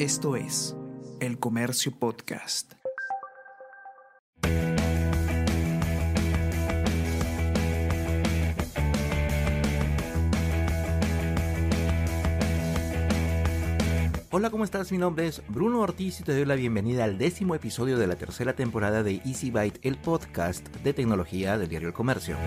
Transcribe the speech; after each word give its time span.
Esto 0.00 0.34
es 0.34 0.74
El 1.20 1.38
Comercio 1.38 1.92
Podcast. 1.92 2.72
Hola, 14.30 14.48
¿cómo 14.48 14.64
estás? 14.64 14.90
Mi 14.90 14.96
nombre 14.96 15.26
es 15.26 15.42
Bruno 15.48 15.80
Ortiz 15.80 16.20
y 16.20 16.22
te 16.22 16.32
doy 16.32 16.46
la 16.46 16.54
bienvenida 16.54 17.04
al 17.04 17.18
décimo 17.18 17.54
episodio 17.54 17.98
de 17.98 18.06
la 18.06 18.16
tercera 18.16 18.54
temporada 18.54 19.02
de 19.02 19.20
Easy 19.26 19.50
Byte, 19.50 19.80
el 19.82 19.98
podcast 19.98 20.66
de 20.76 20.94
tecnología 20.94 21.58
del 21.58 21.68
diario 21.68 21.88
El 21.88 21.94
Comercio. 21.94 22.38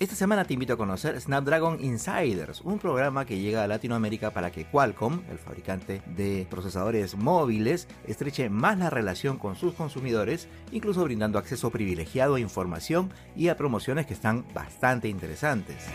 Esta 0.00 0.14
semana 0.14 0.44
te 0.44 0.54
invito 0.54 0.74
a 0.74 0.76
conocer 0.76 1.20
Snapdragon 1.20 1.82
Insiders, 1.82 2.60
un 2.60 2.78
programa 2.78 3.24
que 3.24 3.40
llega 3.40 3.64
a 3.64 3.66
Latinoamérica 3.66 4.30
para 4.30 4.52
que 4.52 4.64
Qualcomm, 4.64 5.22
el 5.28 5.38
fabricante 5.38 6.02
de 6.14 6.46
procesadores 6.48 7.16
móviles, 7.16 7.88
estreche 8.06 8.48
más 8.48 8.78
la 8.78 8.90
relación 8.90 9.38
con 9.38 9.56
sus 9.56 9.74
consumidores, 9.74 10.46
incluso 10.70 11.02
brindando 11.02 11.40
acceso 11.40 11.70
privilegiado 11.70 12.36
a 12.36 12.40
información 12.40 13.10
y 13.34 13.48
a 13.48 13.56
promociones 13.56 14.06
que 14.06 14.14
están 14.14 14.44
bastante 14.54 15.08
interesantes. 15.08 15.88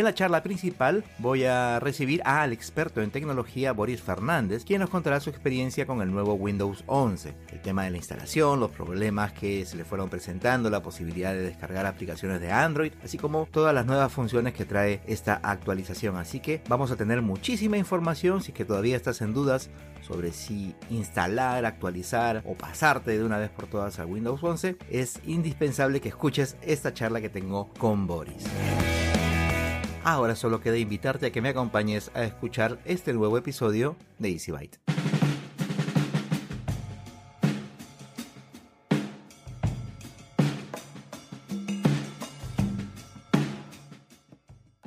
En 0.00 0.04
la 0.04 0.14
charla 0.14 0.42
principal 0.42 1.04
voy 1.18 1.44
a 1.44 1.78
recibir 1.78 2.22
al 2.24 2.54
experto 2.54 3.02
en 3.02 3.10
tecnología 3.10 3.74
Boris 3.74 4.00
Fernández, 4.00 4.64
quien 4.64 4.80
nos 4.80 4.88
contará 4.88 5.20
su 5.20 5.28
experiencia 5.28 5.84
con 5.84 6.00
el 6.00 6.10
nuevo 6.10 6.32
Windows 6.32 6.84
11, 6.86 7.34
el 7.52 7.60
tema 7.60 7.84
de 7.84 7.90
la 7.90 7.98
instalación, 7.98 8.60
los 8.60 8.70
problemas 8.70 9.34
que 9.34 9.66
se 9.66 9.76
le 9.76 9.84
fueron 9.84 10.08
presentando, 10.08 10.70
la 10.70 10.82
posibilidad 10.82 11.34
de 11.34 11.42
descargar 11.42 11.84
aplicaciones 11.84 12.40
de 12.40 12.50
Android, 12.50 12.94
así 13.04 13.18
como 13.18 13.46
todas 13.50 13.74
las 13.74 13.84
nuevas 13.84 14.10
funciones 14.10 14.54
que 14.54 14.64
trae 14.64 15.02
esta 15.06 15.34
actualización. 15.34 16.16
Así 16.16 16.40
que 16.40 16.62
vamos 16.66 16.90
a 16.90 16.96
tener 16.96 17.20
muchísima 17.20 17.76
información 17.76 18.40
si 18.40 18.52
es 18.52 18.56
que 18.56 18.64
todavía 18.64 18.96
estás 18.96 19.20
en 19.20 19.34
dudas 19.34 19.68
sobre 20.00 20.32
si 20.32 20.74
instalar, 20.88 21.66
actualizar 21.66 22.42
o 22.46 22.54
pasarte 22.54 23.18
de 23.18 23.22
una 23.22 23.36
vez 23.36 23.50
por 23.50 23.66
todas 23.66 23.98
a 23.98 24.06
Windows 24.06 24.42
11, 24.42 24.78
es 24.88 25.20
indispensable 25.26 26.00
que 26.00 26.08
escuches 26.08 26.56
esta 26.62 26.94
charla 26.94 27.20
que 27.20 27.28
tengo 27.28 27.68
con 27.78 28.06
Boris. 28.06 28.46
Ahora 30.02 30.34
solo 30.34 30.62
queda 30.62 30.78
invitarte 30.78 31.26
a 31.26 31.30
que 31.30 31.42
me 31.42 31.50
acompañes 31.50 32.10
a 32.14 32.24
escuchar 32.24 32.80
este 32.86 33.12
nuevo 33.12 33.36
episodio 33.36 33.96
de 34.18 34.30
Easy 34.30 34.50
Byte. 34.50 34.80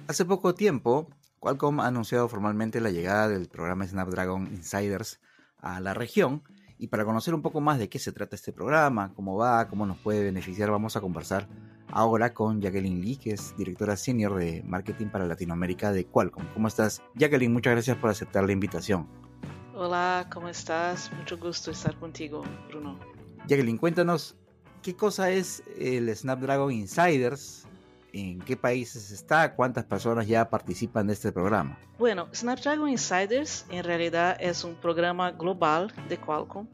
Hace 0.07 0.25
poco 0.25 0.55
tiempo, 0.55 1.07
Qualcomm 1.39 1.79
ha 1.81 1.87
anunciado 1.87 2.27
formalmente 2.27 2.81
la 2.81 2.89
llegada 2.89 3.29
del 3.29 3.47
programa 3.47 3.85
Snapdragon 3.85 4.47
Insiders 4.47 5.19
a 5.59 5.79
la 5.79 5.93
región 5.93 6.41
y 6.79 6.87
para 6.87 7.05
conocer 7.05 7.35
un 7.35 7.43
poco 7.43 7.61
más 7.61 7.77
de 7.77 7.87
qué 7.87 7.99
se 7.99 8.11
trata 8.11 8.35
este 8.35 8.51
programa, 8.51 9.13
cómo 9.13 9.37
va, 9.37 9.67
cómo 9.67 9.85
nos 9.85 9.99
puede 9.99 10.23
beneficiar, 10.23 10.71
vamos 10.71 10.95
a 10.95 11.01
conversar 11.01 11.47
ahora 11.93 12.33
con 12.33 12.59
Jacqueline 12.59 13.01
Lee, 13.01 13.17
que 13.17 13.31
es 13.31 13.55
directora 13.55 13.95
senior 13.95 14.35
de 14.35 14.63
marketing 14.65 15.07
para 15.07 15.25
Latinoamérica 15.25 15.91
de 15.91 16.05
Qualcomm. 16.05 16.45
¿Cómo 16.53 16.67
estás? 16.67 17.01
Jacqueline, 17.15 17.53
muchas 17.53 17.73
gracias 17.73 17.97
por 17.97 18.09
aceptar 18.09 18.43
la 18.43 18.51
invitación. 18.51 19.07
Hola, 19.75 20.27
¿cómo 20.33 20.49
estás? 20.49 21.11
Mucho 21.13 21.37
gusto 21.37 21.71
estar 21.71 21.95
contigo, 21.97 22.43
Bruno. 22.67 22.99
Jacqueline, 23.47 23.77
cuéntanos 23.77 24.35
qué 24.81 24.95
cosa 24.95 25.29
es 25.29 25.63
el 25.77 26.13
Snapdragon 26.15 26.71
Insiders, 26.71 27.67
en 28.11 28.39
qué 28.39 28.57
países 28.57 29.11
está, 29.11 29.55
cuántas 29.55 29.85
personas 29.85 30.27
ya 30.27 30.49
participan 30.49 31.07
de 31.07 31.13
este 31.13 31.31
programa. 31.31 31.77
Bueno, 31.97 32.27
Snapdragon 32.33 32.89
Insiders 32.89 33.65
en 33.69 33.83
realidad 33.83 34.37
es 34.39 34.63
un 34.63 34.75
programa 34.75 35.31
global 35.31 35.91
de 36.09 36.17
Qualcomm 36.17 36.67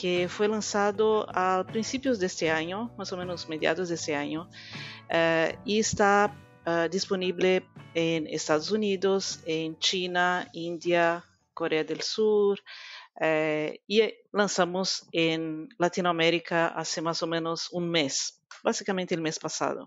que 0.00 0.26
foi 0.28 0.48
lançado 0.48 1.26
a 1.28 1.62
princípios 1.62 2.16
deste 2.18 2.46
ano, 2.46 2.90
mais 2.96 3.12
ou 3.12 3.18
menos 3.18 3.44
mediados 3.44 3.90
deste 3.90 4.12
ano, 4.12 4.44
uh, 4.44 5.60
e 5.66 5.78
está 5.78 6.34
uh, 6.64 6.88
disponível 6.88 7.62
em 7.94 8.34
Estados 8.34 8.70
Unidos, 8.70 9.42
em 9.46 9.76
China, 9.78 10.48
Índia, 10.54 11.22
Coreia 11.52 11.84
do 11.84 12.02
Sul, 12.02 12.54
uh, 12.54 13.78
e 13.86 14.14
lançamos 14.32 15.04
em 15.12 15.68
Latinoamérica 15.78 16.72
há 16.74 17.02
mais 17.02 17.20
ou 17.20 17.28
menos 17.28 17.68
um 17.70 17.80
mês, 17.80 18.40
basicamente 18.64 19.14
o 19.14 19.20
mês 19.20 19.36
passado. 19.36 19.86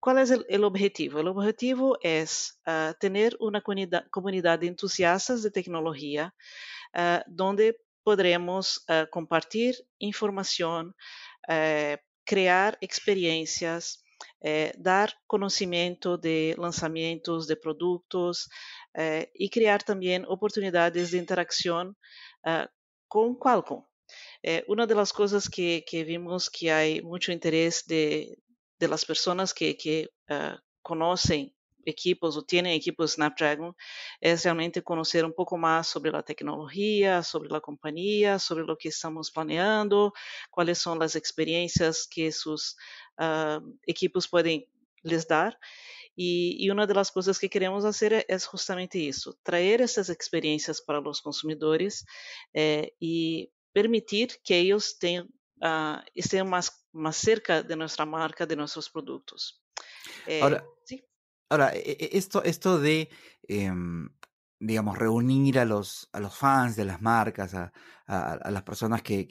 ¿Cuál 0.00 0.18
es 0.18 0.30
el, 0.30 0.46
el, 0.48 0.64
objetivo? 0.64 1.20
El 1.20 1.28
objetivo 1.28 1.98
es 2.00 2.58
uh, 2.66 2.94
tener 2.98 3.36
una 3.38 3.60
comunidad, 3.60 4.06
comunidad, 4.10 4.58
de 4.58 4.68
entusiastas 4.68 5.42
de 5.42 5.50
tecnología 5.50 6.34
uh, 6.94 7.22
donde 7.28 7.76
podremos 8.04 8.76
uh, 8.88 9.08
compartilhar 9.10 9.74
informação, 10.00 10.88
uh, 10.88 11.98
criar 12.26 12.76
experiências, 12.80 13.98
uh, 14.44 14.82
dar 14.82 15.12
conhecimento 15.26 16.16
de 16.16 16.54
lançamentos 16.58 17.46
de 17.46 17.56
produtos 17.56 18.48
e 19.34 19.48
criar 19.48 19.82
também 19.82 20.22
oportunidades 20.26 21.10
de 21.10 21.18
interação 21.18 21.96
com 23.08 23.34
Qualcomm. 23.34 23.82
uma 24.68 24.86
das 24.86 25.10
coisas 25.12 25.48
que, 25.48 25.80
que, 25.80 26.04
vimos 26.04 26.46
que 26.50 26.68
há 26.68 26.82
muito 27.02 27.32
interesse 27.32 27.88
de, 27.88 28.36
de 28.78 28.86
las 28.86 29.02
que, 29.54 29.72
que 29.72 30.10
conhecem 30.82 31.54
equipos 31.86 32.36
ou 32.36 32.42
têm 32.42 32.74
equipos 32.74 33.12
Snapdragon 33.12 33.74
é 34.20 34.34
realmente 34.34 34.80
conhecer 34.80 35.24
um 35.24 35.32
pouco 35.32 35.56
mais 35.56 35.86
sobre 35.86 36.14
a 36.16 36.22
tecnologia, 36.22 37.22
sobre 37.22 37.54
a 37.54 37.60
companhia, 37.60 38.38
sobre 38.38 38.62
o 38.62 38.76
que 38.76 38.88
estamos 38.88 39.30
planeando, 39.30 40.12
quais 40.50 40.78
são 40.78 41.00
as 41.02 41.14
experiências 41.14 42.06
que 42.06 42.30
seus 42.30 42.72
uh, 43.18 43.78
equipos 43.86 44.26
podem 44.26 44.66
lhes 45.04 45.24
dar. 45.24 45.56
E, 46.16 46.64
e, 46.64 46.70
uma 46.70 46.86
das 46.86 47.10
coisas 47.10 47.38
que 47.38 47.48
queremos 47.48 47.84
fazer 47.84 48.12
é, 48.12 48.24
é 48.28 48.38
justamente 48.38 48.98
isso: 48.98 49.34
trazer 49.42 49.80
essas 49.80 50.08
experiências 50.08 50.80
para 50.80 51.00
os 51.00 51.20
consumidores 51.20 52.04
eh, 52.54 52.92
e 53.00 53.50
permitir 53.72 54.38
que 54.44 54.52
eles 54.52 54.92
tenham, 54.98 55.24
uh, 55.24 56.02
estejam 56.14 56.46
mais, 56.46 56.70
mais 56.92 57.16
cerca 57.16 57.62
de 57.62 57.74
nossa 57.74 58.04
marca, 58.04 58.46
de 58.46 58.54
nossos 58.54 58.88
produtos. 58.88 59.58
Eh, 60.26 60.42
Ahora, 60.42 60.66
¿sí? 60.84 61.02
Ahora, 61.52 61.68
e, 61.74 61.82
e, 62.00 62.16
esto, 62.16 62.42
esto 62.44 62.80
de, 62.80 63.10
em, 63.46 64.08
digamos, 64.58 64.96
reunir 64.96 65.58
a 65.58 65.66
los, 65.66 66.08
a 66.12 66.18
los 66.18 66.34
fans 66.34 66.76
de 66.76 66.86
las 66.86 67.02
marcas, 67.02 67.52
a, 67.54 67.72
las 68.06 68.62
personas 68.62 69.02
que, 69.02 69.26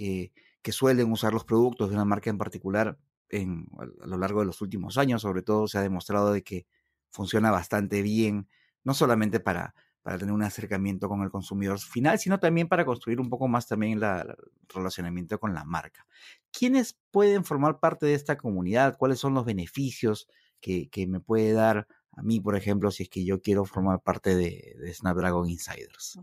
que, 0.62 0.72
suelen 0.72 1.12
usar 1.12 1.34
los 1.34 1.46
productos 1.46 1.90
de 1.90 1.96
una 1.96 2.06
marca 2.06 2.30
en 2.30 2.38
particular, 2.38 3.00
en, 3.30 3.68
a 3.80 4.06
lo 4.08 4.18
largo 4.20 4.42
de 4.42 4.46
los 4.46 4.62
últimos 4.62 5.00
años, 5.00 5.24
sobre 5.24 5.42
todo, 5.42 5.68
se 5.68 5.80
ha 5.80 5.82
demostrado 5.82 6.32
de 6.32 6.44
que 6.44 6.68
funciona 7.10 7.50
bastante 7.50 8.04
bien, 8.04 8.48
no 8.84 8.94
solamente 8.94 9.40
para, 9.40 9.74
para 10.04 10.20
tener 10.20 10.34
un 10.34 10.44
acercamiento 10.44 11.10
con 11.10 11.24
el 11.24 11.32
consumidor 11.32 11.80
final, 11.80 12.20
sino 12.20 12.40
también 12.40 12.68
para 12.68 12.86
construir 12.86 13.20
un 13.20 13.30
poco 13.30 13.48
más 13.48 13.68
también 13.68 13.94
el 14.04 14.36
relacionamiento 14.70 15.40
con 15.40 15.56
la 15.56 15.64
marca. 15.64 16.06
¿Quiénes 16.52 17.00
pueden 17.10 17.46
formar 17.46 17.80
parte 17.80 18.06
de 18.06 18.14
esta 18.14 18.38
comunidad? 18.38 18.96
¿Cuáles 19.00 19.18
son 19.18 19.34
los 19.34 19.44
beneficios 19.44 20.28
que, 20.60 20.88
que 20.90 21.08
me 21.08 21.20
puede 21.20 21.54
dar 21.54 21.88
a 22.14 22.22
mí, 22.24 22.40
por 22.40 22.56
ejemplo, 22.56 22.92
si 22.92 23.04
es 23.04 23.10
que 23.10 23.24
yo 23.24 23.42
quiero 23.42 23.66
formar 23.66 24.02
parte 24.02 24.36
de, 24.36 24.94
Snapdragon 24.94 25.50
Insiders? 25.50 26.20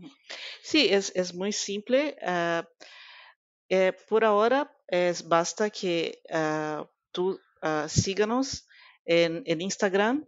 Sí, 0.61 0.87
es, 0.89 1.11
es 1.15 1.33
muy 1.33 1.51
simple. 1.51 2.15
Uh, 2.21 2.63
eh, 3.69 3.93
por 4.07 4.23
ahora, 4.23 4.71
es 4.87 5.27
basta 5.27 5.69
que 5.69 6.21
uh, 6.29 6.85
tú 7.11 7.39
uh, 7.63 7.87
síganos 7.87 8.67
en, 9.05 9.41
en, 9.45 9.61
Instagram. 9.61 10.25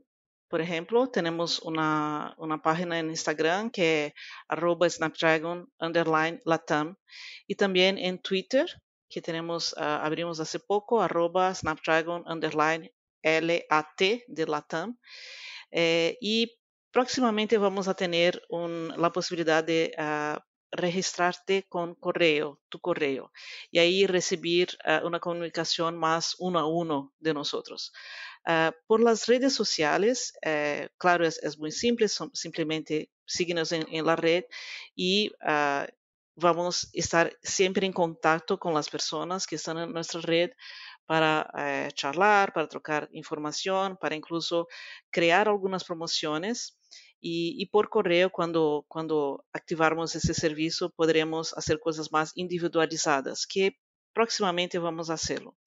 Por 0.48 0.62
ejemplo, 0.62 1.08
tenemos 1.08 1.59
una, 1.59 2.34
una, 2.38 2.62
página 2.62 3.00
en 3.00 3.09
Instagram 3.09 3.70
que 3.70 4.08
es 4.08 4.14
arroba 4.50 4.90
Snapdragon 4.90 5.72
underline 5.80 6.41
Latam 6.44 6.97
y 7.47 7.56
también 7.56 7.97
en 7.97 8.20
Twitter 8.20 8.68
que 9.09 9.22
tenemos, 9.22 9.74
abrimos 9.78 10.40
hace 10.40 10.59
poco, 10.59 11.02
arroba 11.02 11.53
Snapdragon 11.53 12.24
underline 12.28 12.90
LAT 13.24 14.02
de 14.28 14.46
Latam. 14.47 14.97
Eh, 15.72 16.18
y 16.22 16.58
próximamente 16.91 17.58
vamos 17.58 17.88
a 17.88 17.94
tener 17.94 18.41
un, 18.50 18.94
la 18.97 19.12
posibilidad 19.12 19.64
de 19.64 19.94
uh, 19.97 20.40
registrarte 20.72 21.66
con 21.68 21.96
correo, 21.96 22.62
tu 22.70 22.79
correo, 22.79 23.32
y 23.72 23.79
ahí 23.79 24.06
recibir 24.06 24.78
uh, 24.85 25.06
una 25.06 25.20
comunicación 25.20 25.97
más 25.97 26.35
uno 26.40 26.59
a 26.59 26.68
uno 26.68 27.14
de 27.20 27.34
nosotros. 27.34 27.94
Uh, 28.46 28.72
por 28.88 29.02
las 29.02 29.28
redes 29.28 29.53
sociales, 29.53 30.34
eh, 30.41 30.90
claro, 30.97 31.26
es, 31.26 31.41
es, 31.44 31.58
muy 31.59 31.72
simple, 31.72 32.08
son, 32.08 32.32
simplemente 32.34 33.12
síguenos 33.26 33.72
en, 33.72 33.85
en, 33.91 34.06
la 34.06 34.16
red 34.16 34.46
y 34.96 35.32
vamos 36.35 36.85
a 36.85 36.88
estar 36.94 37.38
siempre 37.44 37.85
en 37.85 37.94
contacto 37.94 38.58
con 38.58 38.73
las 38.73 38.90
personas 38.90 39.46
que 39.46 39.56
están 39.56 39.78
en 39.78 39.94
nuestra 39.94 40.22
red 40.22 40.52
para 41.11 41.46
eh, 41.58 41.90
charlar, 41.93 42.53
para 42.53 42.69
trocar 42.69 43.09
información, 43.11 43.97
para 43.97 44.16
incluso 44.16 44.69
crear 45.09 45.49
algunas 45.49 45.84
promociones. 45.84 46.78
Y, 47.19 47.66
por 47.66 47.90
correo, 47.90 48.31
cuando, 48.31 48.85
cuando 48.87 49.43
activarmos 49.52 50.16
ese 50.16 50.34
servicio, 50.34 50.90
podremos 50.90 51.53
hacer 51.58 51.81
cosas 51.81 52.13
más 52.13 52.31
individualizadas, 52.35 53.46
que 53.46 53.78
próximamente 54.13 54.79
vamos 54.79 55.09
a 55.09 55.16
hacerlo. 55.16 55.58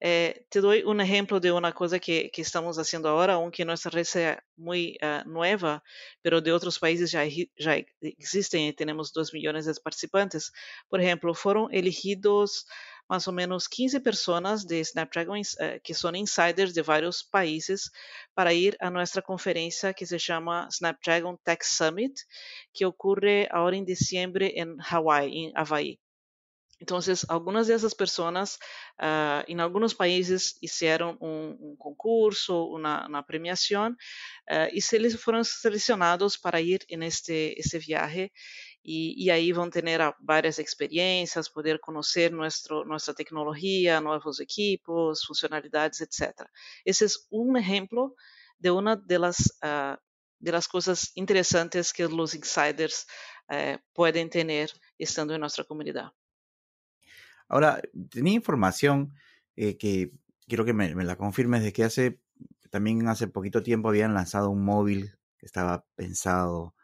Eh, 0.00 0.46
te 0.48 0.62
doy 0.62 0.82
un 0.82 1.02
ejemplo 1.02 1.40
de 1.40 1.52
una 1.52 1.72
cosa 1.72 1.98
que, 1.98 2.30
que, 2.32 2.40
estamos 2.40 2.78
haciendo 2.78 3.10
ahora, 3.10 3.34
aunque 3.34 3.66
nuestra 3.66 3.90
red 3.90 4.04
sea 4.04 4.42
muy 4.56 4.98
uh, 5.02 5.28
nueva, 5.28 5.82
pero 6.22 6.40
de 6.40 6.52
otros 6.52 6.78
países 6.78 7.10
ya, 7.10 7.22
ya 7.26 7.84
existen 8.00 8.62
y 8.62 8.72
tenemos 8.72 9.12
dos 9.12 9.34
millones 9.34 9.66
de 9.66 9.74
participantes. 9.74 10.52
Por 10.88 11.02
ejemplo, 11.02 11.34
fueron 11.34 11.68
elegidos 11.70 12.66
más 13.10 13.26
o 13.26 13.32
menos 13.32 13.68
15 13.68 14.00
personas 14.00 14.68
de 14.68 14.84
Snapdragon 14.84 15.40
uh, 15.40 15.80
que 15.82 15.94
son 15.94 16.14
insiders 16.14 16.74
de 16.74 16.82
varios 16.82 17.24
países 17.24 17.90
para 18.34 18.52
ir 18.52 18.76
a 18.78 18.88
nuestra 18.88 19.20
conferencia 19.20 19.92
que 19.92 20.06
se 20.06 20.18
llama 20.18 20.68
Snapdragon 20.70 21.36
Tech 21.42 21.62
Summit, 21.64 22.16
que 22.72 22.86
ocurre 22.86 23.48
ahora 23.50 23.76
en 23.76 23.84
diciembre 23.84 24.52
en 24.54 24.76
Hawaii, 24.80 25.46
en 25.46 25.52
Havaí. 25.56 25.98
Entonces, 26.78 27.26
algunas 27.28 27.66
de 27.66 27.74
esas 27.74 27.94
personas 27.94 28.58
uh, 29.02 29.42
en 29.46 29.60
algunos 29.60 29.94
países 29.94 30.56
hicieron 30.60 31.18
un, 31.20 31.56
un 31.60 31.76
concurso, 31.76 32.64
una, 32.64 33.06
una 33.06 33.26
premiación, 33.26 33.98
uh, 34.50 34.68
y 34.72 34.80
se 34.80 34.98
les 34.98 35.20
fueron 35.20 35.44
seleccionados 35.44 36.38
para 36.38 36.60
ir 36.60 36.80
en 36.88 37.02
este, 37.02 37.60
este 37.60 37.78
viaje. 37.80 38.32
Y, 38.82 39.14
y, 39.16 39.28
ahí 39.30 39.52
van 39.52 39.68
a 39.68 39.70
tener 39.70 40.00
varias 40.20 40.58
experiencias, 40.58 41.50
poder 41.50 41.80
conocer 41.80 42.32
nuestro, 42.32 42.84
nuestra 42.84 43.12
tecnología, 43.12 44.00
nuevos 44.00 44.40
equipos, 44.40 45.26
funcionalidades, 45.26 46.00
etc. 46.00 46.48
Ese 46.84 47.04
es 47.04 47.26
un 47.28 47.58
ejemplo 47.58 48.14
de 48.58 48.70
una 48.70 48.96
de 48.96 49.18
las, 49.18 49.58
uh, 49.62 49.96
de 50.38 50.52
las 50.52 50.66
cosas 50.66 51.12
interesantes 51.14 51.92
que 51.92 52.08
los 52.08 52.34
insiders 52.34 53.06
pueden 53.92 54.30
tener 54.30 54.70
estando 54.96 55.34
en 55.34 55.40
nuestra 55.40 55.64
comunidad. 55.64 56.12
Ahora, 57.50 57.82
tenía 58.10 58.34
información 58.34 59.12
eh, 59.56 59.76
que 59.76 60.12
quiero 60.46 60.64
que 60.64 60.72
me, 60.72 60.94
la 60.94 61.16
confirmes 61.16 61.64
de 61.64 61.72
que 61.72 61.82
hace, 61.82 62.20
también 62.70 63.08
hace 63.08 63.26
poquito 63.26 63.62
tiempo 63.62 63.88
habían 63.88 64.14
lanzado 64.14 64.50
un 64.50 64.64
móvil 64.64 65.18
que 65.36 65.46
estaba 65.46 65.84
pensado 65.96 66.76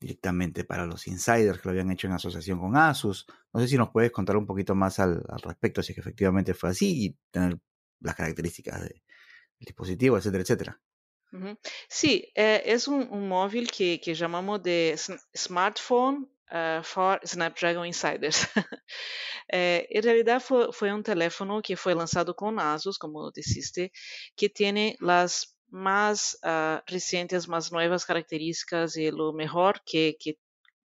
directamente 0.00 0.64
para 0.64 0.86
los 0.86 1.06
insiders, 1.06 1.58
que 1.58 1.68
lo 1.68 1.70
habían 1.70 1.90
hecho 1.90 2.06
en 2.06 2.14
asociación 2.14 2.60
con 2.60 2.76
Asus. 2.76 3.26
No 3.52 3.60
sé 3.60 3.68
si 3.68 3.76
nos 3.76 3.90
puedes 3.90 4.10
contar 4.10 4.36
un 4.36 4.46
poquito 4.46 4.74
más 4.74 4.98
al, 4.98 5.22
respecto, 5.42 5.82
si 5.82 5.92
es 5.92 5.96
que 5.96 6.00
efectivamente 6.00 6.54
fue 6.54 6.70
así 6.70 7.06
y 7.06 7.16
tener 7.30 7.58
las 8.00 8.14
características 8.14 8.82
del 8.82 9.02
dispositivo, 9.58 10.16
etcétera, 10.16 10.42
etcétera. 10.42 10.80
Sí, 11.88 12.30
eh, 12.34 12.62
es 12.64 12.88
un, 12.88 13.28
móvil 13.28 13.70
que, 13.70 14.00
que, 14.00 14.14
llamamos 14.14 14.62
de 14.62 14.96
smartphone 15.36 16.26
uh, 16.50 16.82
for 16.82 17.20
Snapdragon 17.22 17.84
Insiders. 17.84 18.46
é, 19.52 19.86
em 19.90 20.00
realidade 20.00 20.42
foi, 20.42 20.72
foi, 20.72 20.92
um 20.92 21.02
telefone 21.02 21.60
que 21.60 21.76
foi 21.76 21.94
lançado 21.94 22.34
com 22.34 22.58
Asus, 22.58 22.96
como 22.96 23.30
disseste, 23.30 23.92
que 24.36 24.48
tem 24.48 24.96
as 25.02 25.54
mais 25.70 26.34
uh, 26.44 26.82
recentes, 26.88 27.46
mais 27.46 27.70
novas 27.70 28.04
características 28.04 28.96
e 28.96 29.10
o 29.10 29.32
melhor 29.32 29.80
que, 29.84 30.14
que 30.14 30.38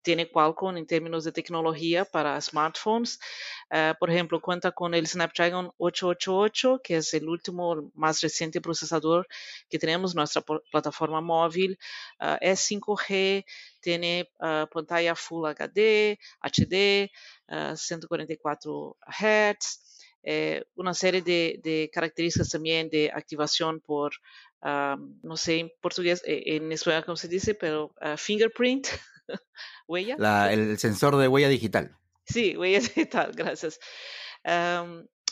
tiene 0.03 0.29
Qualcomm 0.29 0.77
en 0.77 0.85
términos 0.85 1.23
de 1.23 1.31
tecnología 1.31 2.05
para 2.05 2.39
smartphones. 2.39 3.19
Uh, 3.71 3.97
por 3.97 4.09
ejemplo, 4.09 4.41
cuenta 4.41 4.71
con 4.71 4.93
el 4.93 5.07
Snapdragon 5.07 5.71
888, 5.77 6.81
que 6.83 6.97
es 6.97 7.13
el 7.13 7.27
último, 7.27 7.89
más 7.95 8.21
reciente 8.21 8.61
procesador 8.61 9.25
que 9.69 9.79
tenemos 9.79 10.11
en 10.11 10.17
nuestra 10.17 10.43
plataforma 10.71 11.21
móvil. 11.21 11.79
Uh, 12.19 12.37
es 12.41 12.69
5G, 12.69 13.45
tiene 13.79 14.29
uh, 14.39 14.67
pantalla 14.67 15.15
Full 15.15 15.45
HD, 15.45 16.19
HD, 16.41 17.09
144 17.75 18.97
Hz. 19.07 19.79
Eh, 20.25 20.63
una 20.75 20.93
serie 20.93 21.21
de, 21.21 21.59
de, 21.61 21.89
características 21.91 22.49
también 22.49 22.89
de 22.89 23.11
activación 23.13 23.81
por, 23.81 24.13
no 24.63 25.37
sé 25.37 25.59
en 25.59 25.71
portugués, 25.81 26.23
eh, 26.25 26.43
en 26.45 26.71
español 26.71 27.05
cómo 27.05 27.17
se 27.17 27.27
dice, 27.27 27.55
pero 27.55 27.93
fingerprint. 28.17 28.87
huella. 29.87 30.51
el 30.51 30.77
sensor 30.77 31.17
de 31.17 31.27
huella 31.27 31.49
digital. 31.49 31.97
Sí, 32.25 32.55
huella 32.57 32.79
digital, 32.95 33.31
gracias. 33.35 33.79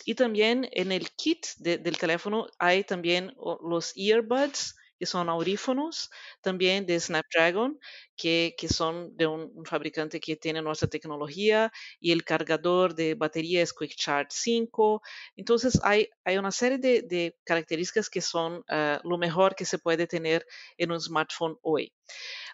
y 0.05 0.15
también 0.15 0.67
en 0.71 0.91
el 0.91 1.11
kit 1.11 1.45
del 1.57 1.97
teléfono 1.97 2.47
hay 2.59 2.83
también 2.83 3.33
los 3.61 3.93
earbuds 3.95 4.75
que 5.01 5.07
son 5.07 5.29
audífonos, 5.29 6.11
también 6.41 6.85
de 6.85 6.99
Snapdragon, 6.99 7.79
que, 8.15 8.53
que 8.55 8.67
son 8.67 9.17
de 9.17 9.25
un, 9.25 9.65
fabricante 9.65 10.19
que 10.19 10.35
tiene 10.35 10.61
nuestra 10.61 10.87
tecnología, 10.87 11.71
y 11.99 12.11
el 12.11 12.23
cargador 12.23 12.93
de 12.93 13.15
batería 13.15 13.63
es 13.63 13.73
Quick 13.73 13.95
Charge 13.95 14.29
5. 14.29 15.01
Entonces, 15.35 15.79
hay, 15.81 16.07
hay 16.23 16.37
una 16.37 16.51
serie 16.51 16.77
de, 16.77 17.01
de 17.01 17.35
características 17.43 18.11
que 18.11 18.21
son 18.21 18.57
uh, 18.57 18.99
lo 19.03 19.17
mejor 19.17 19.55
que 19.55 19.65
se 19.65 19.79
puede 19.79 20.05
tener 20.05 20.45
en 20.77 20.91
un 20.91 21.01
smartphone 21.01 21.57
hoy. 21.63 21.91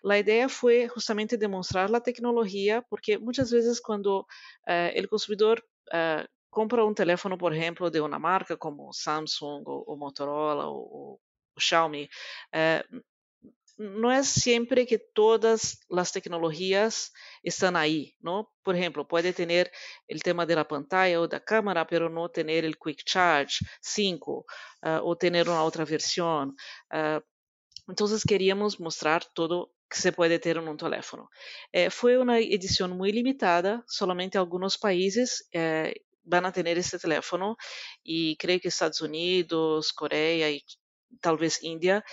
La 0.02 0.18
idea 0.18 0.48
fue 0.48 0.88
justamente 0.88 1.36
demostrar 1.36 1.90
la 1.90 2.00
tecnología, 2.00 2.82
porque 2.82 3.18
muchas 3.20 3.52
veces 3.52 3.82
cuando 3.82 4.20
uh, 4.22 4.90
el 4.96 5.10
consumidor 5.10 5.68
uh, 5.92 6.24
compra 6.50 6.86
um 6.86 6.94
teléfono, 6.94 7.38
por 7.38 7.54
exemplo, 7.54 7.92
de 7.92 8.00
uma 8.00 8.18
marca 8.18 8.56
como 8.56 8.94
Samsung 8.94 9.64
ou, 9.66 9.84
ou 9.86 9.98
Motorola 9.98 10.68
ou, 10.68 11.20
Xiaomi, 11.60 12.10
eh, 12.52 12.84
no 13.78 14.12
es 14.12 14.28
siempre 14.28 14.88
que 14.88 14.98
todas 14.98 15.80
las 15.90 16.12
tecnologías 16.12 17.14
están 17.44 17.76
ahí, 17.76 18.16
¿no? 18.20 18.52
Por 18.64 18.76
ejemplo, 18.76 19.08
puede 19.08 19.34
tener 19.34 19.72
el 20.08 20.24
tema 20.24 20.46
de 20.46 20.56
la 20.56 20.68
pantalla 20.68 21.22
o 21.22 21.28
de 21.28 21.38
la 21.38 21.44
cámara, 21.44 21.86
pero 21.86 22.10
no 22.10 22.30
tener 22.30 22.66
el 22.66 22.78
Quick 22.78 23.04
Charge 23.06 23.64
5 23.82 24.32
uh, 24.34 24.46
o 25.04 25.16
tener 25.16 25.48
una 25.48 25.64
otra 25.64 25.86
versión. 25.86 26.56
Uh, 26.92 27.22
entonces 27.88 28.24
queríamos 28.24 28.80
mostrar 28.80 29.24
todo 29.34 29.72
que 29.90 29.98
se 29.98 30.12
puede 30.12 30.40
tener 30.40 30.58
en 30.58 30.68
un 30.68 30.78
teléfono. 30.78 31.30
Eh, 31.72 31.90
fue 31.90 32.18
una 32.18 32.40
edición 32.40 32.92
muy 32.98 33.12
limitada, 33.12 33.84
solamente 33.88 34.38
algunos 34.38 34.78
países 34.78 35.48
eh, 35.52 35.94
van 36.24 36.46
a 36.46 36.52
tener 36.52 36.78
este 36.78 37.00
teléfono 37.00 37.56
y 38.04 38.36
creo 38.36 38.60
que 38.60 38.68
Estados 38.68 39.02
Unidos, 39.02 39.94
Corea 39.94 40.50
y 40.50 40.62
talvez 41.22 41.62
Índia, 41.64 42.04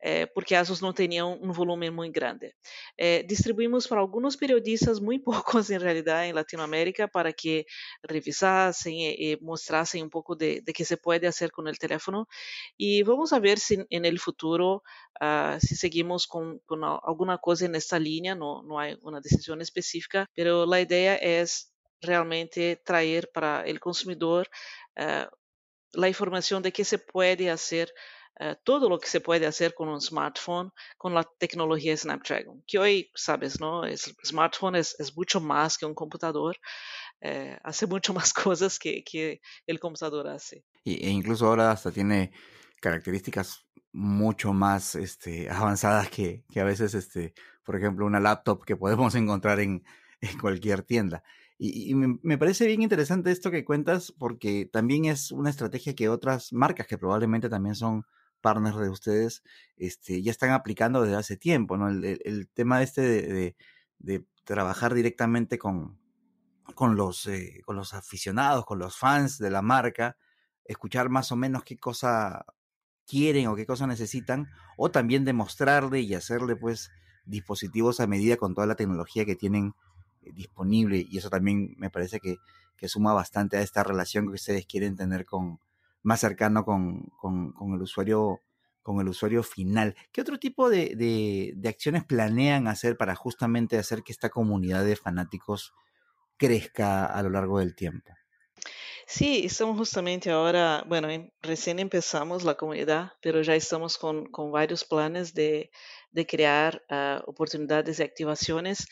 eh, 0.00 0.26
porque 0.26 0.54
Asus 0.54 0.80
não 0.80 0.92
tinham 0.92 1.38
um 1.42 1.52
volume 1.52 1.90
muito 1.90 2.12
grande. 2.12 2.54
Eh, 2.98 3.22
distribuímos 3.22 3.86
para 3.86 4.00
alguns 4.00 4.36
periodistas, 4.36 5.00
muito 5.00 5.24
poucos 5.64 5.70
em 5.70 5.78
realidade, 5.78 6.28
em 6.28 6.32
Latinoamérica, 6.32 7.08
para 7.08 7.32
que 7.32 7.64
revisassem 8.08 9.06
e, 9.06 9.32
e 9.32 9.38
mostrassem 9.40 10.02
um 10.02 10.08
pouco 10.08 10.34
de, 10.34 10.60
de 10.60 10.72
que 10.72 10.84
se 10.84 10.96
pode 10.96 11.26
fazer 11.26 11.50
com 11.50 11.62
o 11.62 11.72
telefone. 11.72 12.24
E 12.78 13.02
vamos 13.02 13.30
ver 13.40 13.58
se 13.58 13.76
no 13.76 14.18
futuro, 14.18 14.82
uh, 15.22 15.58
se 15.60 15.76
seguimos 15.76 16.26
com, 16.26 16.58
com 16.66 16.84
alguma 16.84 17.38
coisa 17.38 17.68
nessa 17.68 17.98
linha, 17.98 18.34
não, 18.34 18.62
não 18.62 18.78
há 18.78 18.96
uma 19.02 19.20
decisão 19.20 19.58
específica, 19.60 20.28
mas 20.36 20.72
a 20.72 20.80
ideia 20.80 21.18
é 21.22 21.44
realmente 22.02 22.76
trazer 22.84 23.30
para 23.32 23.64
o 23.68 23.80
consumidor 23.80 24.46
uh, 24.98 25.42
a 26.02 26.08
informação 26.08 26.60
de 26.60 26.70
que 26.70 26.84
se 26.84 26.98
pode 26.98 27.46
fazer 27.46 27.92
Eh, 28.40 28.56
todo 28.64 28.88
lo 28.88 28.98
que 28.98 29.08
se 29.08 29.20
puede 29.20 29.46
hacer 29.46 29.74
con 29.74 29.88
un 29.88 30.00
smartphone 30.00 30.72
con 30.96 31.14
la 31.14 31.22
tecnología 31.38 31.96
Snapdragon, 31.96 32.62
que 32.66 32.78
hoy, 32.78 33.10
sabes, 33.14 33.60
¿no? 33.60 33.84
El 33.84 33.98
smartphone 33.98 34.76
es, 34.76 34.96
mucho 35.14 35.40
más 35.40 35.76
que 35.76 35.84
un 35.84 35.94
computador, 35.94 36.56
eh, 37.20 37.58
hace 37.62 37.86
mucho 37.86 38.14
más 38.14 38.32
cosas 38.56 38.78
que, 38.78 39.04
que, 39.04 39.40
el 39.66 39.78
computador 39.78 40.28
hace. 40.28 40.64
e 40.84 41.10
incluso 41.10 41.46
ahora 41.46 41.70
hasta 41.70 41.90
tiene 41.90 42.32
características 42.80 43.66
mucho 43.92 44.54
más 44.54 44.94
este, 44.94 45.50
avanzadas 45.50 46.08
que, 46.08 46.42
que, 46.50 46.60
a 46.60 46.64
veces, 46.64 46.94
este, 46.94 47.34
por 47.64 47.76
ejemplo, 47.76 48.06
una 48.06 48.18
laptop 48.20 48.64
que 48.64 48.76
podemos 48.76 49.14
encontrar 49.14 49.60
en, 49.60 49.84
cualquier 50.40 50.82
tienda. 50.82 51.22
Y, 51.58 51.90
y 51.90 51.94
me, 51.94 52.38
parece 52.38 52.66
bien 52.66 52.82
interesante 52.82 53.30
esto 53.30 53.50
que 53.50 53.64
cuentas 53.64 54.12
porque 54.18 54.68
también 54.72 55.04
es 55.04 55.32
una 55.32 55.50
estrategia 55.50 55.94
que 55.94 56.08
otras 56.08 56.52
marcas 56.52 56.86
que 56.86 56.96
probablemente 56.96 57.48
también 57.48 57.74
son 57.74 58.04
partners 58.42 58.76
de 58.76 58.90
ustedes 58.90 59.42
este, 59.76 60.22
ya 60.22 60.30
están 60.30 60.50
aplicando 60.50 61.02
desde 61.02 61.16
hace 61.16 61.36
tiempo, 61.38 61.78
¿no? 61.78 61.88
El, 61.88 62.04
el, 62.04 62.48
tema 62.48 62.82
este 62.82 63.00
de, 63.00 63.56
de, 63.98 64.26
trabajar 64.44 64.92
directamente 64.92 65.56
con, 65.56 65.98
con, 66.74 66.96
los, 66.96 67.26
eh, 67.26 67.62
con 67.64 67.76
los 67.76 67.94
aficionados, 67.94 68.66
con 68.66 68.78
los 68.80 68.98
fans 68.98 69.38
de 69.38 69.50
la 69.50 69.62
marca, 69.62 70.16
escuchar 70.64 71.08
más 71.08 71.30
o 71.32 71.36
menos 71.36 71.62
qué 71.62 71.78
cosa 71.78 72.44
quieren 73.06 73.46
o 73.46 73.54
qué 73.54 73.66
cosa 73.66 73.86
necesitan, 73.86 74.50
o 74.76 74.90
también 74.90 75.24
demostrarle 75.24 76.00
y 76.00 76.14
hacerle 76.14 76.56
pues 76.56 76.90
dispositivos 77.24 78.00
a 78.00 78.08
medida 78.08 78.36
con 78.36 78.54
toda 78.54 78.66
la 78.66 78.74
tecnología 78.74 79.24
que 79.24 79.36
tienen 79.36 79.74
eh, 80.22 80.32
disponible 80.34 81.06
y 81.08 81.18
eso 81.18 81.30
también 81.30 81.74
me 81.78 81.88
parece 81.88 82.18
que, 82.18 82.38
que 82.76 82.88
suma 82.88 83.12
bastante 83.12 83.56
a 83.56 83.62
esta 83.62 83.84
relación 83.84 84.26
que 84.26 84.34
ustedes 84.34 84.66
quieren 84.66 84.96
tener 84.96 85.24
con, 85.24 85.60
más 86.02 86.20
cercano 86.20 86.64
con, 86.64 87.10
con, 87.18 87.74
el 87.74 87.82
usuario 87.82 88.40
con 88.82 89.00
el 89.00 89.08
usuario 89.08 89.44
final. 89.44 89.94
¿Qué 90.10 90.20
otro 90.20 90.38
tipo 90.38 90.68
de, 90.68 90.96
de, 91.56 91.68
acciones 91.68 92.04
planean 92.04 92.66
hacer 92.66 92.96
para 92.96 93.14
justamente 93.14 93.78
hacer 93.78 94.02
que 94.02 94.10
esta 94.10 94.28
comunidad 94.28 94.84
de 94.84 94.96
fanáticos 94.96 95.72
crezca 96.36 97.06
a 97.06 97.22
lo 97.22 97.30
largo 97.30 97.60
del 97.60 97.76
tiempo? 97.76 98.12
Sí, 99.06 99.42
estamos 99.44 99.76
justamente 99.76 100.30
ahora, 100.30 100.84
bueno, 100.88 101.08
recién 101.42 101.78
empezamos 101.78 102.44
la 102.44 102.56
comunidad, 102.56 103.12
pero 103.20 103.42
ya 103.42 103.54
estamos 103.54 103.98
con, 103.98 104.26
con 104.26 104.50
varios 104.50 104.84
planes 104.84 105.34
de, 105.34 105.70
de 106.10 106.26
crear 106.26 106.82
uh, 106.90 107.30
oportunidades 107.30 107.98
y 107.98 108.02
activaciones. 108.02 108.88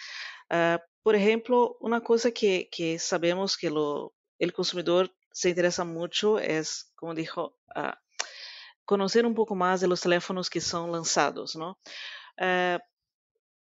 Uh, 0.50 0.79
por 1.02 1.14
ejemplo, 1.14 1.76
una 1.81 2.00
cosa 2.00 2.31
que, 2.33 2.69
que 2.71 2.99
sabemos 2.99 3.57
que 3.57 3.71
lo, 3.71 4.14
el 4.38 4.52
consumidor 4.52 5.14
se 5.40 5.49
interesa 5.49 5.85
mucho 5.85 6.38
es, 6.38 6.92
como 6.94 7.14
dijo, 7.14 7.56
uh, 7.75 7.92
conocer 8.85 9.25
un 9.25 9.35
poco 9.35 9.54
más 9.54 9.80
de 9.80 9.88
los 9.88 10.00
teléfonos 10.00 10.50
que 10.50 10.61
son 10.61 10.92
lanzados, 10.92 11.56
¿no? 11.56 11.78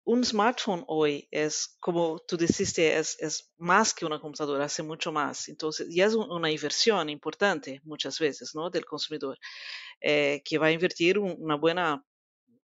un 0.04 0.24
smartphone 0.24 0.82
hoy 0.88 1.28
es, 1.30 1.76
como 1.78 2.18
tú 2.26 2.36
dijiste, 2.36 2.98
es, 2.98 3.52
más 3.58 3.94
que 3.94 4.04
una 4.04 4.18
computadora, 4.18 4.64
hace 4.64 4.82
mucho 4.82 5.12
más. 5.12 5.48
Entonces, 5.48 5.86
y 5.88 6.00
es 6.00 6.14
una 6.14 6.50
inversión 6.50 7.08
importante 7.08 7.80
muchas 7.84 8.18
veces, 8.18 8.54
¿no? 8.54 8.70
Del 8.70 8.84
consumidor, 8.84 9.38
eh, 10.00 10.42
que 10.44 10.58
va 10.58 10.66
a 10.66 10.72
invertir 10.72 11.18
una 11.18 11.54
buena 11.54 12.04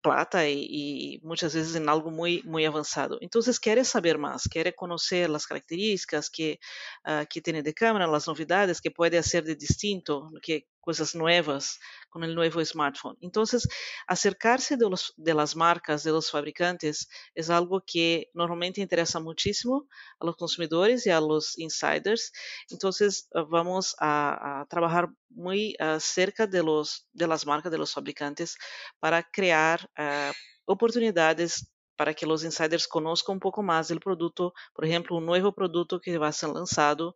plata 0.03 0.49
y, 0.49 1.21
muchas 1.23 1.55
veces 1.55 1.75
en 1.77 1.89
algo 1.89 2.11
muy, 2.11 2.43
muy 2.45 2.65
avanzado. 2.65 3.19
Entonces, 3.21 3.61
quiere 3.61 3.85
saber 3.85 4.19
más, 4.19 4.49
quiere 4.49 4.75
conocer 4.75 5.31
las 5.31 5.47
características 5.47 6.29
que, 6.31 6.59
uh, 7.07 7.25
que 7.29 7.41
tiene 7.41 7.63
de 7.63 7.75
cámara, 7.75 8.07
las 8.07 8.27
novedades 8.27 8.81
que 8.81 8.91
puede 8.91 9.19
hacer 9.19 9.45
de 9.45 9.55
distinto, 9.57 10.31
que 10.43 10.67
cosas 10.83 11.15
nuevas 11.15 11.79
con 12.11 12.25
el 12.25 12.35
nuevo 12.35 12.63
smartphone. 12.63 13.17
Entonces, 13.23 13.67
acercarse 14.07 14.77
los, 14.91 15.15
de 15.17 15.33
marcas, 15.57 16.03
de 16.03 16.11
los 16.11 16.31
fabricantes, 16.31 17.09
es 17.35 17.49
algo 17.49 17.83
que 17.87 18.31
normalmente 18.35 18.83
interesa 18.83 19.19
muchísimo 19.21 19.89
a 20.21 20.27
consumidores 20.37 21.07
y 21.07 21.11
a 21.11 21.21
insiders. 21.57 22.33
Uh, 22.71 23.47
vamos 23.49 23.97
a, 23.99 24.61
a, 24.61 24.67
trabajar 24.67 25.09
muy 25.31 25.75
uh, 25.81 25.99
cerca 25.99 26.47
de, 26.47 26.63
los, 26.63 27.07
marcas, 27.47 27.73
de 27.73 27.79
fabricantes, 27.87 28.59
para 29.01 29.23
crear 29.23 29.89
uh, 29.99 30.33
oportunidades 30.67 31.73
para 31.97 32.15
que 32.15 32.27
os 32.27 32.43
insiders 32.43 32.85
conozcan 32.85 33.37
um 33.37 33.39
pouco 33.39 33.63
mais 33.63 33.89
do 33.89 34.01
produto, 34.01 34.53
por 34.75 34.85
exemplo, 34.85 35.17
um 35.17 35.21
novo 35.21 35.53
produto 35.53 36.01
que 36.01 36.19
vai 36.19 36.33
ser 36.33 36.49
lançado, 36.49 37.15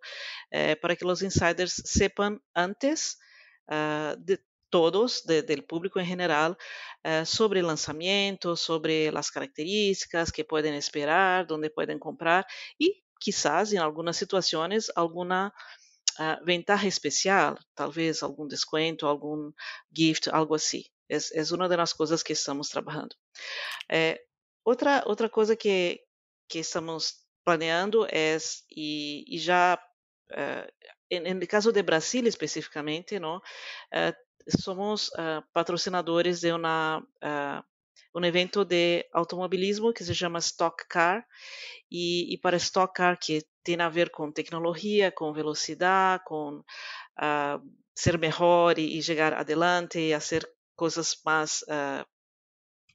eh, 0.50 0.76
para 0.76 0.94
que 0.94 1.04
os 1.04 1.22
insiders 1.22 1.82
sepam 1.84 2.38
antes 2.54 3.16
uh, 3.70 4.16
de 4.18 4.38
todos, 4.70 5.22
de, 5.22 5.42
del 5.42 5.62
público 5.62 5.98
em 5.98 6.06
geral, 6.06 6.52
uh, 6.52 7.24
sobre 7.24 7.62
lançamento, 7.62 8.56
sobre 8.56 9.10
as 9.16 9.30
características 9.30 10.30
que 10.30 10.44
podem 10.44 10.76
esperar, 10.76 11.46
onde 11.50 11.70
podem 11.70 11.98
comprar 11.98 12.46
e, 12.80 13.02
quizás, 13.20 13.72
em 13.72 13.78
algumas 13.78 14.16
situações, 14.16 14.90
alguma 14.94 15.52
uh, 16.18 16.44
ventaja 16.44 16.86
especial, 16.86 17.58
talvez 17.74 18.22
algum 18.22 18.46
desconto, 18.46 19.06
algum 19.06 19.52
gift, 19.96 20.28
algo 20.30 20.54
assim. 20.54 20.84
É, 21.08 21.16
é 21.16 21.54
uma 21.54 21.68
das 21.68 21.92
coisas 21.92 22.22
que 22.22 22.32
estamos 22.32 22.68
trabalhando. 22.68 23.14
É, 23.90 24.20
outra, 24.64 25.04
outra 25.06 25.28
coisa 25.28 25.54
que, 25.56 26.00
que 26.48 26.58
estamos 26.58 27.24
planeando 27.44 28.04
é, 28.06 28.36
e, 28.76 29.38
já 29.38 29.78
en, 31.08 31.26
en, 31.26 31.40
el 31.40 31.48
caso 31.48 31.72
de 31.72 31.82
Brasil 31.82 32.26
especificamente, 32.26 33.20
¿no? 33.20 33.42
Uh, 33.92 34.12
somos 34.46 35.12
uh, 35.18 35.42
patrocinadores 35.52 36.40
de 36.40 36.52
una, 36.52 36.98
uh, 36.98 37.62
un 38.12 38.24
evento 38.24 38.64
de 38.64 39.08
automobilismo 39.12 39.92
que 39.92 40.04
se 40.04 40.14
llama 40.14 40.38
Stock 40.38 40.86
Car 40.88 41.26
y, 41.88 42.32
y, 42.32 42.38
para 42.38 42.56
Stock 42.56 42.94
Car 42.94 43.18
que 43.18 43.42
tiene 43.62 43.82
a 43.82 43.88
ver 43.88 44.10
con 44.10 44.32
tecnología, 44.32 45.12
con 45.12 45.32
velocidad, 45.32 46.20
con 46.24 46.64
ser 47.94 48.18
mejor 48.18 48.78
y, 48.78 48.96
y, 48.96 49.00
llegar 49.02 49.34
adelante 49.34 50.00
y 50.00 50.12
hacer 50.12 50.48
cosas 50.76 51.20
más 51.24 51.64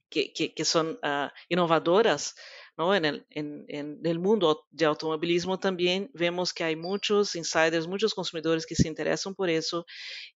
que, 0.10 0.32
que, 0.34 0.53
que, 0.53 0.65
son 0.65 0.98
innovadoras. 1.50 2.36
¿No? 2.78 2.96
En, 2.96 3.06
el, 3.06 3.25
en, 3.30 3.66
en, 3.68 4.00
el 4.04 4.20
mundo 4.20 4.66
de 4.72 4.86
automovilismo 4.86 5.60
también 5.60 6.10
vemos 6.13 6.54
que 6.54 6.63
hay 6.63 6.75
muchos 6.75 7.36
insiders, 7.36 7.88
muchos 7.88 8.13
consumidores 8.13 8.66
que 8.66 8.75
se 8.75 8.88
interesan 8.88 9.36
por 9.36 9.50
eso 9.50 9.86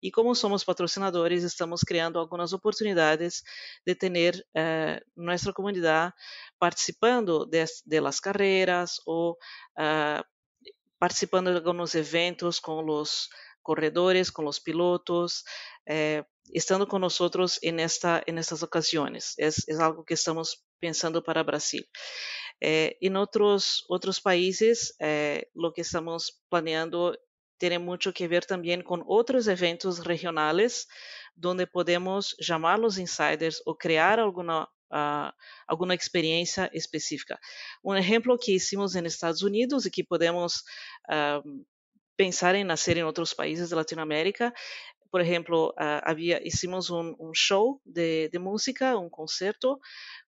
y 0.01 0.12
como 0.12 0.36
somos 0.36 0.65
patrocinadores 0.65 1.44
estamos 1.44 1.82
creando 1.82 2.20
algunas 2.20 2.54
oportunidades 2.54 3.44
de 3.86 3.96
tener 3.96 4.46
eh, 4.54 5.00
nuestra 5.15 5.54
comunidad 5.54 6.13
participando 6.58 7.46
de, 7.46 7.68
de 7.86 8.01
las 8.01 8.22
carreras 8.22 9.01
o 9.06 9.38
uh, 9.77 10.22
participando 10.98 11.51
de 11.51 11.58
algunos 11.58 11.96
eventos 11.96 12.62
con 12.62 12.86
los 12.86 13.30
corredores, 13.62 14.32
con 14.32 14.46
los 14.46 14.60
pilotos, 14.60 15.44
eh, 15.86 16.24
estando 16.53 16.87
con 16.87 17.01
nosotros 17.01 17.59
en, 17.61 17.79
esta, 17.79 18.21
en 18.25 18.37
estas 18.37 18.63
ocasiones. 18.63 19.33
Es, 19.37 19.67
es 19.67 19.79
algo 19.79 20.05
que 20.05 20.13
estamos 20.13 20.65
pensando 20.79 21.23
para 21.23 21.43
Brasil. 21.43 21.87
Eh, 22.61 22.97
en 23.01 23.17
otros, 23.17 23.85
otros 23.89 24.21
países, 24.21 24.95
eh, 24.99 25.49
lo 25.53 25.73
que 25.73 25.81
estamos 25.81 26.43
planeando 26.49 27.17
tiene 27.57 27.79
mucho 27.79 28.13
que 28.13 28.27
ver 28.27 28.45
también 28.45 28.81
con 28.81 29.03
otros 29.07 29.47
eventos 29.47 30.03
regionales 30.05 30.87
donde 31.35 31.67
podemos 31.67 32.35
llamar 32.39 32.79
los 32.79 32.97
insiders 32.97 33.61
o 33.65 33.77
crear 33.77 34.19
alguna, 34.19 34.69
uh, 34.89 35.31
alguna 35.67 35.93
experiencia 35.93 36.69
específica. 36.73 37.39
Un 37.81 37.97
ejemplo 37.97 38.37
que 38.37 38.53
hicimos 38.53 38.95
en 38.95 39.05
Estados 39.05 39.43
Unidos 39.43 39.85
y 39.85 39.91
que 39.91 40.03
podemos 40.03 40.65
uh, 41.09 41.41
pensar 42.15 42.55
en 42.55 42.71
hacer 42.71 42.97
en 42.97 43.05
otros 43.05 43.35
países 43.35 43.69
de 43.69 43.75
Latinoamérica 43.75 44.53
por 45.09 45.21
ejemplo, 45.21 45.74
uh, 45.77 46.01
había, 46.03 46.41
hicimos 46.43 46.89
un, 46.89 47.15
un 47.17 47.33
show 47.33 47.81
de, 47.85 48.29
de, 48.31 48.39
música, 48.39 48.97
un 48.97 49.09
concierto 49.09 49.79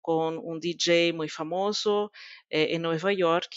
con 0.01 0.39
un 0.39 0.61
DJ 0.61 1.13
muy 1.13 1.29
famoso 1.29 2.13
eh, 2.49 2.69
en 2.71 2.83
Nueva 2.83 3.13
York, 3.13 3.51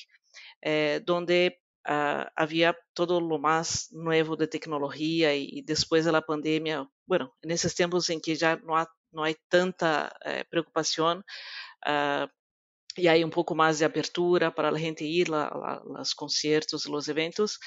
eh, 0.61 1.01
donde 1.05 1.61
uh, 1.87 2.25
había 2.35 2.77
todo 2.93 3.21
lo 3.21 3.37
más 3.39 3.91
nuevo 3.91 4.35
de 4.35 4.47
tecnología 4.47 5.35
y, 5.35 5.47
y, 5.51 5.61
después 5.61 6.05
de 6.05 6.11
la 6.11 6.21
pandemia, 6.21 6.89
bueno, 7.05 7.35
en 7.41 7.51
esos 7.51 7.75
tiempos 7.75 8.09
en 8.09 8.21
que 8.21 8.35
ya 8.35 8.57
no, 8.57 8.77
ha, 8.77 8.91
no 9.11 9.23
hay 9.23 9.35
tanta 9.47 10.11
eh, 10.25 10.43
preocupación, 10.49 11.23
uh, 11.85 12.27
e 12.97 13.07
aí 13.07 13.23
um 13.23 13.29
pouco 13.29 13.55
mais 13.55 13.77
de 13.77 13.85
abertura 13.85 14.51
para 14.51 14.69
a 14.69 14.77
gente 14.77 15.03
ir 15.03 15.29
lá, 15.29 15.49
lá 15.55 15.81
aos 15.97 16.13
concertos, 16.13 16.85
os 16.85 17.07
eventos. 17.07 17.57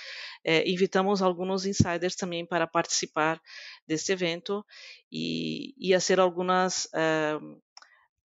Eh, 0.45 0.69
invitamos 0.71 1.23
alguns 1.23 1.65
insiders 1.65 2.17
também 2.17 2.45
para 2.47 2.67
participar 2.67 3.41
deste 3.87 4.13
evento 4.13 4.65
e, 5.11 5.75
e 5.79 5.95
fazer 5.95 6.21
algumas 6.21 6.89
eh, 6.95 7.39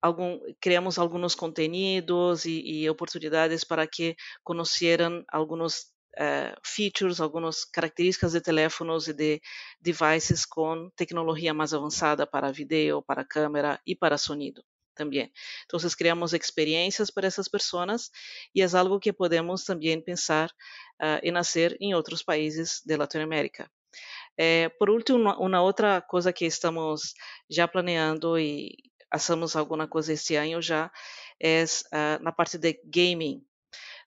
algum, 0.02 0.38
criamos 0.60 0.98
alguns 0.98 1.34
conteúdos 1.34 2.44
e, 2.44 2.60
e, 2.82 2.90
oportunidades 2.90 3.64
para 3.64 3.86
que 3.86 4.16
conheceram 4.44 5.24
alguns 5.28 5.86
uh, 6.18 6.54
features, 6.64 7.20
algumas 7.20 7.64
características 7.64 8.32
de 8.32 8.40
teléfonos 8.40 9.08
e 9.08 9.12
de 9.14 9.40
devices 9.80 10.44
com 10.46 10.90
tecnologia 10.96 11.54
mais 11.54 11.74
avançada 11.74 12.26
para 12.26 12.52
vídeo, 12.52 13.02
para 13.02 13.24
câmera 13.24 13.80
e 13.86 13.96
para 13.96 14.18
sonido 14.18 14.62
también. 14.98 15.32
Entonces 15.62 15.96
creamos 15.96 16.34
experiencias 16.34 17.10
para 17.10 17.28
esas 17.28 17.48
personas 17.48 18.10
y 18.52 18.62
es 18.62 18.74
algo 18.74 19.00
que 19.00 19.14
podemos 19.14 19.64
también 19.64 20.02
pensar 20.02 20.50
uh, 21.00 21.18
en 21.22 21.36
en 21.80 21.94
otros 21.94 22.24
países 22.24 22.82
de 22.84 22.98
Latinoamérica. 22.98 23.70
Eh, 24.36 24.70
por 24.78 24.90
último, 24.90 25.34
uma, 25.38 25.62
outra 25.62 26.00
coisa 26.00 26.32
que 26.32 26.46
estamos 26.46 27.14
já 27.50 27.66
planeando 27.66 28.38
e 28.38 28.76
hacemos 29.10 29.56
alguma 29.56 29.88
coisa 29.88 30.12
este 30.12 30.36
ano 30.36 30.62
já 30.62 30.90
é 31.40 31.64
uh, 31.64 32.22
na 32.22 32.32
parte 32.32 32.58
de 32.58 32.80
gaming. 32.84 33.44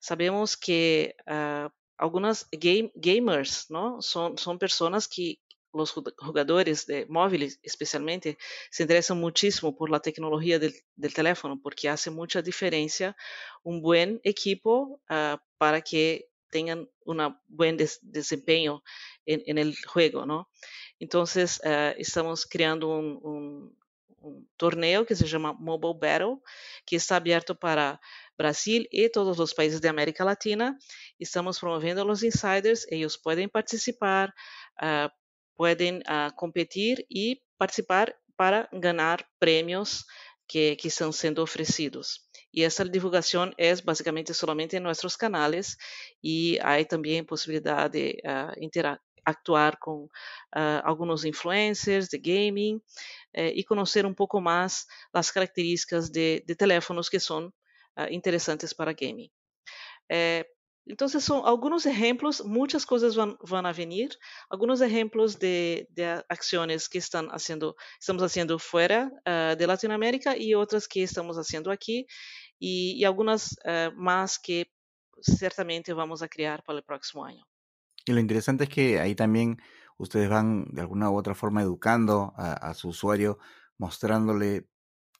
Sabemos 0.00 0.56
que 0.56 1.14
uh, 1.28 1.70
algumas 1.98 2.46
game, 2.52 2.90
gamers 2.96 3.66
não, 3.70 4.00
são, 4.00 4.36
são 4.36 4.58
pessoas 4.58 5.06
que 5.06 5.38
los 5.72 5.92
jugadores 5.92 6.86
de 6.86 7.06
móviles 7.06 7.58
especialmente 7.62 8.38
se 8.70 8.82
interesan 8.82 9.18
muchísimo 9.18 9.74
por 9.74 9.90
la 9.90 10.00
tecnología 10.00 10.58
del, 10.58 10.74
del 10.96 11.14
teléfono 11.14 11.60
porque 11.62 11.88
hace 11.88 12.10
mucha 12.10 12.42
diferencia 12.42 13.16
un 13.62 13.80
buen 13.80 14.20
equipo 14.24 15.00
uh, 15.10 15.38
para 15.58 15.80
que 15.80 16.28
tengan 16.52 16.88
un 17.06 17.36
buen 17.48 17.76
des 17.76 17.98
desempeño 18.02 18.82
en, 19.24 19.58
el 19.58 19.74
juego, 19.86 20.26
¿no? 20.26 20.50
Entonces, 20.98 21.60
uh, 21.64 21.94
estamos 21.96 22.46
creando 22.46 22.88
un, 22.88 23.18
un, 24.20 24.48
torneo 24.56 25.04
que 25.04 25.16
se 25.16 25.26
llama 25.26 25.52
Mobile 25.52 25.98
Battle, 26.00 26.38
que 26.86 26.96
está 26.96 27.16
abierto 27.16 27.58
para 27.58 28.00
Brasil 28.38 28.86
y 28.90 29.08
todos 29.08 29.36
los 29.36 29.52
países 29.52 29.80
de 29.80 29.88
América 29.88 30.24
Latina. 30.24 30.78
Estamos 31.18 31.58
promoviendo 31.58 32.02
a 32.02 32.04
los 32.04 32.22
insiders, 32.22 32.86
ellos 32.88 33.18
pueden 33.18 33.48
participar, 33.50 34.32
uh, 34.80 35.08
pueden 35.56 36.02
uh, 36.08 36.34
competir 36.34 37.04
y 37.08 37.42
participar 37.56 38.18
para 38.36 38.68
ganar 38.72 39.28
premios 39.38 40.06
que, 40.46 40.76
que 40.76 40.88
están 40.88 41.12
siendo 41.12 41.42
ofrecidos. 41.42 42.28
Y 42.50 42.64
esa 42.64 42.84
divulgación 42.84 43.54
es 43.56 43.82
básicamente 43.82 44.34
solamente 44.34 44.76
en 44.76 44.82
nuestros 44.82 45.16
canales 45.16 45.78
y 46.20 46.58
hay 46.62 46.84
también 46.84 47.24
posibilidad 47.24 47.90
de 47.90 48.20
uh, 48.24 48.52
interactuar 48.60 49.78
con 49.78 50.02
uh, 50.04 50.10
algunos 50.84 51.24
influencers 51.24 52.10
de 52.10 52.18
gaming 52.18 52.82
eh, 53.32 53.52
y 53.54 53.64
conocer 53.64 54.04
un 54.04 54.14
poco 54.14 54.40
más 54.40 54.86
las 55.12 55.32
características 55.32 56.12
de, 56.12 56.42
de 56.46 56.54
teléfonos 56.54 57.08
que 57.08 57.20
son 57.20 57.46
uh, 57.96 58.06
interesantes 58.10 58.74
para 58.74 58.92
gaming. 58.92 59.30
Eh, 60.08 60.44
entonces 60.86 61.22
son 61.22 61.42
algunos 61.44 61.86
ejemplos, 61.86 62.44
muchas 62.44 62.84
cosas 62.86 63.14
van, 63.14 63.36
van 63.48 63.66
a 63.66 63.72
venir, 63.72 64.10
algunos 64.50 64.80
ejemplos 64.80 65.38
de, 65.38 65.86
de, 65.90 66.22
que 66.88 66.98
están 66.98 67.28
haciendo, 67.28 67.76
estamos 68.00 68.22
uh, 69.26 69.56
de 69.56 69.66
Latinoamérica 69.66 70.36
y 70.36 70.54
otras 70.54 70.88
que 70.88 71.02
estamos 71.02 71.36
haciendo 71.36 71.70
aquí 71.70 72.06
y, 72.58 72.94
y 72.98 73.04
algunas 73.04 73.56
uh, 73.64 73.94
más 73.94 74.38
que 74.38 74.72
ciertamente 75.20 75.92
vamos 75.92 76.22
a 76.22 76.28
crear 76.28 76.64
para 76.64 76.78
el 76.78 76.84
próximo 76.84 77.24
año. 77.24 77.46
Y 78.04 78.12
lo 78.12 78.18
interesante 78.18 78.64
es 78.64 78.70
que 78.70 78.98
ahí 78.98 79.14
también 79.14 79.58
ustedes 79.98 80.28
van 80.28 80.64
de 80.72 80.80
alguna 80.80 81.10
u 81.10 81.16
otra 81.16 81.36
forma 81.36 81.62
educando 81.62 82.32
a, 82.36 82.54
a 82.54 82.74
su 82.74 82.88
usuario, 82.88 83.38
mostrándole 83.78 84.66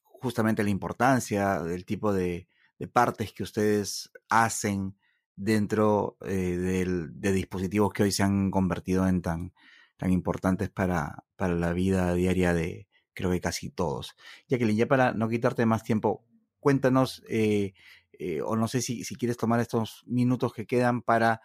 justamente 0.02 0.64
la 0.64 0.70
importancia 0.70 1.60
del 1.62 1.84
tipo 1.84 2.12
de, 2.12 2.48
de 2.80 2.88
partes 2.88 3.32
que 3.32 3.44
ustedes 3.44 4.10
hacen 4.28 4.96
dentro 5.36 6.16
eh, 6.22 6.56
del, 6.56 7.20
de 7.20 7.32
dispositivos 7.32 7.92
que 7.92 8.04
hoy 8.04 8.12
se 8.12 8.22
han 8.22 8.50
convertido 8.50 9.06
en 9.06 9.22
tan, 9.22 9.52
tan 9.96 10.12
importantes 10.12 10.70
para, 10.70 11.24
para 11.36 11.54
la 11.54 11.72
vida 11.72 12.14
diaria 12.14 12.54
de 12.54 12.88
creo 13.14 13.30
que 13.30 13.40
casi 13.40 13.70
todos. 13.70 14.14
Jacqueline, 14.48 14.76
ya 14.76 14.86
para 14.86 15.12
no 15.12 15.28
quitarte 15.28 15.66
más 15.66 15.84
tiempo, 15.84 16.24
cuéntanos, 16.60 17.22
eh, 17.28 17.74
eh, 18.12 18.40
o 18.42 18.56
no 18.56 18.68
sé 18.68 18.80
si, 18.80 19.04
si, 19.04 19.16
quieres 19.16 19.36
tomar 19.36 19.60
estos 19.60 20.02
minutos 20.06 20.52
que 20.54 20.66
quedan 20.66 21.02
para 21.02 21.40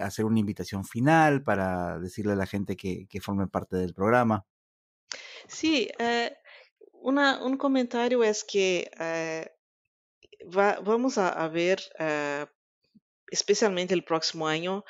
hacer 0.00 0.26
una 0.26 0.38
invitación 0.38 0.84
final, 0.84 1.42
para 1.42 1.98
decirle 1.98 2.34
a 2.34 2.36
la 2.36 2.46
gente 2.46 2.76
que, 2.76 3.08
que 3.08 3.20
forme 3.20 3.48
parte 3.48 3.74
del 3.74 3.94
programa. 3.94 4.46
Sí, 5.48 5.88
una, 6.92 7.42
un 7.42 7.56
comentario 7.56 8.22
es 8.22 8.44
que 8.44 8.88
va, 10.56 10.78
vamos 10.84 11.18
a 11.18 11.48
ver 11.48 11.80
especialmente 13.32 13.94
el 13.94 14.04
próximo 14.04 14.46
año, 14.46 14.84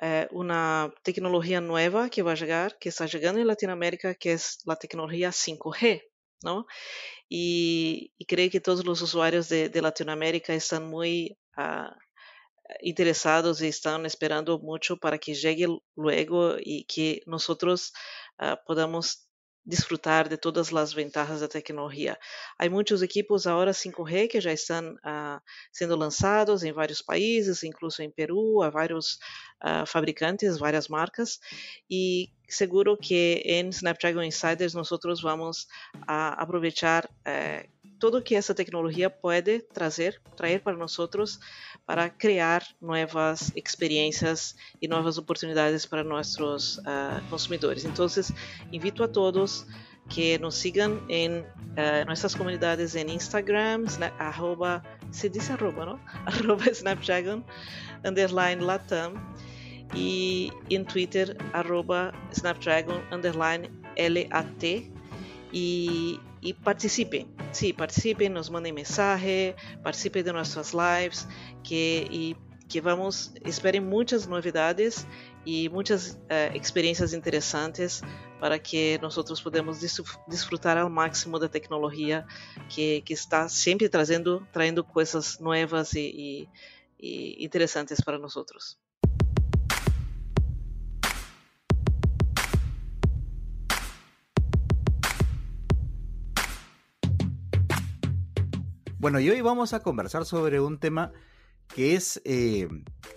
eh, 0.00 0.28
una 0.30 0.92
tecnología 1.02 1.60
nueva 1.60 2.10
que 2.10 2.22
va 2.22 2.32
a 2.32 2.36
llegar, 2.36 2.78
que 2.78 2.90
está 2.90 3.06
llegando 3.06 3.40
en 3.40 3.46
Latinoamérica, 3.46 4.14
que 4.14 4.32
es 4.32 4.58
la 4.66 4.76
tecnología 4.76 5.30
5G, 5.32 6.02
¿no? 6.42 6.66
Y, 7.28 8.12
y 8.18 8.26
creo 8.26 8.50
que 8.50 8.60
todos 8.60 8.84
los 8.84 9.00
usuarios 9.02 9.48
de, 9.48 9.70
de 9.70 9.82
Latinoamérica 9.82 10.52
están 10.54 10.86
muy 10.86 11.38
uh, 11.56 11.90
interesados 12.80 13.62
y 13.62 13.68
están 13.68 14.06
esperando 14.06 14.58
mucho 14.58 14.98
para 14.98 15.18
que 15.18 15.34
llegue 15.34 15.66
luego 15.94 16.56
y 16.60 16.84
que 16.84 17.22
nosotros 17.26 17.92
uh, 18.38 18.56
podamos 18.66 19.25
disfrutar 19.66 20.28
de 20.28 20.36
todas 20.36 20.72
as 20.72 20.92
vantagens 20.92 21.40
da 21.40 21.48
tecnologia. 21.48 22.16
Há 22.58 22.70
muitos 22.70 23.02
equipos 23.02 23.46
agora 23.46 23.72
5G 23.72 24.28
que 24.28 24.40
já 24.40 24.52
estão 24.52 24.94
uh, 24.94 25.40
sendo 25.72 25.96
lançados 25.96 26.62
em 26.62 26.72
vários 26.72 27.02
países, 27.02 27.64
incluso 27.64 28.00
em 28.02 28.10
Peru, 28.10 28.62
há 28.62 28.70
vários 28.70 29.18
uh, 29.64 29.84
fabricantes, 29.86 30.58
várias 30.58 30.86
marcas, 30.86 31.40
e 31.90 32.30
seguro 32.48 32.96
que 32.96 33.42
em 33.44 33.68
Snapdragon 33.70 34.22
Insiders 34.22 34.72
nós 34.72 34.88
vamos 35.20 35.62
uh, 35.96 36.36
aproveitar 36.36 37.08
tudo 37.98 38.22
que 38.22 38.34
essa 38.34 38.54
tecnologia 38.54 39.08
pode 39.08 39.60
trazer, 39.60 40.20
trazer 40.36 40.60
para 40.60 40.76
nós 40.76 40.92
para 41.86 42.10
criar 42.10 42.66
novas 42.80 43.52
experiências 43.54 44.54
e 44.80 44.88
novas 44.88 45.18
oportunidades 45.18 45.86
para 45.86 46.02
nossos 46.04 46.78
uh, 46.78 47.22
consumidores. 47.30 47.84
Então, 47.84 48.06
invito 48.72 49.02
a 49.02 49.08
todos 49.08 49.66
que 50.08 50.38
nos 50.38 50.56
sigam 50.56 51.02
em 51.08 51.40
uh, 51.40 51.44
comunidades 52.34 52.94
em 52.94 53.10
Instagram, 53.10 53.84
arroba, 54.18 54.82
se 55.10 55.30
arroba? 55.52 55.98
Arroba 56.26 56.70
Snapdragon, 56.70 57.42
underline 58.04 58.62
Latam, 58.62 59.14
e 59.94 60.52
em 60.70 60.84
Twitter, 60.84 61.36
arroba 61.52 62.12
Snapdragon, 62.32 63.00
underline 63.12 63.70
LAT, 63.96 64.90
e 66.42 66.48
y 66.48 66.52
participen. 66.52 67.34
Sí, 67.52 67.72
participen, 67.72 68.32
nos 68.32 68.50
manden 68.50 68.74
mensaje, 68.74 69.54
participen 69.82 70.24
de 70.24 70.32
nuestras 70.32 70.74
lives, 70.74 71.26
que, 71.62 72.06
y, 72.10 72.36
que 72.68 72.80
vamos, 72.80 73.32
esperen 73.44 73.88
muchas 73.88 74.26
novedades 74.26 75.06
y 75.44 75.68
muchas 75.68 76.18
uh, 76.30 76.54
experiencias 76.54 77.12
interesantes 77.12 78.02
para 78.40 78.58
que 78.58 78.98
nosotros 79.00 79.40
podamos 79.40 79.80
disfrutar 80.26 80.76
al 80.76 80.90
máximo 80.90 81.38
da 81.38 81.48
tecnologia 81.48 82.26
que, 82.68 83.02
que 83.04 83.14
está 83.14 83.48
sempre 83.48 83.88
trazendo, 83.88 84.46
trayendo 84.52 84.84
coisas 84.84 85.40
novas 85.40 85.94
e, 85.94 86.00
e, 86.00 86.48
e 86.98 87.44
interessantes 87.44 88.00
para 88.00 88.18
nós. 88.18 88.76
Bueno, 98.98 99.20
y 99.20 99.28
hoy 99.28 99.42
vamos 99.42 99.74
a 99.74 99.80
conversar 99.80 100.24
sobre 100.24 100.58
un 100.58 100.78
tema 100.78 101.12
que 101.74 101.94
es 101.94 102.22
eh, 102.24 102.66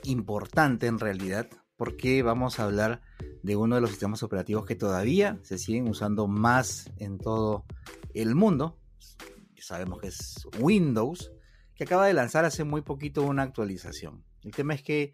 importante 0.04 0.88
en 0.88 1.00
realidad, 1.00 1.48
porque 1.78 2.22
vamos 2.22 2.60
a 2.60 2.66
hablar 2.66 3.02
de 3.44 3.56
uno 3.56 3.76
de 3.76 3.82
los 3.82 3.92
sistemas 3.92 4.22
operativos 4.22 4.66
que 4.66 4.76
todavía 4.76 5.40
se 5.42 5.58
siguen 5.58 5.88
usando 5.88 6.28
más 6.28 6.92
en 6.98 7.18
todo 7.18 7.64
el 8.14 8.36
mundo. 8.36 8.78
Sabemos 9.58 10.02
que 10.02 10.08
es 10.08 10.46
Windows, 10.60 11.32
que 11.76 11.86
acaba 11.86 12.08
de 12.08 12.14
lanzar 12.14 12.44
hace 12.44 12.66
muy 12.66 12.82
poquito 12.82 13.24
una 13.24 13.44
actualización. 13.44 14.26
El 14.44 14.52
tema 14.52 14.74
es 14.74 14.84
que 14.84 15.14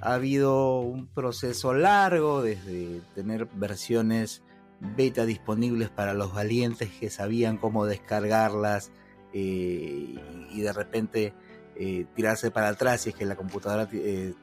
ha 0.00 0.14
habido 0.14 0.80
un 0.80 1.08
proceso 1.08 1.74
largo 1.74 2.40
desde 2.40 3.02
tener 3.14 3.44
versiones 3.44 4.42
beta 4.80 5.26
disponibles 5.26 5.90
para 5.90 6.14
los 6.14 6.32
valientes 6.32 6.88
que 6.98 7.10
sabían 7.10 7.58
cómo 7.58 7.84
descargarlas, 7.84 8.90
eh, 9.32 10.14
y 10.50 10.60
de 10.60 10.72
repente 10.72 11.34
eh, 11.76 12.06
tirarse 12.14 12.50
para 12.50 12.68
atrás 12.68 13.02
si 13.02 13.10
es 13.10 13.14
que 13.14 13.26
la 13.26 13.36
computadora 13.36 13.88
eh, 13.92 14.34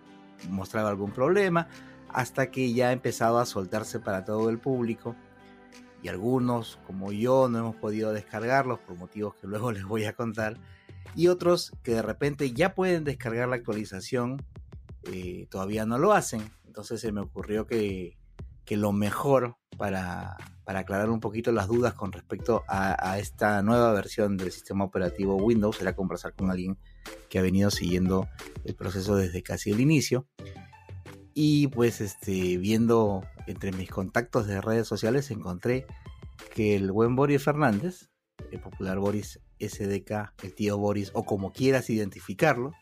mostraba 0.50 0.89
algún 0.89 1.12
problema, 1.12 1.67
hasta 2.10 2.52
que 2.52 2.74
ya 2.74 2.89
ha 2.89 2.91
empezado 2.91 3.39
a 3.39 3.45
soltarse 3.45 4.00
para 4.00 4.24
todo 4.24 4.50
el 4.50 4.60
público. 4.60 5.15
Y 6.02 6.08
algunos, 6.08 6.80
como 6.86 7.12
yo, 7.12 7.50
no 7.50 7.58
hemos 7.60 7.76
podido 7.76 8.13
descargarlos 8.13 8.80
por 8.80 8.95
motivos 8.95 9.36
que 9.36 9.48
luego 9.48 9.71
les 9.74 9.84
voy 9.84 10.06
a 10.06 10.13
contar. 10.13 10.58
Y 11.15 11.28
otros 11.28 11.71
que 11.84 11.93
de 11.93 12.02
repente 12.02 12.52
ya 12.52 12.76
pueden 12.76 13.04
descargar 13.04 13.48
la 13.48 13.56
actualización, 13.56 14.43
todavía 15.50 15.86
no 15.86 15.98
lo 15.98 16.13
hacen. 16.13 16.41
Entonces 16.65 17.00
se 17.00 17.12
me 17.12 17.21
ocurrió 17.21 17.67
que, 17.67 18.17
que 18.65 18.76
lo 18.76 18.91
mejor 18.91 19.56
para, 19.78 20.36
para, 20.65 20.80
aclarar 20.80 21.10
un 21.10 21.19
poquito 21.19 21.51
las 21.51 21.67
dudas 21.67 21.93
con 21.93 22.12
respecto 22.12 22.63
a, 22.67 23.19
esta 23.19 23.62
nueva 23.62 23.93
versión 23.93 24.38
del 24.38 24.51
sistema 24.51 24.84
operativo 24.84 25.36
Windows 25.36 25.82
era 25.82 25.95
conversar 25.95 26.34
con 26.34 26.49
alguien 26.49 26.78
que 27.30 27.39
ha 27.39 27.41
venido 27.41 27.71
siguiendo 27.71 28.28
el 28.63 28.75
proceso 28.75 29.15
desde 29.15 29.43
casi 29.43 29.71
el 29.71 29.80
inicio. 29.80 30.28
Y 31.34 31.67
pues 31.67 32.01
este, 32.01 32.58
viendo 32.58 33.23
entre 33.47 33.71
mis 33.71 33.89
contactos 33.89 34.47
de 34.47 34.62
redes 34.62 34.88
sociales 34.88 35.32
encontré 35.32 35.86
que 36.54 36.75
el 36.75 36.91
buen 36.91 37.15
Boris 37.15 37.43
Fernández, 37.43 38.10
el 38.51 38.60
popular 38.60 38.99
Boris 38.99 39.39
SDK, 39.60 40.34
el 40.43 40.54
tío 40.56 40.78
Boris, 40.78 41.12
o 41.13 41.25
como 41.25 41.51
quieras 41.51 41.89
identificarlo, 41.89 42.73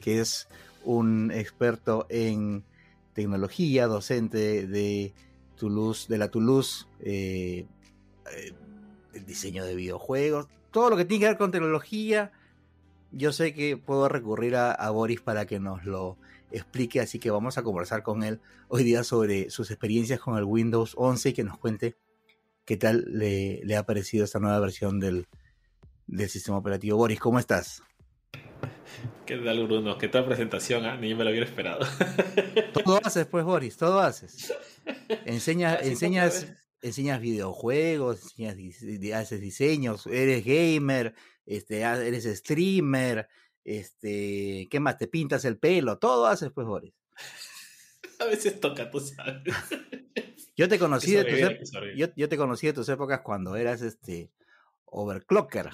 que 0.00 0.20
es 0.20 0.48
un 0.84 1.30
experto 1.30 2.06
en 2.08 2.64
tecnología, 3.14 3.86
docente 3.86 4.66
de 4.66 5.14
Toulouse, 5.62 6.08
de 6.08 6.18
la 6.18 6.28
Toulouse, 6.28 6.88
eh, 6.98 7.66
eh, 8.34 8.52
el 9.14 9.24
diseño 9.24 9.64
de 9.64 9.76
videojuegos, 9.76 10.48
todo 10.72 10.90
lo 10.90 10.96
que 10.96 11.04
tiene 11.04 11.20
que 11.20 11.28
ver 11.28 11.38
con 11.38 11.52
tecnología. 11.52 12.32
Yo 13.12 13.32
sé 13.32 13.54
que 13.54 13.76
puedo 13.76 14.08
recurrir 14.08 14.56
a, 14.56 14.72
a, 14.72 14.90
Boris 14.90 15.20
para 15.20 15.46
que 15.46 15.60
nos 15.60 15.84
lo 15.84 16.16
explique, 16.50 16.98
así 16.98 17.20
que 17.20 17.30
vamos 17.30 17.58
a 17.58 17.62
conversar 17.62 18.02
con 18.02 18.24
él 18.24 18.40
hoy 18.66 18.82
día 18.82 19.04
sobre 19.04 19.50
sus 19.50 19.70
experiencias 19.70 20.18
con 20.18 20.36
el 20.36 20.42
Windows 20.42 20.94
11 20.96 21.28
y 21.28 21.32
que 21.32 21.44
nos 21.44 21.58
cuente 21.58 21.96
qué 22.64 22.76
tal 22.76 23.04
le, 23.06 23.60
le 23.62 23.76
ha 23.76 23.86
parecido 23.86 24.24
esta 24.24 24.40
nueva 24.40 24.58
versión 24.58 24.98
del, 24.98 25.28
del, 26.08 26.28
sistema 26.28 26.58
operativo. 26.58 26.96
Boris, 26.96 27.20
¿cómo 27.20 27.38
estás? 27.38 27.84
¿Qué 29.26 29.36
tal, 29.36 29.64
Bruno? 29.64 29.96
¿Qué 29.96 30.08
tal 30.08 30.24
presentación? 30.24 30.84
¿eh? 30.86 30.98
Ni 30.98 31.14
me 31.14 31.22
lo 31.22 31.30
hubiera 31.30 31.46
esperado. 31.46 31.86
todo 32.72 32.98
haces, 33.04 33.26
pues, 33.26 33.44
Boris, 33.44 33.76
todo 33.76 34.00
haces. 34.00 34.52
Enseñas, 35.26 35.80
Así 35.80 35.90
enseñas, 35.90 36.52
enseñas 36.80 37.20
videojuegos, 37.20 38.22
enseñas, 38.22 38.56
haces 39.14 39.40
diseños, 39.40 40.06
eres 40.06 40.44
gamer, 40.44 41.14
este, 41.46 41.80
eres 41.80 42.24
streamer, 42.24 43.28
este, 43.64 44.68
¿qué 44.70 44.80
más? 44.80 44.98
Te 44.98 45.08
pintas 45.08 45.44
el 45.44 45.58
pelo, 45.58 45.98
todo 45.98 46.26
haces, 46.26 46.50
pues, 46.52 46.66
Boris. 46.66 46.94
A 48.18 48.24
veces 48.26 48.60
toca, 48.60 48.88
tú 48.90 49.00
sabes. 49.00 49.42
Yo 50.56 50.68
te 50.68 50.78
conocí 50.78 51.12
de 51.12 51.24
tus 51.24 51.72
yo, 51.96 52.08
yo 52.14 52.28
te 52.28 52.36
conocí 52.36 52.66
de 52.66 52.74
tus 52.74 52.88
épocas 52.90 53.22
cuando 53.22 53.56
eras 53.56 53.80
este 53.80 54.30
overclocker. 54.84 55.70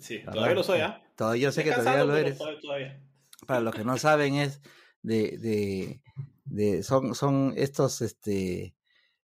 Sí, 0.00 0.18
¿verdad? 0.18 0.32
todavía 0.32 0.54
lo 0.54 0.62
soy, 0.64 0.80
¿ah? 0.80 1.02
Yo 1.36 1.52
sé 1.52 1.62
que 1.62 1.70
todavía 1.70 2.04
lo 2.04 2.16
eres. 2.16 2.36
todavía. 2.36 3.00
Para 3.46 3.60
los 3.60 3.74
que 3.74 3.84
no 3.84 3.96
saben 3.96 4.34
es 4.34 4.60
de, 5.02 5.38
de, 5.38 6.00
de- 6.44 6.82
son, 6.82 7.14
son 7.14 7.52
estos 7.56 8.00
este 8.02 8.74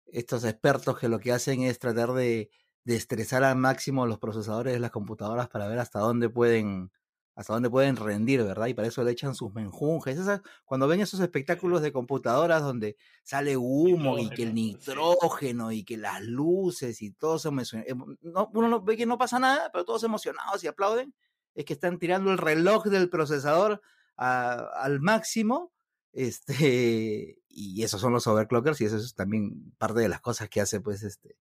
estos 0.05 0.43
expertos 0.43 0.99
que 0.99 1.09
lo 1.09 1.19
que 1.19 1.31
hacen 1.31 1.63
es 1.63 1.79
tratar 1.79 2.13
de, 2.13 2.51
de 2.83 2.95
estresar 2.95 3.43
al 3.43 3.55
máximo 3.57 4.05
los 4.05 4.19
procesadores 4.19 4.73
de 4.73 4.79
las 4.79 4.91
computadoras 4.91 5.47
para 5.49 5.67
ver 5.67 5.79
hasta 5.79 5.99
dónde 5.99 6.29
pueden 6.29 6.91
hasta 7.36 7.53
dónde 7.53 7.67
pueden 7.71 7.95
rendir, 7.95 8.43
¿verdad? 8.43 8.67
Y 8.67 8.75
para 8.75 8.88
eso 8.88 9.03
le 9.03 9.09
echan 9.09 9.33
sus 9.33 9.51
menjunjes. 9.55 10.19
Esas- 10.19 10.41
cuando 10.65 10.88
ven 10.88 11.01
esos 11.01 11.19
espectáculos 11.19 11.81
de 11.81 11.91
computadoras 11.91 12.62
donde 12.62 12.95
sale 13.23 13.57
humo 13.57 14.19
y 14.19 14.29
que 14.29 14.43
el 14.43 14.53
Nitrógeno, 14.53 15.71
y 15.71 15.83
que 15.83 15.97
las 15.97 16.21
luces 16.21 17.01
y 17.01 17.09
todo 17.09 17.39
se 17.39 17.47
emociona- 17.47 17.86
emo- 17.88 18.15
no, 18.21 18.51
uno 18.53 18.67
no- 18.67 18.81
ve 18.83 18.95
que 18.97 19.07
no 19.07 19.17
pasa 19.17 19.39
nada, 19.39 19.71
pero 19.71 19.83
todos 19.83 20.03
emocionados 20.03 20.63
y 20.63 20.67
aplauden, 20.67 21.15
es 21.55 21.65
que 21.65 21.73
están 21.73 21.97
tirando 21.97 22.31
el 22.31 22.38
reloj 22.38 22.86
del 22.86 23.09
procesador 23.09 23.81
al 24.17 24.99
máximo 25.02 25.73
este, 26.13 27.39
y 27.49 27.84
esos 27.84 27.99
son 27.99 28.13
los 28.13 28.28
overclockers 28.28 28.80
y 28.82 28.86
eso 28.86 28.97
es 28.97 29.15
también 29.15 29.73
parte 29.78 29.99
de 29.99 30.10
las 30.10 30.21
cosas 30.21 30.49
que 30.49 30.62
hace 30.62 30.80
pues 30.80 31.04
este 31.04 31.38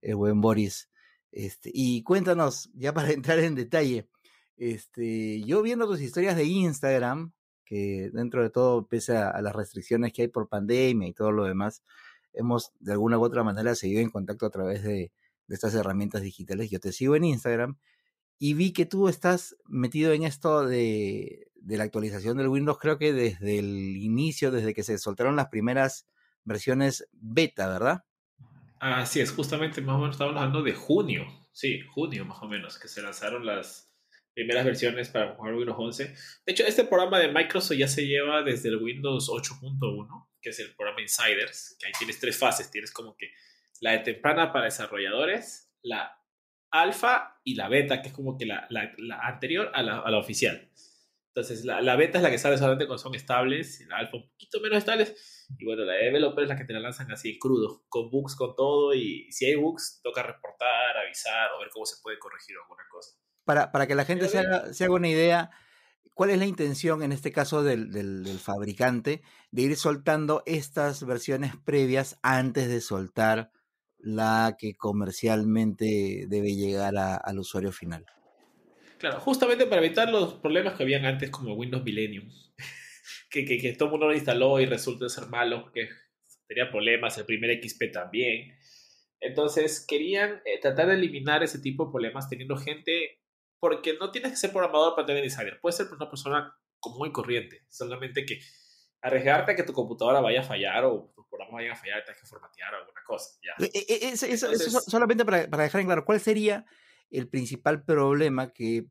el 0.00 0.16
buen 0.16 0.40
Boris. 0.40 0.88
Este, 1.30 1.70
y 1.72 2.02
cuéntanos, 2.02 2.70
ya 2.74 2.92
para 2.92 3.10
entrar 3.12 3.38
en 3.40 3.54
detalle, 3.54 4.08
este, 4.56 5.42
yo 5.42 5.62
viendo 5.62 5.86
tus 5.86 6.00
historias 6.00 6.36
de 6.36 6.44
Instagram, 6.44 7.32
que 7.64 8.10
dentro 8.12 8.42
de 8.42 8.50
todo, 8.50 8.86
pese 8.86 9.16
a, 9.16 9.30
a 9.30 9.42
las 9.42 9.54
restricciones 9.54 10.12
que 10.12 10.22
hay 10.22 10.28
por 10.28 10.48
pandemia 10.48 11.08
y 11.08 11.14
todo 11.14 11.32
lo 11.32 11.44
demás, 11.44 11.82
hemos 12.32 12.72
de 12.80 12.92
alguna 12.92 13.18
u 13.18 13.24
otra 13.24 13.44
manera 13.44 13.74
seguido 13.74 14.00
en 14.00 14.10
contacto 14.10 14.46
a 14.46 14.50
través 14.50 14.82
de, 14.82 15.12
de 15.46 15.54
estas 15.54 15.74
herramientas 15.74 16.22
digitales. 16.22 16.70
Yo 16.70 16.80
te 16.80 16.92
sigo 16.92 17.16
en 17.16 17.24
Instagram 17.24 17.78
y 18.38 18.54
vi 18.54 18.72
que 18.72 18.86
tú 18.86 19.08
estás 19.08 19.56
metido 19.66 20.12
en 20.12 20.24
esto 20.24 20.66
de, 20.66 21.51
de 21.64 21.76
la 21.76 21.84
actualización 21.84 22.36
del 22.36 22.48
Windows, 22.48 22.78
creo 22.78 22.98
que 22.98 23.12
desde 23.12 23.58
el 23.58 23.96
inicio, 23.96 24.50
desde 24.50 24.74
que 24.74 24.82
se 24.82 24.98
soltaron 24.98 25.36
las 25.36 25.48
primeras 25.48 26.06
versiones 26.44 27.08
beta, 27.12 27.68
¿verdad? 27.68 28.04
Así 28.80 29.20
es, 29.20 29.30
justamente 29.30 29.80
más 29.80 29.94
o 29.96 29.98
menos 29.98 30.14
estamos 30.16 30.34
hablando 30.36 30.62
de 30.62 30.74
junio. 30.74 31.24
Sí, 31.52 31.80
junio 31.94 32.24
más 32.24 32.42
o 32.42 32.48
menos, 32.48 32.78
que 32.78 32.88
se 32.88 33.02
lanzaron 33.02 33.46
las 33.46 33.90
primeras 34.34 34.64
versiones 34.64 35.08
para 35.10 35.34
jugar 35.34 35.54
Windows 35.54 35.76
11. 35.78 36.04
De 36.06 36.52
hecho, 36.52 36.64
este 36.64 36.84
programa 36.84 37.18
de 37.18 37.30
Microsoft 37.32 37.76
ya 37.76 37.86
se 37.86 38.06
lleva 38.06 38.42
desde 38.42 38.70
el 38.70 38.76
Windows 38.82 39.28
8.1, 39.28 40.28
que 40.40 40.50
es 40.50 40.58
el 40.58 40.74
programa 40.74 41.02
Insiders, 41.02 41.76
que 41.78 41.86
ahí 41.86 41.92
tienes 41.98 42.18
tres 42.18 42.36
fases. 42.38 42.70
Tienes 42.70 42.90
como 42.90 43.14
que 43.16 43.28
la 43.80 43.92
de 43.92 43.98
temprana 43.98 44.52
para 44.52 44.64
desarrolladores, 44.64 45.70
la 45.82 46.18
alfa 46.70 47.38
y 47.44 47.54
la 47.54 47.68
beta, 47.68 48.00
que 48.00 48.08
es 48.08 48.14
como 48.14 48.36
que 48.38 48.46
la, 48.46 48.66
la- 48.70 48.92
la 48.96 49.20
anterior 49.20 49.70
a 49.74 49.82
la, 49.82 49.98
a 50.00 50.10
la 50.10 50.18
oficial. 50.18 50.70
Entonces, 51.34 51.64
la, 51.64 51.80
la 51.80 51.96
beta 51.96 52.18
es 52.18 52.22
la 52.22 52.30
que 52.30 52.36
sale 52.38 52.58
solamente 52.58 52.86
cuando 52.86 53.02
son 53.02 53.14
estables, 53.14 53.80
y 53.80 53.86
la 53.86 53.96
alfa 53.98 54.18
un 54.18 54.28
poquito 54.30 54.60
menos 54.60 54.78
estables, 54.78 55.46
y 55.58 55.64
bueno, 55.64 55.84
la 55.84 55.94
de 55.94 56.04
developer 56.04 56.44
es 56.44 56.50
la 56.50 56.56
que 56.56 56.64
te 56.64 56.74
la 56.74 56.80
lanzan 56.80 57.10
así 57.10 57.38
crudo, 57.38 57.84
con 57.88 58.10
bugs, 58.10 58.36
con 58.36 58.54
todo, 58.54 58.92
y 58.94 59.30
si 59.32 59.46
hay 59.46 59.54
bugs, 59.54 60.00
toca 60.02 60.22
reportar, 60.22 60.96
avisar 61.04 61.50
o 61.56 61.60
ver 61.60 61.68
cómo 61.72 61.86
se 61.86 61.96
puede 62.02 62.18
corregir 62.18 62.56
alguna 62.62 62.82
cosa. 62.90 63.16
Para, 63.44 63.72
para 63.72 63.86
que 63.86 63.94
la 63.94 64.04
gente 64.04 64.28
se 64.28 64.38
haga, 64.40 64.72
se 64.74 64.84
haga 64.84 64.94
una 64.94 65.08
idea, 65.08 65.50
¿cuál 66.14 66.30
es 66.30 66.38
la 66.38 66.46
intención 66.46 67.02
en 67.02 67.12
este 67.12 67.32
caso 67.32 67.62
del, 67.62 67.90
del- 67.92 68.24
del 68.24 68.38
fabricante 68.38 69.22
de 69.50 69.62
ir 69.62 69.76
soltando 69.76 70.42
estas 70.46 71.04
versiones 71.06 71.54
previas 71.64 72.18
antes 72.22 72.68
de 72.68 72.80
soltar 72.80 73.50
la 73.98 74.54
que 74.58 74.74
comercialmente 74.76 76.26
debe 76.28 76.54
llegar 76.54 76.96
a- 76.98 77.16
al 77.16 77.38
usuario 77.38 77.72
final? 77.72 78.06
Claro, 79.02 79.18
justamente 79.18 79.66
para 79.66 79.84
evitar 79.84 80.08
los 80.08 80.34
problemas 80.34 80.74
que 80.74 80.84
habían 80.84 81.04
antes 81.04 81.28
como 81.28 81.54
Windows 81.54 81.82
Millennium, 81.82 82.30
que, 83.30 83.44
que, 83.44 83.58
que 83.58 83.72
todo 83.72 83.86
el 83.86 83.90
mundo 83.90 84.06
lo 84.06 84.14
instaló 84.14 84.60
y 84.60 84.66
resulta 84.66 85.08
ser 85.08 85.26
malo, 85.26 85.72
que 85.72 85.88
tenía 86.46 86.70
problemas, 86.70 87.18
el 87.18 87.26
primer 87.26 87.50
XP 87.60 87.90
también. 87.92 88.56
Entonces 89.18 89.84
querían 89.88 90.40
eh, 90.44 90.60
tratar 90.60 90.86
de 90.86 90.94
eliminar 90.94 91.42
ese 91.42 91.58
tipo 91.58 91.86
de 91.86 91.90
problemas 91.90 92.28
teniendo 92.28 92.56
gente, 92.56 93.20
porque 93.58 93.94
no 93.98 94.12
tienes 94.12 94.30
que 94.30 94.36
ser 94.36 94.52
programador 94.52 94.94
para 94.94 95.04
tener 95.06 95.24
insider, 95.24 95.58
puedes 95.60 95.76
ser 95.78 95.88
una 95.92 96.08
persona 96.08 96.56
común 96.78 97.08
y 97.08 97.12
corriente, 97.12 97.64
solamente 97.70 98.24
que 98.24 98.38
arriesgarte 99.00 99.50
a 99.50 99.56
que 99.56 99.64
tu 99.64 99.72
computadora 99.72 100.20
vaya 100.20 100.42
a 100.42 100.44
fallar 100.44 100.84
o 100.84 101.10
tus 101.12 101.26
programas 101.26 101.54
vayan 101.54 101.72
a 101.72 101.76
fallar, 101.76 102.04
tienes 102.04 102.20
que 102.22 102.28
formatear 102.28 102.72
o 102.74 102.76
alguna 102.78 103.02
cosa. 103.04 103.30
Ya. 103.42 103.64
E- 103.66 103.70
e- 103.74 103.94
e- 103.94 104.12
Eso, 104.12 104.26
eso- 104.26 104.46
eso 104.46 104.46
so- 104.46 104.52
Entonces- 104.68 104.84
solamente 104.92 105.24
para, 105.24 105.48
para 105.48 105.64
dejar 105.64 105.80
en 105.80 105.88
claro, 105.88 106.04
¿cuál 106.04 106.20
sería 106.20 106.64
el 107.12 107.28
principal 107.28 107.84
problema 107.84 108.52
que 108.52 108.86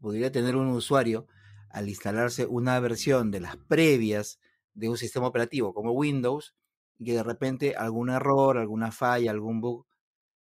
podría 0.00 0.32
tener 0.32 0.56
un 0.56 0.68
usuario 0.68 1.26
al 1.70 1.88
instalarse 1.88 2.46
una 2.46 2.80
versión 2.80 3.30
de 3.30 3.40
las 3.40 3.56
previas 3.56 4.40
de 4.74 4.88
un 4.88 4.96
sistema 4.96 5.26
operativo 5.26 5.74
como 5.74 5.92
Windows 5.92 6.54
y 6.98 7.04
que 7.04 7.12
de 7.14 7.22
repente 7.22 7.74
algún 7.76 8.10
error, 8.10 8.58
alguna 8.58 8.90
falla, 8.92 9.30
algún 9.30 9.60
bug 9.60 9.86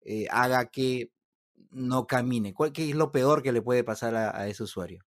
eh, 0.01 0.27
haga 0.29 0.65
que 0.67 1.11
no 1.71 2.07
camine? 2.07 2.53
¿Cuál, 2.53 2.73
¿Qué 2.73 2.89
es 2.89 2.95
lo 2.95 3.11
peor 3.11 3.43
que 3.43 3.53
le 3.53 3.61
puede 3.61 3.83
pasar 3.83 4.15
a 4.15 4.47
ese 4.47 4.63
usuario? 4.63 5.05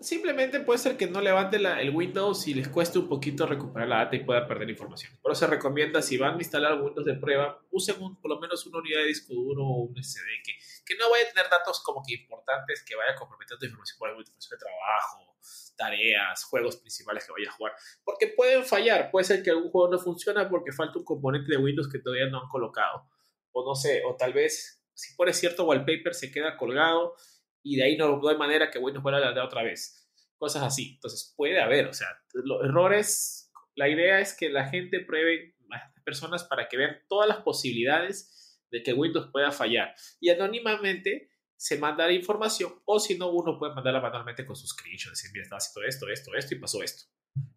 Simplemente 0.00 0.60
puede 0.60 0.78
ser 0.78 0.96
que 0.96 1.06
no 1.06 1.20
levante 1.20 1.58
la- 1.58 1.80
el 1.80 1.94
Windows 1.94 2.48
y 2.48 2.54
les 2.54 2.68
cueste 2.68 2.98
un 2.98 3.06
poquito 3.06 3.46
recuperar 3.46 3.86
la 3.86 3.96
data 3.98 4.16
y 4.16 4.24
pueda 4.24 4.46
perder 4.48 4.70
información. 4.70 5.12
Por 5.20 5.32
eso 5.32 5.40
se 5.40 5.46
recomienda, 5.46 6.00
si 6.00 6.16
van 6.16 6.34
a 6.36 6.38
instalar 6.38 6.80
Windows 6.80 7.04
de 7.04 7.14
prueba, 7.16 7.60
usen 7.70 8.02
un- 8.02 8.16
por 8.18 8.30
lo 8.30 8.40
menos 8.40 8.64
una 8.66 8.78
unidad 8.78 9.00
de 9.00 9.06
disco 9.08 9.34
duro 9.34 9.62
o 9.62 9.82
un 9.82 9.98
SD 9.98 10.24
que, 10.42 10.52
que 10.86 10.94
no 10.98 11.10
vaya 11.10 11.26
a 11.28 11.32
tener 11.32 11.50
datos 11.50 11.82
como 11.84 12.02
que 12.06 12.14
importantes 12.14 12.82
que 12.82 12.96
vaya 12.96 13.12
a 13.12 13.14
comprometer 13.14 13.58
tu 13.58 13.66
información, 13.66 13.98
por 13.98 14.08
ejemplo, 14.08 14.22
información 14.22 14.58
de 14.58 14.64
trabajo, 14.64 15.36
tareas, 15.76 16.44
juegos 16.44 16.76
principales 16.78 17.26
que 17.26 17.32
vaya 17.32 17.50
a 17.50 17.52
jugar. 17.52 17.72
Porque 18.02 18.28
pueden 18.28 18.64
fallar. 18.64 19.10
Puede 19.10 19.24
ser 19.24 19.42
que 19.42 19.50
algún 19.50 19.70
juego 19.70 19.90
no 19.90 19.98
funciona 19.98 20.48
porque 20.48 20.72
falta 20.72 20.98
un 20.98 21.04
componente 21.04 21.50
de 21.52 21.58
Windows 21.58 21.88
que 21.90 21.98
todavía 21.98 22.26
no 22.26 22.40
han 22.42 22.48
colocado. 22.48 23.06
O 23.52 23.64
no 23.66 23.74
sé, 23.74 24.02
o 24.06 24.16
tal 24.16 24.32
vez 24.32 24.82
si 24.94 25.14
pones 25.14 25.36
cierto 25.38 25.64
wallpaper 25.64 26.14
se 26.14 26.30
queda 26.30 26.56
colgado 26.56 27.14
y 27.62 27.76
de 27.76 27.84
ahí 27.84 27.96
no, 27.96 28.18
no 28.18 28.28
hay 28.28 28.36
manera 28.36 28.70
que 28.70 28.78
Windows 28.78 29.02
vuelva 29.02 29.28
a 29.28 29.44
otra 29.44 29.62
vez. 29.62 30.08
Cosas 30.36 30.62
así. 30.62 30.94
Entonces 30.94 31.34
puede 31.36 31.60
haber, 31.60 31.86
o 31.86 31.92
sea, 31.92 32.08
los 32.32 32.64
errores, 32.64 33.52
la 33.74 33.88
idea 33.88 34.20
es 34.20 34.34
que 34.34 34.48
la 34.48 34.68
gente 34.68 35.00
pruebe 35.00 35.54
a 35.72 35.92
personas 36.04 36.44
para 36.44 36.68
que 36.68 36.76
vean 36.76 36.98
todas 37.08 37.28
las 37.28 37.38
posibilidades 37.38 38.60
de 38.70 38.82
que 38.82 38.92
Windows 38.92 39.30
pueda 39.32 39.50
fallar. 39.52 39.94
Y 40.20 40.30
anónimamente 40.30 41.30
se 41.56 41.78
manda 41.78 42.06
la 42.06 42.12
información 42.12 42.72
o 42.86 42.98
si 42.98 43.18
no, 43.18 43.30
uno 43.30 43.58
puede 43.58 43.74
mandarla 43.74 44.00
manualmente 44.00 44.46
con 44.46 44.56
sus 44.56 44.70
screenshots, 44.70 45.18
decir, 45.18 45.30
mira, 45.32 45.42
estaba 45.42 45.58
haciendo 45.58 45.86
esto, 45.86 46.08
esto, 46.08 46.34
esto 46.34 46.54
y 46.54 46.58
pasó 46.58 46.82
esto. 46.82 47.04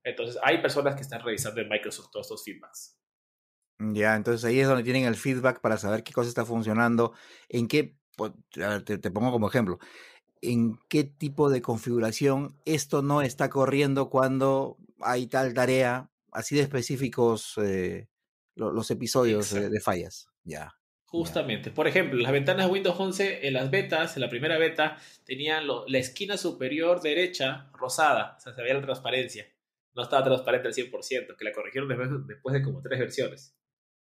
Entonces 0.03 0.39
hay 0.43 0.61
personas 0.61 0.95
que 0.95 1.01
están 1.01 1.23
revisando 1.23 1.61
en 1.61 1.69
Microsoft 1.69 2.11
todos 2.11 2.25
estos 2.25 2.43
feedbacks. 2.43 2.99
Ya, 3.79 4.15
entonces 4.15 4.43
ahí 4.45 4.59
es 4.59 4.67
donde 4.67 4.83
tienen 4.83 5.05
el 5.05 5.15
feedback 5.15 5.61
para 5.61 5.77
saber 5.77 6.03
qué 6.03 6.13
cosa 6.13 6.29
está 6.29 6.45
funcionando, 6.45 7.13
en 7.49 7.67
qué, 7.67 7.97
te, 8.86 8.97
te 8.97 9.12
pongo 9.12 9.32
como 9.32 9.47
ejemplo, 9.47 9.80
en 10.41 10.78
qué 10.89 11.04
tipo 11.04 11.49
de 11.49 11.62
configuración 11.62 12.56
esto 12.65 13.02
no 13.02 13.21
está 13.21 13.49
corriendo 13.49 14.10
cuando 14.10 14.78
hay 14.99 15.28
tal 15.28 15.54
tarea, 15.54 16.10
así 16.32 16.56
de 16.56 16.62
específicos 16.62 17.54
eh, 17.58 18.08
lo- 18.56 18.71
los 18.71 18.91
episodios 18.91 19.52
de, 19.52 19.80
fallas. 19.80 20.28
Ya. 20.43 20.73
Justamente. 21.06 21.69
Por 21.71 21.88
ejemplo, 21.88 22.19
las 22.19 22.32
ventanas 22.32 22.65
de 22.65 22.71
Windows 22.71 22.99
11 22.99 23.47
en 23.47 23.54
las 23.54 23.69
betas, 23.69 24.17
en 24.17 24.21
la 24.21 24.30
primera 24.30 24.58
beta, 24.58 24.97
tenían 25.26 25.67
lo- 25.67 25.86
la 25.88 25.99
esquina 25.99 26.38
superior 26.38 27.02
derecha 27.02 27.69
rosada, 27.73 28.36
o 28.38 28.39
sea, 28.41 28.54
se 28.54 28.62
veía 28.62 28.73
la 28.76 28.82
transparencia. 28.82 29.45
No 29.95 30.02
estaba 30.04 30.23
transparente 30.23 30.67
al 30.67 30.73
100%, 30.73 31.36
que 31.38 31.45
la 31.45 31.52
corrigieron 31.54 31.88
después, 31.88 32.10
después 32.28 32.54
de 32.54 32.63
como 32.63 32.82
tres 32.82 32.99
versiones. 32.99 33.56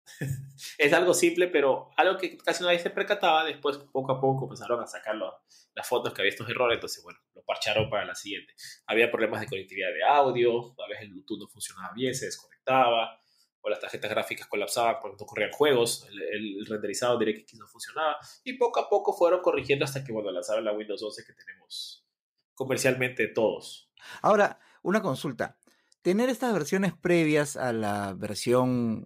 es 0.78 0.94
algo 0.94 1.14
simple, 1.14 1.48
pero 1.48 1.92
algo 1.98 2.18
que 2.18 2.38
casi 2.38 2.64
nadie 2.64 2.80
se 2.80 2.90
percataba. 2.90 3.46
Después, 3.46 3.78
poco 3.78 4.12
a 4.12 4.20
poco, 4.20 4.42
comenzaron 4.42 4.82
a 4.82 4.88
sacar 4.88 5.16
las 5.16 5.88
fotos 5.88 6.14
que 6.14 6.22
había 6.22 6.32
estos 6.32 6.50
errores. 6.50 6.76
Entonces, 6.76 7.04
bueno, 7.04 7.20
lo 7.34 7.44
parcharon 7.44 7.90
para 7.90 8.06
la 8.06 8.16
siguiente. 8.16 8.54
Había 8.88 9.12
problemas 9.12 9.42
de 9.42 9.48
conectividad 9.48 9.90
de 9.94 10.04
audio, 10.04 10.76
a 10.82 10.88
veces 10.88 11.04
el 11.06 11.14
Bluetooth 11.14 11.40
no 11.40 11.48
funcionaba 11.48 11.94
bien, 11.94 12.14
se 12.14 12.26
desconectaba, 12.26 13.20
o 13.62 13.70
las 13.70 13.80
tarjetas 13.80 14.10
gráficas 14.10 14.48
colapsaban 14.48 14.98
porque 15.02 15.18
no 15.20 15.26
corrían 15.26 15.52
juegos, 15.52 16.08
el, 16.10 16.60
el 16.60 16.66
renderizado 16.66 17.18
DirectX 17.18 17.56
no 17.56 17.68
funcionaba. 17.68 18.18
Y 18.44 18.54
poco 18.58 18.80
a 18.80 18.90
poco 18.90 19.14
fueron 19.14 19.42
corrigiendo 19.42 19.86
hasta 19.86 20.04
que, 20.04 20.12
bueno, 20.12 20.32
lanzaron 20.32 20.66
la 20.66 20.74
Windows 20.74 21.02
11 21.02 21.24
que 21.26 21.34
tenemos 21.34 22.06
comercialmente 22.54 23.28
todos. 23.28 23.92
Ahora, 24.22 24.60
una 24.84 25.02
consulta. 25.02 25.58
Tener 26.02 26.30
estas 26.30 26.54
versiones 26.54 26.94
previas 26.94 27.56
a 27.58 27.74
la 27.74 28.14
versión 28.14 29.06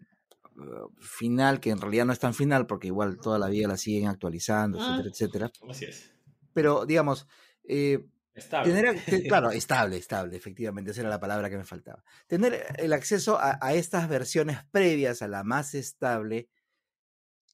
final, 0.99 1.59
que 1.59 1.69
en 1.71 1.81
realidad 1.81 2.05
no 2.05 2.13
es 2.13 2.19
tan 2.19 2.33
final 2.33 2.65
porque 2.67 2.87
igual 2.87 3.17
toda 3.17 3.37
la 3.39 3.47
vida 3.49 3.67
la 3.67 3.77
siguen 3.77 4.07
actualizando, 4.07 4.77
Ah. 4.79 5.01
etcétera, 5.01 5.09
etcétera. 5.47 5.51
Así 5.69 5.85
es. 5.85 6.11
Pero 6.53 6.85
digamos, 6.85 7.27
eh, 7.63 8.05
Estable. 8.33 8.73
tener, 8.73 9.05
te- 9.05 9.27
claro, 9.27 9.51
estable, 9.51 9.97
estable, 9.97 10.35
efectivamente, 10.37 10.91
esa 10.91 11.01
era 11.01 11.09
la 11.09 11.19
palabra 11.19 11.49
que 11.49 11.57
me 11.57 11.65
faltaba. 11.65 12.03
Tener 12.27 12.65
el 12.77 12.93
acceso 12.93 13.37
a, 13.39 13.57
a 13.61 13.73
estas 13.73 14.07
versiones 14.09 14.59
previas 14.71 15.21
a 15.21 15.27
la 15.27 15.43
más 15.43 15.73
estable 15.75 16.49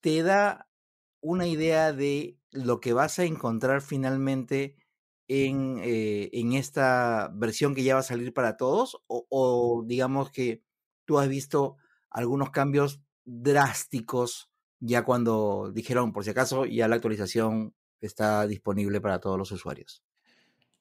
te 0.01 0.23
da 0.23 0.67
una 1.21 1.47
idea 1.47 1.93
de 1.93 2.37
lo 2.51 2.79
que 2.79 2.93
vas 2.93 3.19
a 3.19 3.23
encontrar 3.25 3.81
finalmente 3.81 4.75
en, 5.27 5.79
eh, 5.83 6.29
en 6.33 6.53
esta 6.53 7.31
versión 7.33 7.75
que 7.75 7.83
ya 7.83 7.93
va 7.93 7.99
a 8.01 8.03
salir 8.03 8.33
para 8.33 8.57
todos 8.57 8.97
o, 9.07 9.25
o 9.29 9.83
digamos 9.85 10.31
que 10.31 10.63
tú 11.05 11.19
has 11.19 11.29
visto 11.29 11.77
algunos 12.11 12.51
cambios 12.51 13.01
drásticos 13.25 14.49
ya 14.79 15.03
cuando 15.03 15.71
dijeron, 15.73 16.11
por 16.11 16.23
si 16.23 16.31
acaso, 16.31 16.65
ya 16.65 16.87
la 16.87 16.95
actualización 16.95 17.75
está 18.01 18.47
disponible 18.47 18.99
para 18.99 19.19
todos 19.19 19.37
los 19.37 19.51
usuarios. 19.51 20.03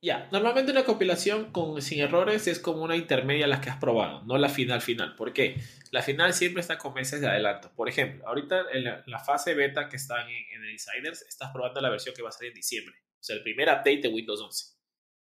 Ya, 0.03 0.31
normalmente 0.33 0.73
una 0.73 0.85
compilación 0.85 1.53
con, 1.53 1.83
sin 1.83 2.01
errores 2.01 2.47
es 2.47 2.59
como 2.59 2.83
una 2.83 2.97
intermedia 2.97 3.45
a 3.45 3.49
las 3.49 3.61
que 3.61 3.69
has 3.69 3.77
probado, 3.77 4.23
no 4.25 4.39
la 4.39 4.49
final 4.49 4.81
final. 4.81 5.15
¿Por 5.15 5.35
qué? 5.35 5.61
La 5.91 6.01
final 6.01 6.33
siempre 6.33 6.63
está 6.63 6.79
con 6.79 6.95
meses 6.95 7.21
de 7.21 7.29
adelanto. 7.29 7.71
Por 7.77 7.91
ejemplo, 7.91 8.27
ahorita 8.27 8.65
en 8.73 8.85
la, 8.85 9.05
la 9.07 9.19
fase 9.19 9.53
beta 9.55 9.91
que 9.91 9.97
están 9.97 10.27
en, 10.27 10.45
en 10.55 10.65
el 10.65 10.71
Insiders, 10.71 11.21
estás 11.29 11.51
probando 11.53 11.83
la 11.83 11.91
versión 11.91 12.15
que 12.15 12.23
va 12.23 12.31
a 12.31 12.33
salir 12.33 12.53
en 12.53 12.55
diciembre. 12.55 12.97
O 13.21 13.23
sea, 13.23 13.37
el 13.37 13.43
primer 13.43 13.69
update 13.69 14.01
de 14.01 14.09
Windows 14.09 14.41
11. 14.41 14.67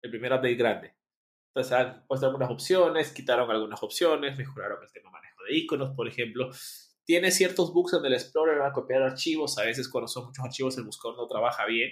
El 0.00 0.10
primer 0.10 0.32
update 0.32 0.54
grande. 0.54 0.94
Entonces 1.54 1.72
han 1.74 2.06
puesto 2.06 2.26
algunas 2.26 2.50
opciones, 2.50 3.12
quitaron 3.12 3.50
algunas 3.50 3.82
opciones, 3.82 4.38
mejoraron 4.38 4.82
el 4.82 4.90
tema 4.90 5.10
manejo 5.10 5.44
de 5.44 5.54
iconos, 5.54 5.90
por 5.94 6.08
ejemplo. 6.08 6.50
Tiene 7.04 7.30
ciertos 7.30 7.74
bugs 7.74 7.92
en 7.92 8.06
el 8.06 8.14
Explorer 8.14 8.62
a 8.62 8.72
copiar 8.72 9.02
archivos. 9.02 9.58
A 9.58 9.64
veces 9.64 9.88
cuando 9.90 10.08
son 10.08 10.26
muchos 10.26 10.42
archivos 10.42 10.78
el 10.78 10.84
buscador 10.84 11.18
no 11.18 11.26
trabaja 11.26 11.66
bien. 11.66 11.90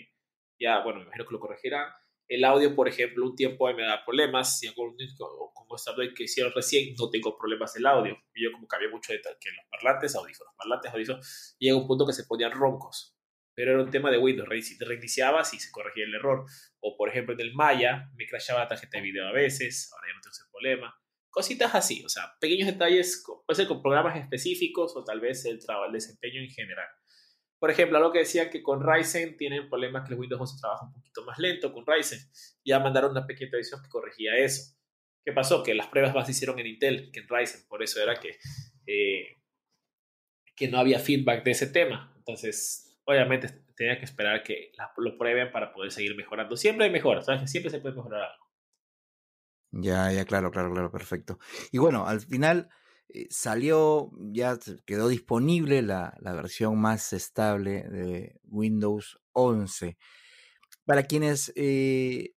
Ya, 0.59 0.83
bueno, 0.83 1.01
me 1.01 1.05
imagino 1.05 1.27
que 1.27 1.33
lo 1.33 1.41
corregirán. 1.41 1.93
El 2.27 2.45
audio, 2.45 2.75
por 2.75 2.89
ejemplo, 2.89 3.27
un 3.27 3.37
tiempo 3.37 3.71
me 3.75 3.83
da 3.83 4.03
problemas. 4.03 4.63
Y 4.63 4.73
con, 4.73 4.97
con 4.97 5.67
update 5.67 6.15
que 6.15 6.25
hicieron 6.25 6.53
recién, 6.55 6.95
no 6.99 7.11
tengo 7.11 7.37
problemas 7.37 7.75
del 7.75 7.85
audio. 7.85 8.17
Yo 8.35 8.53
como 8.53 8.67
cambié 8.67 8.89
mucho 8.89 9.13
de 9.13 9.21
que 9.21 9.51
los 9.51 9.67
parlantes, 9.71 10.15
audífonos, 10.15 10.55
parlantes, 10.57 10.91
audífonos, 10.91 11.57
llega 11.59 11.77
un 11.77 11.87
punto 11.87 12.07
que 12.07 12.15
se 12.15 12.25
ponían 12.25 12.53
roncos. 12.53 13.15
Pero 13.61 13.73
era 13.73 13.83
un 13.83 13.91
tema 13.91 14.11
de 14.11 14.17
Windows, 14.17 14.49
reiniciabas 14.49 15.53
y 15.53 15.61
se 15.61 15.71
corregía 15.71 16.05
el 16.05 16.15
error. 16.15 16.47
O 16.81 16.97
por 16.97 17.11
ejemplo 17.11 17.35
en 17.35 17.41
el 17.41 17.53
Maya, 17.53 18.11
me 18.17 18.27
crashaba 18.27 18.61
la 18.61 18.69
tarjeta 18.69 18.97
de 18.97 19.05
video 19.05 19.29
a 19.29 19.33
veces, 19.33 19.91
ahora 19.93 20.09
ya 20.09 20.15
no 20.15 20.21
tengo 20.23 20.33
ese 20.33 20.45
problema. 20.51 20.95
Cositas 21.29 21.75
así, 21.75 22.03
o 22.03 22.09
sea, 22.09 22.33
pequeños 22.41 22.69
detalles, 22.69 23.23
puede 23.45 23.55
ser 23.55 23.69
con 23.69 23.83
programas 23.83 24.17
específicos 24.17 24.97
o 24.97 25.05
tal 25.05 25.21
vez 25.21 25.45
el, 25.45 25.59
el 25.59 25.93
desempeño 25.93 26.41
en 26.41 26.49
general. 26.49 26.89
Por 27.59 27.71
ejemplo, 27.71 27.99
algo 27.99 28.13
que 28.13 28.21
decían 28.21 28.49
que 28.49 28.63
con 28.63 28.83
Ryzen 28.83 29.37
tienen 29.37 29.69
problemas 29.69 30.09
que 30.09 30.15
el 30.15 30.21
Windows 30.21 30.41
11 30.41 30.57
trabaja 30.59 30.87
un 30.87 30.95
poquito 30.95 31.23
más 31.27 31.39
lento 31.39 31.71
con 31.71 31.85
Ryzen. 31.87 32.19
Ya 32.65 32.79
mandaron 32.79 33.11
una 33.11 33.27
pequeña 33.27 33.51
edición 33.53 33.83
que 33.83 33.91
corregía 33.91 34.39
eso. 34.39 34.75
¿Qué 35.23 35.33
pasó? 35.35 35.63
Que 35.63 35.75
las 35.75 35.89
pruebas 35.89 36.15
más 36.15 36.25
se 36.25 36.33
hicieron 36.33 36.59
en 36.59 36.67
Intel 36.67 37.11
que 37.13 37.21
en 37.21 37.29
Ryzen. 37.29 37.69
Por 37.69 37.83
eso 37.83 38.03
era 38.03 38.19
que, 38.19 38.39
eh, 38.87 39.37
que 40.57 40.69
no 40.69 40.79
había 40.79 40.99
feedback 40.99 41.45
de 41.45 41.51
ese 41.51 41.67
tema. 41.67 42.15
Entonces, 42.17 42.90
obviamente 43.11 43.65
tenía 43.77 43.99
que 43.99 44.05
esperar 44.05 44.43
que 44.43 44.73
lo 44.97 45.19
prueben 45.19 45.53
para 45.53 45.73
poder 45.73 45.93
seguir 45.93 46.17
mejorando. 46.17 46.57
Siempre 46.57 46.87
hay 46.87 46.93
mejoras, 46.93 47.27
¿sabes? 47.27 47.51
Siempre 47.51 47.71
se 47.71 47.81
puede 47.81 47.95
mejorar 47.95 48.23
algo. 48.23 48.47
Ya, 49.73 50.13
ya, 50.13 50.25
claro, 50.25 50.51
claro, 50.51 50.73
claro, 50.73 50.91
perfecto. 50.91 51.39
Y 51.71 51.79
bueno, 51.79 52.07
al 52.07 52.21
final 52.21 52.69
eh, 53.09 53.27
salió, 53.31 54.11
ya 54.33 54.59
quedó 54.85 55.09
disponible 55.09 55.83
la, 55.83 56.15
la, 56.21 56.33
versión 56.33 56.81
más 56.81 57.13
estable 57.13 57.85
de 57.85 58.41
Windows 58.45 59.21
11. 59.33 59.97
Para 60.85 61.05
quienes 61.05 61.53
eh, 61.55 62.35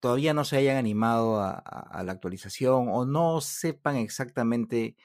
todavía 0.00 0.34
no 0.34 0.44
se 0.44 0.58
hayan 0.58 0.76
animado 0.76 1.40
a, 1.40 2.02
la 2.04 2.12
actualización 2.12 2.88
o 2.90 3.06
no 3.06 3.40
sepan 3.40 3.96
exactamente 3.96 4.96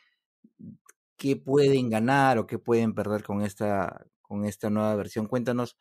qué 1.17 1.37
pueden 1.37 1.89
ganar 1.89 2.37
o 2.37 2.47
qué 2.47 2.59
pueden 2.59 2.93
perder 2.93 3.23
con 3.23 3.41
esta, 3.41 4.05
con 4.29 4.45
esta 4.45 4.69
nueva 4.69 4.95
versión, 4.95 5.27
cuéntanos 5.27 5.75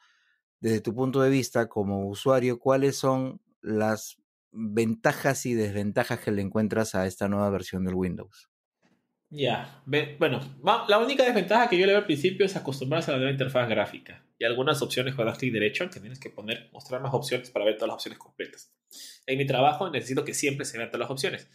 desde 0.58 0.80
tu 0.80 0.94
punto 0.94 1.20
de 1.20 1.30
vista 1.30 1.68
como 1.68 2.08
usuario 2.08 2.58
cuáles 2.58 2.96
son 2.96 3.40
las 3.60 4.16
ventajas 4.50 5.44
y 5.44 5.54
desventajas 5.54 6.20
que 6.20 6.32
le 6.32 6.42
encuentras 6.42 6.94
a 6.94 7.06
esta 7.06 7.28
nueva 7.28 7.50
versión 7.50 7.84
del 7.84 7.94
Windows. 7.94 8.48
Ya, 9.30 9.82
yeah. 9.84 10.16
bueno, 10.18 10.40
la 10.88 10.98
única 10.98 11.22
desventaja 11.22 11.68
que 11.68 11.76
yo 11.76 11.84
le 11.84 11.92
veo 11.92 12.00
al 12.00 12.06
principio 12.06 12.46
es 12.46 12.56
acostumbrarse 12.56 13.10
a 13.10 13.12
la 13.12 13.18
nueva 13.18 13.32
interfaz 13.32 13.68
gráfica 13.68 14.24
y 14.38 14.44
algunas 14.44 14.80
opciones 14.80 15.14
das 15.14 15.36
clic 15.36 15.52
derecho 15.52 15.90
que 15.90 16.00
tienes 16.00 16.18
que 16.18 16.30
poner, 16.30 16.70
mostrar 16.72 17.02
más 17.02 17.12
opciones 17.12 17.50
para 17.50 17.66
ver 17.66 17.74
todas 17.74 17.88
las 17.88 17.96
opciones 17.96 18.18
completas. 18.18 18.72
En 19.26 19.36
mi 19.36 19.46
trabajo 19.46 19.90
necesito 19.90 20.24
que 20.24 20.32
siempre 20.32 20.64
se 20.64 20.78
vean 20.78 20.88
todas 20.88 21.00
las 21.00 21.10
opciones, 21.10 21.50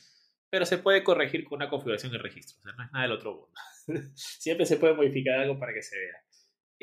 pero 0.52 0.68
se 0.68 0.78
puede 0.78 1.04
corregir 1.04 1.46
con 1.46 1.56
una 1.56 1.70
configuración 1.70 2.12
de 2.12 2.20
registro, 2.20 2.60
o 2.60 2.62
sea, 2.62 2.74
no 2.74 2.84
es 2.84 2.92
nada 2.92 3.04
del 3.06 3.14
otro 3.14 3.32
mundo. 3.32 3.60
siempre 4.16 4.68
se 4.68 4.78
puede 4.78 4.94
modificar 4.94 5.40
algo 5.40 5.58
para 5.58 5.74
que 5.74 5.82
se 5.82 5.98
vea. 5.98 6.23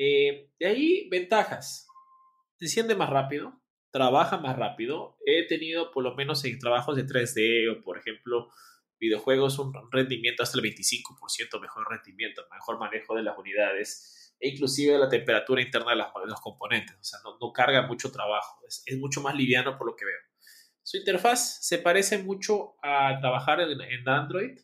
Eh, 0.03 0.49
de 0.57 0.65
ahí, 0.65 1.07
ventajas. 1.11 1.87
Se 2.57 2.65
enciende 2.65 2.95
más 2.95 3.11
rápido, 3.11 3.61
trabaja 3.91 4.39
más 4.39 4.57
rápido. 4.57 5.15
He 5.27 5.45
tenido, 5.45 5.91
por 5.91 6.03
lo 6.03 6.15
menos 6.15 6.43
en 6.43 6.57
trabajos 6.57 6.95
de 6.95 7.05
3D 7.05 7.71
o, 7.71 7.83
por 7.83 7.99
ejemplo, 7.99 8.49
videojuegos, 8.99 9.59
un 9.59 9.71
rendimiento 9.91 10.41
hasta 10.41 10.57
el 10.57 10.63
25% 10.63 11.61
mejor 11.61 11.87
rendimiento, 11.87 12.41
mejor 12.51 12.79
manejo 12.79 13.15
de 13.15 13.21
las 13.21 13.37
unidades 13.37 14.35
e 14.39 14.49
inclusive 14.49 14.97
la 14.97 15.07
temperatura 15.07 15.61
interna 15.61 15.91
de, 15.91 15.97
las, 15.97 16.07
los 16.25 16.41
componentes. 16.41 16.95
O 16.95 17.03
sea, 17.03 17.19
no, 17.23 17.53
carga 17.53 17.85
mucho 17.85 18.11
trabajo. 18.11 18.65
Es, 18.67 18.81
es, 18.87 18.97
mucho 18.97 19.21
más 19.21 19.35
liviano 19.35 19.77
por 19.77 19.85
lo 19.85 19.95
que 19.95 20.05
veo. 20.05 20.19
Su 20.81 20.97
interfaz 20.97 21.63
se 21.63 21.77
parece 21.77 22.17
mucho 22.23 22.73
a 22.81 23.19
trabajar 23.19 23.59
en, 23.61 23.79
en 23.79 24.09
Android. 24.09 24.57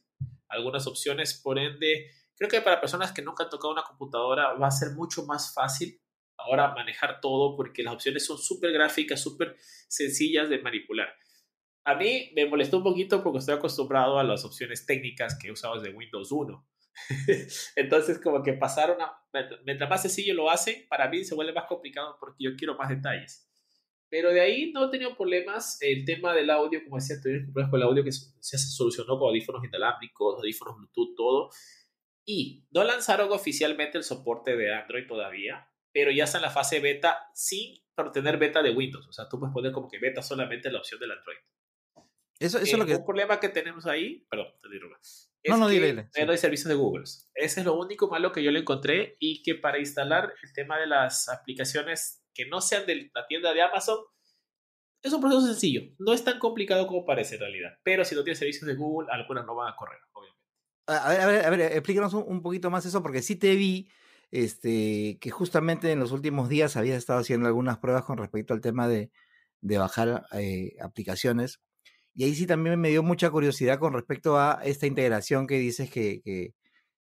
Algunas 0.48 0.88
opciones, 0.88 1.40
por 1.44 1.60
ende, 1.60 2.10
creo 2.38 2.50
que 2.50 2.62
para 2.62 2.80
personas 2.80 3.12
que 3.12 3.22
nunca 3.22 3.44
han 3.44 3.50
tocado 3.50 3.74
una 3.74 3.84
computadora 3.84 4.54
va 4.54 4.68
a 4.68 4.72
ser 4.72 4.92
mucho 4.92 5.26
más 5.26 5.54
fácil 5.54 6.00
ahora 6.38 6.74
manejar 6.74 7.20
todo 7.20 7.56
porque 7.56 7.84
las 7.84 7.96
opciones 7.96 8.26
son 8.26 8.38
súper 8.38 8.72
gráficas, 8.72 9.20
súper 9.20 9.58
sencillas 9.88 10.50
de 10.50 10.60
manipular. 10.60 11.10
A 11.84 11.96
mí 11.96 12.32
me 12.36 12.46
molestó 12.46 12.78
un 12.78 12.84
poquito 12.84 13.24
porque 13.24 13.40
estoy 13.40 13.56
acostumbrado 13.56 14.20
a 14.20 14.24
las 14.24 14.46
opciones 14.46 14.86
técnicas 14.86 15.38
que 15.40 15.48
he 15.48 15.52
usado 15.52 15.80
desde 15.80 15.96
Windows 15.96 16.32
1. 16.32 16.68
Entonces, 17.76 18.20
como 18.20 18.44
que 18.44 18.54
pasaron 18.54 19.02
a... 19.02 19.24
Mientras 19.66 19.90
más 19.90 20.02
sencillo 20.02 20.34
lo 20.34 20.50
hacen, 20.50 20.86
para 20.90 21.08
mí 21.10 21.24
se 21.24 21.36
vuelve 21.36 21.54
más 21.54 21.66
complicado 21.66 22.18
porque 22.20 22.44
yo 22.44 22.56
quiero 22.58 22.76
más 22.76 22.90
detalles. 22.90 23.48
Pero 24.10 24.32
de 24.32 24.42
ahí 24.42 24.72
no 24.72 24.86
he 24.86 24.90
tenido 24.90 25.16
problemas. 25.16 25.78
El 25.82 26.06
tema 26.06 26.34
del 26.34 26.50
audio, 26.50 26.84
como 26.84 26.98
decía, 26.98 27.18
tuve 27.22 27.42
problemas 27.42 27.72
con 27.72 27.80
el 27.82 27.88
audio 27.88 28.04
que 28.04 28.12
se 28.12 28.58
solucionó 28.58 29.18
con 29.18 29.30
audífonos 29.30 29.64
inalámbricos, 29.64 30.36
audífonos 30.38 30.78
Bluetooth, 30.78 31.16
todo. 31.16 31.50
Y 32.28 32.68
no 32.72 32.84
lanzaron 32.84 33.32
oficialmente 33.32 33.98
el 33.98 34.04
soporte 34.04 34.58
de 34.58 34.74
Android 34.74 35.08
todavía, 35.08 35.72
pero 35.94 36.12
ya 36.12 36.26
está 36.26 36.40
en 36.40 36.44
la 36.44 36.50
fase 36.52 36.80
beta 36.80 37.30
sin 37.34 37.82
tener 38.14 38.38
beta 38.38 38.62
de 38.62 38.72
Windows. 38.72 39.08
O 39.08 39.14
sea, 39.14 39.30
tú 39.30 39.40
puedes 39.40 39.54
poner 39.54 39.72
como 39.72 39.88
que 39.88 39.98
beta 39.98 40.22
solamente 40.22 40.70
la 40.70 40.80
opción 40.80 41.00
del 41.00 41.12
Android. 41.12 41.38
Eso, 42.40 42.58
eso 42.58 42.66
eh, 42.68 42.72
es 42.72 42.78
lo 42.78 42.86
que... 42.86 42.96
Un 42.96 43.06
problema 43.06 43.40
que 43.40 43.50
tenemos 43.50 43.88
ahí, 43.88 44.26
perdón, 44.30 44.48
te 44.62 44.70
digo, 44.70 44.88
es 45.02 45.32
no, 45.48 45.58
no, 45.58 45.68
que 45.68 45.74
dile, 45.74 45.88
dile. 45.88 46.26
no 46.26 46.32
hay 46.32 46.38
servicios 46.38 46.68
de 46.68 46.76
Google. 46.76 47.04
Ese 47.34 47.60
es 47.62 47.66
lo 47.66 47.80
único 47.80 48.10
malo 48.10 48.32
que 48.32 48.44
yo 48.44 48.52
le 48.52 48.60
encontré 48.60 49.16
y 49.20 49.42
que 49.44 49.56
para 49.56 49.80
instalar 49.80 50.34
el 50.44 50.54
tema 50.54 50.78
de 50.78 50.88
las 50.88 51.30
aplicaciones 51.30 52.24
que 52.34 52.46
no 52.48 52.60
sean 52.60 52.86
de 52.86 53.10
la 53.14 53.26
tienda 53.28 53.54
de 53.54 53.62
Amazon 53.62 54.00
es 55.02 55.14
un 55.14 55.22
proceso 55.22 55.46
sencillo. 55.46 55.82
No 56.00 56.14
es 56.14 56.24
tan 56.24 56.40
complicado 56.40 56.88
como 56.88 57.06
parece 57.06 57.36
en 57.36 57.42
realidad. 57.42 57.80
Pero 57.84 58.04
si 58.04 58.16
no 58.16 58.24
tienes 58.24 58.40
servicios 58.40 58.68
de 58.68 58.76
Google, 58.76 59.08
algunas 59.12 59.46
no 59.46 59.56
van 59.56 59.72
a 59.72 59.76
correr, 59.76 60.00
obviamente. 60.12 60.37
A 60.88 61.10
ver, 61.10 61.22
a 61.22 61.28
ver, 61.28 61.46
a 61.46 61.50
ver 61.50 61.62
explícanos 61.62 62.14
un, 62.14 62.24
un 62.28 62.42
poquito 62.42 62.70
más 62.70 62.86
eso, 62.86 63.04
porque 63.04 63.22
sí 63.22 63.36
te 63.36 63.56
vi 63.56 63.90
este, 64.32 65.18
que 65.20 65.30
justamente 65.30 65.92
en 65.92 66.00
los 66.00 66.12
últimos 66.12 66.50
días 66.50 66.76
habías 66.78 66.98
estado 66.98 67.20
haciendo 67.20 67.48
algunas 67.48 67.78
pruebas 67.78 68.04
con 68.04 68.18
respecto 68.18 68.54
al 68.54 68.62
tema 68.62 68.88
de, 68.88 69.12
de 69.62 69.78
bajar 69.78 70.26
eh, 70.34 70.76
aplicaciones. 70.82 71.62
Y 72.14 72.24
ahí 72.24 72.36
sí 72.36 72.48
también 72.48 72.80
me 72.80 72.90
dio 72.90 73.04
mucha 73.04 73.30
curiosidad 73.30 73.80
con 73.80 73.94
respecto 73.94 74.38
a 74.40 74.60
esta 74.64 74.88
integración 74.88 75.46
que 75.46 75.60
dices 75.60 75.90
que, 75.90 76.22
que, 76.22 76.54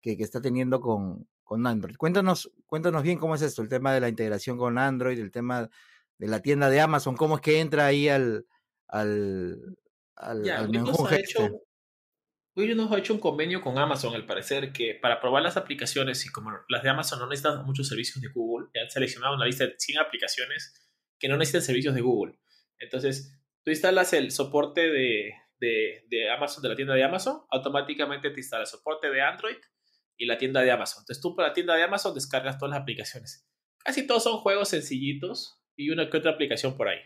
que, 0.01 0.17
que 0.17 0.23
está 0.23 0.39
teniendo 0.39 0.79
con, 0.81 1.27
con, 1.43 1.65
Android. 1.65 1.95
Cuéntanos, 1.97 2.51
cuéntanos 2.67 3.03
bien 3.03 3.17
cómo 3.17 3.35
es 3.35 3.41
esto, 3.41 3.61
el 3.61 3.69
tema 3.69 3.93
de 3.93 4.01
la 4.01 4.09
integración 4.09 4.57
con 4.57 4.77
Android, 4.77 5.19
el 5.19 5.31
tema 5.31 5.69
de 6.19 6.27
la 6.27 6.41
tienda 6.41 6.69
de 6.69 6.79
Amazon, 6.79 7.15
cómo 7.15 7.35
es 7.35 7.41
que 7.41 7.59
entra 7.59 7.87
ahí 7.87 8.07
al, 8.07 8.45
al, 8.87 9.77
al, 10.15 10.43
ya, 10.43 10.59
al 10.59 10.75
ha 10.75 11.15
hecho, 11.15 11.63
Windows 12.59 12.91
ha 12.91 12.97
hecho 12.97 13.13
un 13.13 13.19
convenio 13.19 13.61
con 13.61 13.77
Amazon, 13.77 14.13
al 14.13 14.25
parecer, 14.25 14.71
que 14.71 14.95
para 14.95 15.19
probar 15.19 15.43
las 15.43 15.57
aplicaciones, 15.57 16.25
y 16.25 16.29
como 16.29 16.51
las 16.67 16.83
de 16.83 16.89
Amazon 16.89 17.19
no 17.19 17.27
necesitan 17.27 17.65
muchos 17.65 17.87
servicios 17.87 18.21
de 18.21 18.29
Google, 18.29 18.67
han 18.79 18.89
seleccionado 18.89 19.35
una 19.35 19.45
lista 19.45 19.65
de 19.65 19.75
100 19.77 19.99
aplicaciones 19.99 20.73
que 21.17 21.27
no 21.27 21.37
necesitan 21.37 21.61
servicios 21.61 21.95
de 21.95 22.01
Google. 22.01 22.39
Entonces, 22.79 23.37
tú 23.63 23.71
instalas 23.71 24.13
el 24.13 24.31
soporte 24.31 24.89
de, 24.89 25.33
de, 25.59 26.31
Amazon, 26.31 26.63
de 26.63 26.69
la 26.69 26.75
tienda 26.75 26.93
de 26.93 27.03
Amazon, 27.03 27.41
automáticamente 27.49 28.29
te 28.29 28.39
instala 28.39 28.63
el 28.63 28.67
soporte 28.67 29.09
de 29.09 29.21
Android 29.21 29.57
y 30.17 30.25
la 30.25 30.37
tienda 30.37 30.61
de 30.61 30.71
Amazon. 30.71 31.01
Entonces 31.01 31.21
tú 31.21 31.35
por 31.35 31.45
la 31.45 31.53
tienda 31.53 31.75
de 31.75 31.83
Amazon 31.83 32.13
descargas 32.13 32.57
todas 32.57 32.71
las 32.71 32.81
aplicaciones. 32.81 33.47
Casi 33.83 34.05
todos 34.05 34.23
son 34.23 34.37
juegos 34.37 34.69
sencillitos 34.69 35.61
y 35.75 35.89
una 35.89 36.09
que 36.09 36.17
otra 36.17 36.31
aplicación 36.31 36.75
por 36.75 36.89
ahí. 36.89 36.99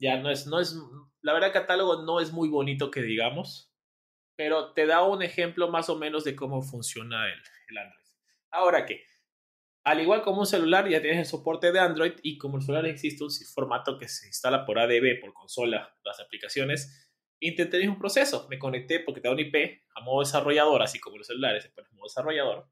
Ya 0.00 0.18
no 0.18 0.30
es, 0.30 0.46
no 0.46 0.60
es, 0.60 0.76
la 1.22 1.32
verdad 1.32 1.48
el 1.48 1.52
catálogo 1.52 2.02
no 2.04 2.20
es 2.20 2.32
muy 2.32 2.48
bonito 2.48 2.90
que 2.90 3.02
digamos, 3.02 3.72
pero 4.36 4.72
te 4.72 4.86
da 4.86 5.02
un 5.02 5.22
ejemplo 5.22 5.68
más 5.68 5.88
o 5.88 5.96
menos 5.96 6.24
de 6.24 6.34
cómo 6.34 6.62
funciona 6.62 7.26
el, 7.26 7.78
Android. 7.78 8.04
Ahora 8.50 8.86
que, 8.86 9.04
al 9.84 10.00
igual 10.00 10.22
como 10.22 10.40
un 10.40 10.46
celular, 10.46 10.88
ya 10.88 11.00
tienes 11.00 11.20
el 11.20 11.26
soporte 11.26 11.72
de 11.72 11.80
Android 11.80 12.12
y 12.22 12.38
como 12.38 12.56
el 12.56 12.62
celular 12.62 12.86
existe 12.86 13.24
un 13.24 13.30
formato 13.54 13.98
que 13.98 14.08
se 14.08 14.26
instala 14.26 14.64
por 14.64 14.78
ADB, 14.78 15.20
por 15.20 15.32
consola, 15.32 15.96
las 16.04 16.20
aplicaciones, 16.20 17.10
intenté 17.40 17.86
un 17.88 17.98
proceso. 17.98 18.46
Me 18.48 18.58
conecté 18.58 19.00
porque 19.00 19.20
te 19.20 19.28
da 19.28 19.34
un 19.34 19.40
IP 19.40 19.82
a 19.94 20.00
modo 20.00 20.20
desarrollador, 20.20 20.82
así 20.82 20.98
como 20.98 21.18
los 21.18 21.26
celulares, 21.26 21.64
se 21.64 21.70
pone 21.70 21.88
modo 21.92 22.04
desarrollador 22.04 22.68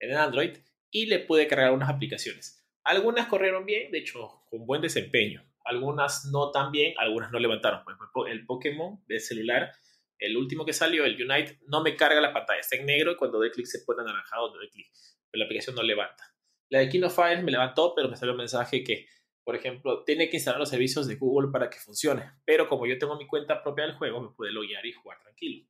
en 0.00 0.16
Android 0.16 0.58
y 0.90 1.06
le 1.06 1.20
pude 1.20 1.46
cargar 1.46 1.72
unas 1.72 1.90
aplicaciones. 1.90 2.66
Algunas 2.82 3.26
corrieron 3.28 3.66
bien, 3.66 3.92
de 3.92 3.98
hecho, 3.98 4.42
con 4.48 4.66
buen 4.66 4.80
desempeño. 4.80 5.44
Algunas 5.64 6.26
no 6.32 6.50
tan 6.50 6.72
bien, 6.72 6.94
algunas 6.98 7.30
no 7.30 7.38
levantaron. 7.38 7.84
El 8.28 8.46
Pokémon 8.46 9.04
de 9.06 9.20
celular, 9.20 9.72
el 10.20 10.36
último 10.36 10.64
que 10.64 10.72
salió, 10.72 11.04
el 11.04 11.14
Unite, 11.14 11.58
no 11.66 11.82
me 11.82 11.96
carga 11.96 12.20
la 12.20 12.32
pantalla. 12.32 12.60
Está 12.60 12.76
en 12.76 12.86
negro 12.86 13.12
y 13.12 13.16
cuando 13.16 13.38
doy 13.38 13.50
clic 13.50 13.66
se 13.66 13.80
pone 13.80 14.02
anaranjado 14.02 14.50
doy 14.50 14.68
clic. 14.70 14.86
Pero 15.30 15.40
la 15.40 15.44
aplicación 15.46 15.76
no 15.76 15.82
levanta. 15.82 16.24
La 16.68 16.80
de 16.80 16.88
Kino 16.88 17.10
Files 17.10 17.42
me 17.42 17.50
levantó, 17.50 17.94
pero 17.94 18.08
me 18.08 18.16
salió 18.16 18.32
un 18.32 18.38
mensaje 18.38 18.84
que 18.84 19.06
por 19.50 19.56
ejemplo, 19.56 20.04
tiene 20.04 20.30
que 20.30 20.36
instalar 20.36 20.60
los 20.60 20.68
servicios 20.68 21.06
de 21.08 21.16
Google 21.16 21.50
para 21.50 21.70
que 21.70 21.78
funcione. 21.78 22.30
Pero 22.44 22.68
como 22.68 22.86
yo 22.86 22.98
tengo 22.98 23.16
mi 23.16 23.26
cuenta 23.26 23.62
propia 23.62 23.84
del 23.84 23.96
juego, 23.96 24.20
me 24.20 24.30
puede 24.30 24.52
loguear 24.52 24.84
y 24.86 24.92
jugar 24.92 25.18
tranquilo. 25.20 25.66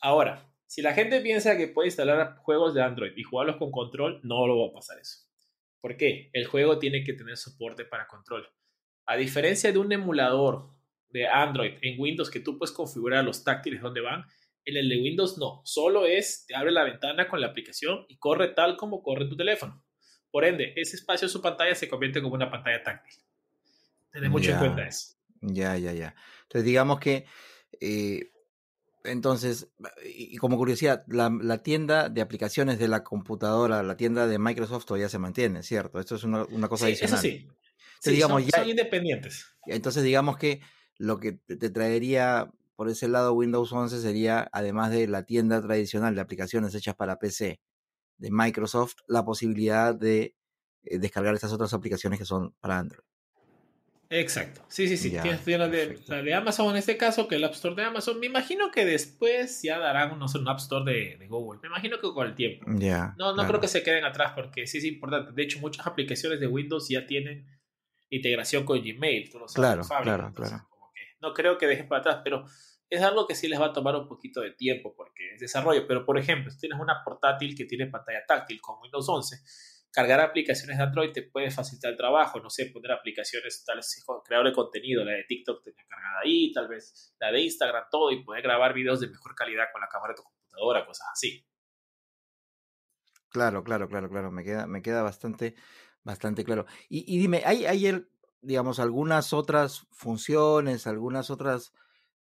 Ahora, 0.00 0.48
si 0.66 0.82
la 0.82 0.94
gente 0.94 1.20
piensa 1.20 1.56
que 1.56 1.66
puede 1.66 1.88
instalar 1.88 2.36
juegos 2.36 2.74
de 2.74 2.82
Android 2.82 3.12
y 3.16 3.22
jugarlos 3.22 3.56
con 3.56 3.72
control, 3.72 4.20
no 4.22 4.46
lo 4.46 4.60
va 4.60 4.68
a 4.68 4.72
pasar 4.72 4.98
eso. 4.98 5.26
¿Por 5.80 5.96
qué? 5.96 6.30
El 6.32 6.46
juego 6.46 6.78
tiene 6.78 7.02
que 7.02 7.14
tener 7.14 7.36
soporte 7.36 7.84
para 7.84 8.06
control. 8.06 8.48
A 9.06 9.16
diferencia 9.16 9.72
de 9.72 9.78
un 9.78 9.90
emulador 9.90 10.70
de 11.10 11.26
Android 11.26 11.74
en 11.82 12.00
Windows 12.00 12.30
que 12.30 12.40
tú 12.40 12.58
puedes 12.58 12.74
configurar 12.74 13.24
los 13.24 13.44
táctiles 13.44 13.80
donde 13.80 14.00
van, 14.00 14.24
en 14.64 14.76
el 14.76 14.88
de 14.88 15.00
Windows 15.00 15.38
no. 15.38 15.62
Solo 15.64 16.06
es, 16.06 16.44
te 16.46 16.54
abre 16.54 16.70
la 16.70 16.84
ventana 16.84 17.28
con 17.28 17.40
la 17.40 17.48
aplicación 17.48 18.04
y 18.08 18.18
corre 18.18 18.48
tal 18.48 18.76
como 18.76 19.02
corre 19.02 19.26
tu 19.26 19.36
teléfono. 19.36 19.82
Por 20.30 20.44
ende, 20.44 20.72
ese 20.76 20.96
espacio 20.96 21.26
de 21.26 21.32
su 21.32 21.42
pantalla 21.42 21.74
se 21.74 21.88
convierte 21.88 22.22
como 22.22 22.34
una 22.34 22.50
pantalla 22.50 22.82
táctil. 22.82 23.14
Tener 24.12 24.30
mucho 24.30 24.50
en 24.52 24.58
cuenta 24.58 24.86
eso. 24.86 25.14
Ya, 25.40 25.76
ya, 25.76 25.92
ya. 25.92 26.14
Entonces, 26.42 26.64
digamos 26.64 27.00
que, 27.00 27.26
eh, 27.80 28.30
entonces, 29.04 29.72
y 30.04 30.36
como 30.36 30.56
curiosidad, 30.56 31.04
la, 31.08 31.62
tienda 31.62 32.08
de 32.08 32.20
aplicaciones 32.20 32.78
de 32.78 32.88
la 32.88 33.02
computadora, 33.02 33.82
la 33.82 33.96
tienda 33.96 34.26
de 34.26 34.38
Microsoft 34.38 34.84
todavía 34.84 35.08
se 35.08 35.18
mantiene, 35.18 35.62
¿cierto? 35.62 35.98
Esto 35.98 36.16
es 36.16 36.24
una, 36.24 36.44
cosa 36.68 36.86
sí, 36.86 36.92
adicional. 36.92 37.14
Eso 37.14 37.22
sí. 37.22 37.48
sí 38.00 38.10
digamos, 38.10 38.44
son, 38.44 38.68
independientes. 38.68 39.46
Entonces, 39.66 40.02
digamos 40.02 40.36
que 40.36 40.60
lo 41.00 41.18
que 41.18 41.32
te 41.32 41.70
traería 41.70 42.52
por 42.76 42.90
ese 42.90 43.08
lado 43.08 43.32
Windows 43.32 43.72
11 43.72 44.00
sería, 44.00 44.48
además 44.52 44.90
de 44.90 45.08
la 45.08 45.24
tienda 45.24 45.60
tradicional 45.62 46.14
de 46.14 46.20
aplicaciones 46.20 46.74
hechas 46.74 46.94
para 46.94 47.18
PC, 47.18 47.58
de 48.18 48.30
Microsoft 48.30 48.96
la 49.08 49.24
posibilidad 49.24 49.94
de 49.94 50.36
eh, 50.84 50.98
descargar 50.98 51.34
estas 51.34 51.52
otras 51.52 51.72
aplicaciones 51.72 52.18
que 52.18 52.26
son 52.26 52.54
para 52.60 52.78
Android. 52.78 53.02
Exacto. 54.10 54.62
Sí, 54.68 54.88
sí, 54.88 54.96
sí. 54.96 55.10
Tienes, 55.10 55.46
la, 55.46 55.68
de, 55.68 56.34
Amazon 56.34 56.70
en 56.70 56.76
este 56.76 56.96
caso, 56.96 57.28
que 57.28 57.36
el 57.36 57.44
App 57.44 57.52
Store 57.52 57.74
de 57.74 57.84
Amazon. 57.84 58.18
Me 58.18 58.26
imagino 58.26 58.70
que 58.70 58.84
después 58.84 59.62
ya 59.62 59.78
darán 59.78 60.18
no 60.18 60.28
sé, 60.28 60.38
un 60.38 60.48
App 60.48 60.58
Store 60.58 60.84
de, 60.84 61.26
Google. 61.28 61.60
Me 61.62 61.68
imagino 61.68 61.98
que 61.98 62.12
con 62.12 62.26
el 62.26 62.34
tiempo. 62.34 62.66
Ya. 62.74 63.14
no, 63.16 63.34
no 63.34 63.46
creo 63.46 63.60
que 63.60 63.68
se 63.68 63.82
queden 63.82 64.04
atrás 64.04 64.32
porque 64.34 64.66
sí 64.66 64.78
es 64.78 64.84
importante. 64.84 65.32
De 65.32 65.42
hecho, 65.42 65.60
muchas 65.60 65.86
aplicaciones 65.86 66.40
de 66.40 66.46
Windows 66.46 66.88
ya 66.90 67.06
tienen 67.06 67.46
integración 68.10 68.64
con 68.64 68.82
Gmail. 68.82 69.30
claro, 69.54 69.82
claro, 70.02 70.32
claro. 70.34 70.69
No 71.20 71.34
creo 71.34 71.58
que 71.58 71.66
dejen 71.66 71.88
para 71.88 72.00
atrás, 72.00 72.20
pero 72.24 72.44
es 72.88 73.02
algo 73.02 73.26
que 73.26 73.34
sí 73.34 73.48
les 73.48 73.60
va 73.60 73.66
a 73.66 73.72
tomar 73.72 73.94
un 73.94 74.08
poquito 74.08 74.40
de 74.40 74.50
tiempo 74.50 74.94
porque 74.96 75.34
es 75.34 75.40
desarrollo. 75.40 75.86
Pero, 75.86 76.04
por 76.04 76.18
ejemplo, 76.18 76.50
si 76.50 76.58
tienes 76.58 76.80
una 76.80 77.02
portátil 77.04 77.56
que 77.56 77.64
tiene 77.64 77.86
pantalla 77.86 78.24
táctil 78.26 78.60
con 78.60 78.80
Windows 78.82 79.08
11, 79.08 79.36
cargar 79.92 80.20
aplicaciones 80.20 80.76
de 80.76 80.82
Android 80.82 81.12
te 81.12 81.22
puede 81.22 81.50
facilitar 81.50 81.92
el 81.92 81.96
trabajo. 81.96 82.40
No 82.40 82.50
sé, 82.50 82.66
poner 82.66 82.92
aplicaciones, 82.92 83.64
tal 83.64 83.76
vez 83.76 84.04
creador 84.24 84.52
contenido, 84.52 85.04
la 85.04 85.12
de 85.12 85.24
TikTok 85.24 85.62
tenga 85.62 85.84
cargada 85.88 86.20
ahí, 86.24 86.52
tal 86.52 86.68
vez 86.68 87.14
la 87.20 87.30
de 87.30 87.40
Instagram, 87.40 87.84
todo, 87.90 88.10
y 88.10 88.24
poder 88.24 88.42
grabar 88.42 88.74
videos 88.74 89.00
de 89.00 89.08
mejor 89.08 89.34
calidad 89.34 89.66
con 89.72 89.80
la 89.80 89.88
cámara 89.88 90.12
de 90.12 90.16
tu 90.16 90.22
computadora, 90.24 90.84
cosas 90.84 91.06
así. 91.12 91.46
Claro, 93.30 93.62
claro, 93.62 93.88
claro, 93.88 94.08
claro. 94.08 94.32
Me 94.32 94.42
queda, 94.42 94.66
me 94.66 94.82
queda 94.82 95.02
bastante, 95.02 95.54
bastante 96.02 96.44
claro. 96.44 96.66
Y, 96.88 97.18
dime, 97.18 97.42
¿hay, 97.44 97.64
hay, 97.66 98.04
digamos, 98.42 98.78
algunas 98.78 99.32
otras 99.32 99.86
funciones, 99.90 100.86
algunas 100.86 101.30
otras 101.30 101.72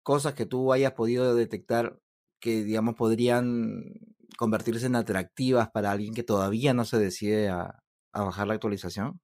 cosas 0.03 0.33
que 0.33 0.45
tú 0.45 0.73
hayas 0.73 0.93
podido 0.93 1.35
detectar 1.35 1.99
que, 2.39 2.63
digamos, 2.63 2.95
podrían 2.95 3.83
convertirse 4.37 4.85
en 4.85 4.95
atractivas 4.95 5.69
para 5.69 5.91
alguien 5.91 6.13
que 6.13 6.23
todavía 6.23 6.73
no 6.73 6.85
se 6.85 6.97
decide 6.97 7.49
a, 7.49 7.83
bajar 8.13 8.47
la 8.47 8.55
actualización? 8.55 9.19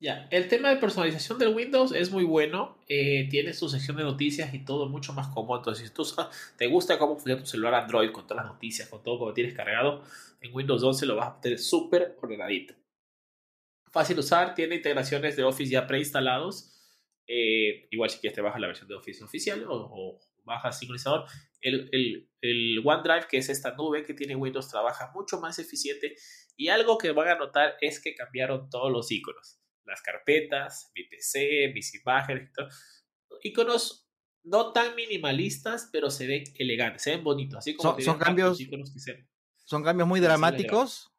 Ya, 0.00 0.26
el 0.30 0.48
tema 0.48 0.70
de 0.70 0.76
personalización 0.76 1.38
del 1.38 1.54
Windows 1.54 1.92
es 1.92 2.10
muy 2.10 2.24
bueno. 2.24 2.78
Eh, 2.88 3.28
tiene 3.30 3.52
su 3.52 3.68
sección 3.68 3.98
de 3.98 4.02
noticias 4.02 4.52
y 4.54 4.64
todo 4.64 4.88
mucho 4.88 5.12
más 5.12 5.28
cómodo. 5.28 5.58
Entonces, 5.58 5.88
si 5.88 5.94
tú 5.94 6.04
te 6.56 6.66
gusta 6.66 6.98
cómo 6.98 7.16
funciona 7.16 7.40
tu 7.40 7.46
celular 7.46 7.74
Android 7.74 8.10
con 8.10 8.26
todas 8.26 8.44
las 8.44 8.52
noticias, 8.54 8.88
con 8.88 9.02
todo 9.02 9.18
como 9.18 9.34
tienes 9.34 9.54
cargado, 9.54 10.02
en 10.40 10.54
Windows 10.54 10.82
11 10.82 11.06
lo 11.06 11.16
vas 11.16 11.28
a 11.28 11.40
tener 11.40 11.58
súper 11.58 12.16
ordenadito. 12.20 12.74
Fácil 13.90 14.16
de 14.16 14.20
usar, 14.20 14.54
tiene 14.54 14.76
integraciones 14.76 15.36
de 15.36 15.44
Office 15.44 15.70
ya 15.70 15.86
preinstalados 15.86 16.76
eh, 17.32 17.86
igual 17.92 18.10
si 18.10 18.18
quieres 18.18 18.34
te 18.34 18.40
bajas 18.40 18.60
la 18.60 18.66
versión 18.66 18.88
de 18.88 18.96
Office 18.96 19.22
oficial 19.22 19.64
o, 19.68 19.72
o 19.72 20.20
bajas 20.42 20.76
sincronizador. 20.76 21.26
El, 21.60 21.88
el, 21.92 22.28
el, 22.40 22.82
OneDrive, 22.84 23.28
que 23.28 23.36
es 23.36 23.48
esta 23.48 23.76
nube 23.76 24.04
que 24.04 24.14
tiene 24.14 24.34
Windows, 24.34 24.68
trabaja 24.68 25.12
mucho 25.14 25.38
más 25.38 25.60
eficiente. 25.60 26.16
Y 26.56 26.70
algo 26.70 26.98
que 26.98 27.12
van 27.12 27.28
a 27.28 27.36
notar 27.36 27.76
es 27.80 28.00
que 28.00 28.16
cambiaron 28.16 28.68
todos 28.68 28.90
los 28.90 29.12
iconos. 29.12 29.60
Las 29.84 30.02
carpetas, 30.02 30.90
mi 30.96 31.04
PC, 31.04 31.70
mis 31.72 31.94
imágenes, 31.94 32.50
iconos 33.42 34.10
no 34.42 34.72
tan 34.72 34.96
minimalistas, 34.96 35.88
pero 35.92 36.10
se 36.10 36.26
ven 36.26 36.42
elegantes, 36.58 37.02
se 37.02 37.10
ven 37.10 37.22
bonitos. 37.22 37.58
Así 37.58 37.76
como 37.76 38.00
son, 38.00 38.18
cambios, 38.18 38.58
son 39.66 39.84
cambios 39.84 40.08
muy 40.08 40.18
dramáticos. 40.18 41.12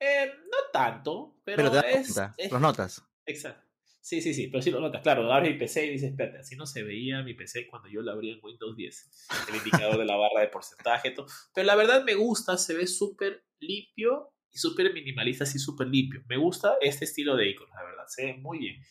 Eh, 0.00 0.32
no 0.50 0.58
tanto, 0.72 1.35
pero, 1.46 1.72
es, 1.80 2.16
los 2.50 2.60
notas. 2.60 3.02
Exacto. 3.24 3.64
Sí, 4.00 4.20
sí, 4.20 4.34
sí, 4.34 4.48
pero 4.48 4.62
sí 4.62 4.70
lo 4.70 4.80
notas. 4.80 5.02
Claro, 5.02 5.32
abres 5.32 5.52
mi 5.52 5.58
PC 5.58 5.86
y 5.86 5.90
dices, 5.90 6.10
espérate, 6.10 6.38
así 6.38 6.56
no 6.56 6.66
se 6.66 6.82
veía 6.82 7.22
mi 7.22 7.34
PC 7.34 7.66
cuando 7.66 7.88
yo 7.88 8.02
lo 8.02 8.12
abría 8.12 8.34
en 8.34 8.40
Windows 8.42 8.76
10. 8.76 9.26
El 9.48 9.56
indicador 9.56 9.98
de 9.98 10.04
la 10.04 10.16
barra 10.16 10.40
de 10.40 10.48
porcentaje, 10.48 11.10
todo. 11.10 11.26
Pero 11.54 11.66
la 11.66 11.74
verdad 11.74 12.04
me 12.04 12.14
gusta, 12.14 12.56
se 12.56 12.74
ve 12.74 12.86
súper 12.86 13.44
limpio 13.58 14.32
y 14.50 14.58
súper 14.58 14.92
minimalista, 14.92 15.44
así 15.44 15.58
súper 15.58 15.88
limpio. 15.88 16.22
Me 16.28 16.36
gusta 16.36 16.76
este 16.80 17.04
estilo 17.04 17.36
de 17.36 17.48
iconos, 17.48 17.74
la 17.74 17.84
verdad, 17.84 18.04
se 18.08 18.26
ve 18.26 18.34
muy 18.34 18.58
bien. 18.58 18.82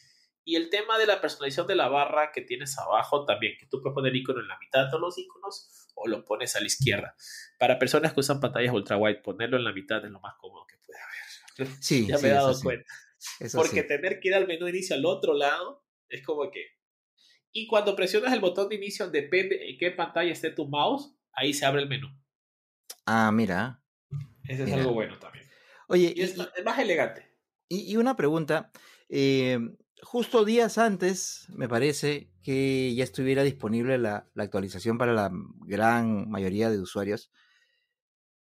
Y 0.43 0.57
el 0.57 0.69
tema 0.69 0.97
de 0.97 1.07
la 1.07 1.19
personalización 1.21 1.65
de 1.65 1.75
la 1.75 1.87
barra 1.87 2.31
que 2.31 2.41
tienes 2.41 2.77
abajo 2.77 3.25
también, 3.25 3.55
que 3.59 3.65
tú 3.65 3.81
puedes 3.81 3.95
poner 3.95 4.15
icono 4.15 4.41
en 4.41 4.47
la 4.47 4.59
mitad 4.59 4.85
de 4.85 4.89
todos 4.89 5.01
los 5.01 5.17
iconos 5.17 5.89
o 5.95 6.07
lo 6.07 6.23
pones 6.23 6.55
a 6.55 6.59
la 6.59 6.67
izquierda. 6.67 7.15
Para 7.57 7.79
personas 7.79 8.13
que 8.13 8.19
usan 8.19 8.39
pantallas 8.39 8.73
ultra 8.73 8.97
wide, 8.97 9.21
ponerlo 9.21 9.57
en 9.57 9.63
la 9.63 9.73
mitad 9.73 10.05
es 10.05 10.11
lo 10.11 10.19
más 10.19 10.35
cómodo 10.35 10.67
que 10.67 10.77
puede 10.85 10.99
haber. 10.99 11.24
Sí, 11.81 12.07
ya 12.07 12.17
me 12.17 12.29
he 12.29 12.31
dado 12.31 12.59
cuenta. 12.61 12.85
Porque 13.53 13.83
tener 13.83 14.19
que 14.19 14.29
ir 14.29 14.35
al 14.35 14.47
menú 14.47 14.65
de 14.65 14.71
inicio 14.71 14.95
al 14.95 15.05
otro 15.05 15.33
lado 15.33 15.83
es 16.09 16.23
como 16.23 16.51
que... 16.51 16.61
Y 17.51 17.67
cuando 17.67 17.95
presionas 17.95 18.33
el 18.33 18.41
botón 18.41 18.67
de 18.69 18.75
inicio, 18.75 19.09
depende 19.09 19.69
en 19.69 19.77
qué 19.77 19.91
pantalla 19.91 20.31
esté 20.31 20.51
tu 20.51 20.67
mouse, 20.67 21.15
ahí 21.31 21.53
se 21.53 21.65
abre 21.65 21.81
el 21.81 21.87
menú. 21.87 22.07
Ah, 23.05 23.31
mira. 23.31 23.81
Ese 24.43 24.63
es 24.63 24.73
algo 24.73 24.91
bueno 24.91 25.17
también. 25.17 25.45
Oye, 25.87 26.13
y, 26.15 26.21
es, 26.21 26.35
más 26.37 26.79
elegante. 26.79 27.31
Y, 27.69 27.95
una 27.95 28.17
pregunta. 28.17 28.71
Eh, 29.07 29.57
justo 30.01 30.43
días 30.43 30.77
antes, 30.77 31.47
me 31.49 31.69
parece 31.69 32.29
que 32.43 32.93
ya 32.93 33.03
estuviera 33.03 33.43
disponible 33.43 33.97
la, 33.97 34.29
la, 34.33 34.43
actualización 34.43 34.97
para 34.97 35.13
la 35.13 35.31
gran 35.65 36.29
mayoría 36.29 36.69
de 36.69 36.79
usuarios. 36.79 37.31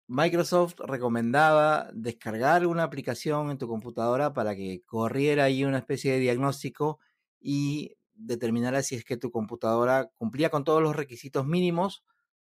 Microsoft 0.07 0.79
recomendaba 0.79 1.89
descargar 1.93 2.65
una 2.65 2.83
aplicación 2.83 3.51
en 3.51 3.57
tu 3.57 3.67
computadora 3.67 4.33
para 4.33 4.55
que 4.55 4.81
corriera 4.85 5.45
ahí 5.45 5.65
una 5.65 5.79
especie 5.79 6.13
de 6.13 6.19
diagnóstico 6.19 6.99
y 7.39 7.97
determinara 8.13 8.81
si 8.83 8.95
es 8.95 9.03
que 9.03 9.17
tu 9.17 9.31
computadora 9.31 10.09
cumplía 10.15 10.49
con 10.49 10.63
todos 10.63 10.81
los 10.81 10.95
requisitos 10.95 11.45
mínimos 11.45 12.03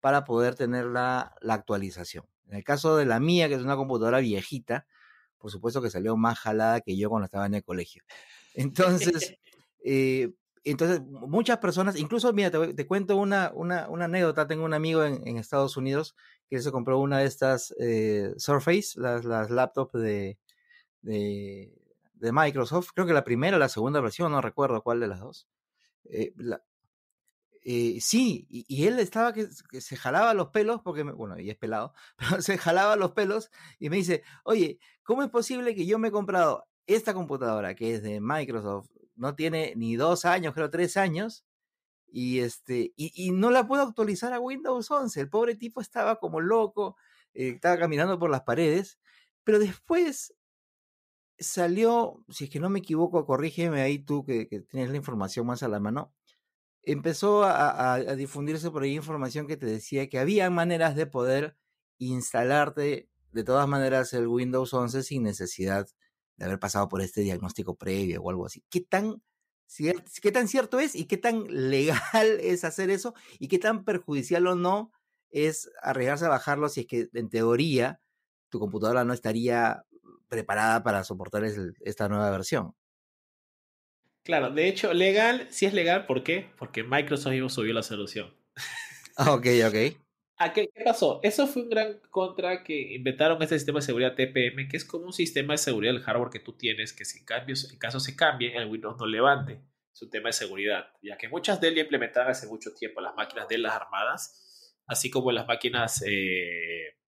para 0.01 0.25
poder 0.25 0.57
tener 0.57 0.87
la, 0.87 1.35
actualización. 1.49 2.27
En 2.49 2.57
el 2.57 2.65
caso 2.65 2.97
de 2.97 3.07
la 3.07 3.21
mía, 3.21 3.49
que 3.49 3.55
es 3.55 3.63
una 3.63 3.77
computadora 3.77 4.19
viejita, 4.19 4.87
por 5.39 5.51
supuesto 5.51 5.81
que 5.81 5.91
salió 5.91 6.17
más 6.17 6.39
jalada 6.39 6.81
que 6.81 6.97
yo 6.97 7.09
cuando 7.09 7.25
estaba 7.27 7.47
en 7.47 7.55
el 7.55 7.65
colegio. 7.65 8.03
Entonces, 8.55 9.37
eh, 9.85 10.31
entonces, 10.65 11.03
muchas 11.03 11.59
personas, 11.59 11.97
incluso, 11.97 12.33
mira, 12.33 12.51
te, 12.51 12.87
cuento 12.87 13.17
una, 13.17 13.53
una, 13.55 13.89
una, 13.89 14.07
anécdota. 14.07 14.47
Tengo 14.47 14.65
un 14.65 14.73
amigo 14.73 15.05
en, 15.05 15.37
Estados 15.37 15.77
Unidos 15.77 16.17
que 16.49 16.61
se 16.61 16.73
compró 16.73 16.99
una 16.99 17.19
de 17.19 17.27
estas 17.27 17.75
eh, 17.79 18.33
Surface, 18.39 18.99
las, 18.99 19.25
las 19.27 19.51
laptops 19.51 19.93
de, 19.93 20.39
de, 21.03 21.71
Microsoft. 22.33 22.91
Creo 22.95 23.07
que 23.07 23.13
la 23.13 23.25
primera 23.25 23.57
o 23.57 23.61
la 23.61 23.69
segunda 23.69 24.01
versión, 24.01 24.33
no 24.33 24.41
recuerdo 24.41 24.83
cuál 24.83 25.01
de 25.01 25.09
las 25.09 25.21
dos. 25.21 25.47
Eh, 26.05 26.33
eh, 27.63 27.99
sí, 28.01 28.47
y, 28.49 28.87
él 28.87 28.99
estaba 28.99 29.35
que, 29.35 29.49
que, 29.71 29.81
se 29.83 29.97
jalaba 29.97 30.33
los 30.33 30.49
pelos, 30.49 30.81
porque, 30.83 31.03
bueno, 31.03 31.39
y 31.39 31.51
es 31.51 31.57
pelado, 31.57 31.93
pero 32.17 32.41
se 32.41 32.57
jalaba 32.57 32.97
los 32.97 33.13
pelos 33.13 33.51
y 33.79 33.91
me 33.91 33.97
dice, 33.97 34.23
oye, 34.45 34.79
¿cómo 35.03 35.23
es 35.23 35.31
posible 35.31 35.75
que 35.75 35.87
yo 35.87 35.99
me 35.99 36.09
he 36.09 36.13
comprado 36.13 36.67
esta 36.87 37.15
computadora 37.15 37.75
que 37.75 37.95
es 37.95 38.03
de 38.03 38.21
Microsoft, 38.21 38.91
no 39.17 39.35
tiene 39.35 39.75
ni 39.77 39.97
dos 39.97 40.25
años, 40.25 40.55
creo 40.55 40.71
tres 40.71 40.97
años, 40.97 41.45
y, 42.07 42.41
este, 42.41 42.93
y, 42.97 43.33
no 43.33 43.51
la 43.51 43.67
puedo 43.67 43.83
actualizar 43.83 44.33
a 44.33 44.41
Windows 44.41 44.89
11? 44.89 45.21
El 45.21 45.29
pobre 45.29 45.57
tipo 45.57 45.81
estaba 45.81 46.21
como 46.21 46.41
loco, 46.41 46.97
eh, 47.35 47.49
estaba 47.57 47.77
caminando 47.77 48.19
por 48.21 48.31
las 48.31 48.43
paredes, 48.43 49.01
pero 49.43 49.59
después 49.59 50.33
salió, 51.39 52.25
si 52.29 52.45
es 52.45 52.51
que 52.51 52.61
no 52.61 52.71
me 52.71 52.79
equivoco, 52.79 53.27
corrígeme 53.27 53.83
ahí 53.83 53.99
tú 53.99 54.25
que, 54.25 54.47
tienes 54.71 54.91
la 54.91 54.97
información 54.97 55.47
más 55.47 55.65
a 55.65 55.69
la 55.69 55.81
mano, 55.81 56.15
empezó 56.83 57.45
a, 57.45 57.71
a, 57.71 57.95
a, 57.95 58.15
difundirse 58.15 58.71
por 58.71 58.85
ahí 58.85 58.95
información 58.95 59.49
que 59.49 59.57
te 59.57 59.67
decía 59.67 60.09
que 60.09 60.21
había 60.21 60.49
maneras 60.51 60.95
de 60.95 61.07
poder 61.07 61.57
instalarte 61.99 63.09
de 63.33 63.45
todas 63.45 63.67
maneras 63.67 64.13
el 64.13 64.29
Windows 64.29 64.73
11 64.73 65.03
sin 65.03 65.25
necesidad 65.25 65.89
de 66.37 66.45
haber 66.45 66.59
pasado 66.59 66.89
por 66.89 67.01
este 67.01 67.21
diagnóstico 67.21 67.77
previo 67.77 68.23
o 68.23 68.31
algo 68.31 68.47
así. 68.47 68.63
¿Qué 68.71 68.81
tan, 68.81 69.23
qué 70.23 70.33
tan 70.33 70.49
cierto 70.49 70.81
es 70.81 70.95
y 70.95 71.07
qué 71.07 71.17
tan 71.17 71.45
legal 71.49 72.01
es 72.41 72.65
hacer 72.65 72.91
eso 72.91 73.15
y 73.39 73.49
qué 73.49 73.59
tan 73.59 73.85
perjudicial 73.85 74.47
o 74.47 74.55
no 74.55 74.91
es 75.31 75.71
arriesgarse 75.83 76.27
a 76.27 76.29
bajarlo 76.29 76.69
si 76.69 76.81
es 76.81 76.87
que 76.87 77.09
en 77.13 77.29
teoría 77.29 78.01
tu 78.49 78.61
computadora 78.61 79.05
no 79.05 79.13
estaría 79.13 79.85
preparada 80.29 80.83
para 80.83 81.05
soportar 81.05 81.45
esta 81.45 82.09
nueva 82.09 82.31
versión? 82.31 82.75
Claro, 84.23 84.51
de 84.51 84.69
hecho, 84.69 84.95
legal, 84.95 85.49
sí 85.51 85.67
es 85.67 85.75
legal, 85.75 86.07
¿por 86.07 86.25
qué? 86.25 86.51
Porque 86.59 86.83
Microsoft 86.83 87.33
mismo 87.33 87.51
subió 87.51 87.75
la 87.75 87.83
solución. 87.83 88.33
Ok, 89.17 89.47
ok. 89.67 90.04
¿A 90.37 90.53
qué, 90.53 90.69
pasó? 90.85 91.21
Eso 91.23 91.47
fue 91.47 91.63
un 91.63 91.71
gran 91.71 92.01
contra 92.11 92.65
que 92.65 92.95
inventaron 92.95 93.41
este 93.43 93.57
sistema 93.57 93.79
de 93.79 93.87
seguridad 93.87 94.15
TPM, 94.15 94.69
que 94.69 94.77
es 94.77 94.85
como 94.85 95.07
un 95.07 95.13
sistema 95.13 95.55
de 95.55 95.59
seguridad 95.59 95.93
del 95.93 96.03
hardware 96.03 96.31
que 96.31 96.41
tú 96.41 96.55
tienes, 96.55 96.93
que 96.93 97.05
si 97.05 97.25
cambios, 97.25 97.71
en 97.71 97.79
caso 97.79 98.01
se 98.01 98.17
cambie, 98.17 98.57
el 98.57 98.69
Windows 98.69 98.97
no 98.99 99.07
levante. 99.07 99.61
Es 99.93 100.03
un 100.03 100.11
tema 100.11 100.31
de 100.31 100.33
seguridad, 100.33 100.89
ya 101.03 101.17
que 101.17 101.29
muchas 101.29 101.61
de 101.61 101.69
ellas 101.69 101.85
implementaron 101.85 102.31
hace 102.31 102.49
mucho 102.49 102.75
tiempo 102.75 103.01
las 103.01 103.15
máquinas 103.15 103.47
de 103.49 103.59
las 103.59 103.75
armadas, 103.75 104.75
así 104.87 105.09
como 105.09 105.31
las 105.31 105.47
máquinas, 105.47 106.03
eh, 106.05 106.99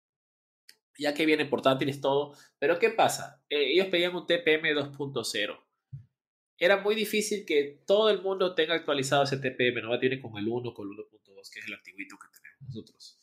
ya 0.97 1.13
que 1.13 1.27
vienen 1.27 1.51
portátiles 1.51 2.01
todo. 2.01 2.33
Pero 2.61 2.79
¿qué 2.79 2.91
pasa? 2.91 3.43
Eh, 3.51 3.73
ellos 3.73 3.89
pedían 3.89 4.15
un 4.15 4.27
TPM 4.27 4.73
2.0 4.73 5.67
era 6.59 6.79
muy 6.83 6.95
difícil 6.95 7.45
que 7.45 7.83
todo 7.87 8.09
el 8.11 8.23
mundo 8.23 8.55
tenga 8.55 8.75
actualizado 8.75 9.25
ese 9.25 9.37
TPM, 9.37 9.83
no 9.83 9.99
tiene 9.99 10.21
con 10.21 10.37
el 10.37 10.49
1, 10.49 10.73
con 10.73 10.89
el 10.89 10.97
1.2, 10.97 11.51
que 11.53 11.61
es 11.61 11.67
el 11.67 11.75
antiguito 11.75 12.17
que 12.19 12.29
tenemos 12.29 12.63
nosotros. 12.63 13.16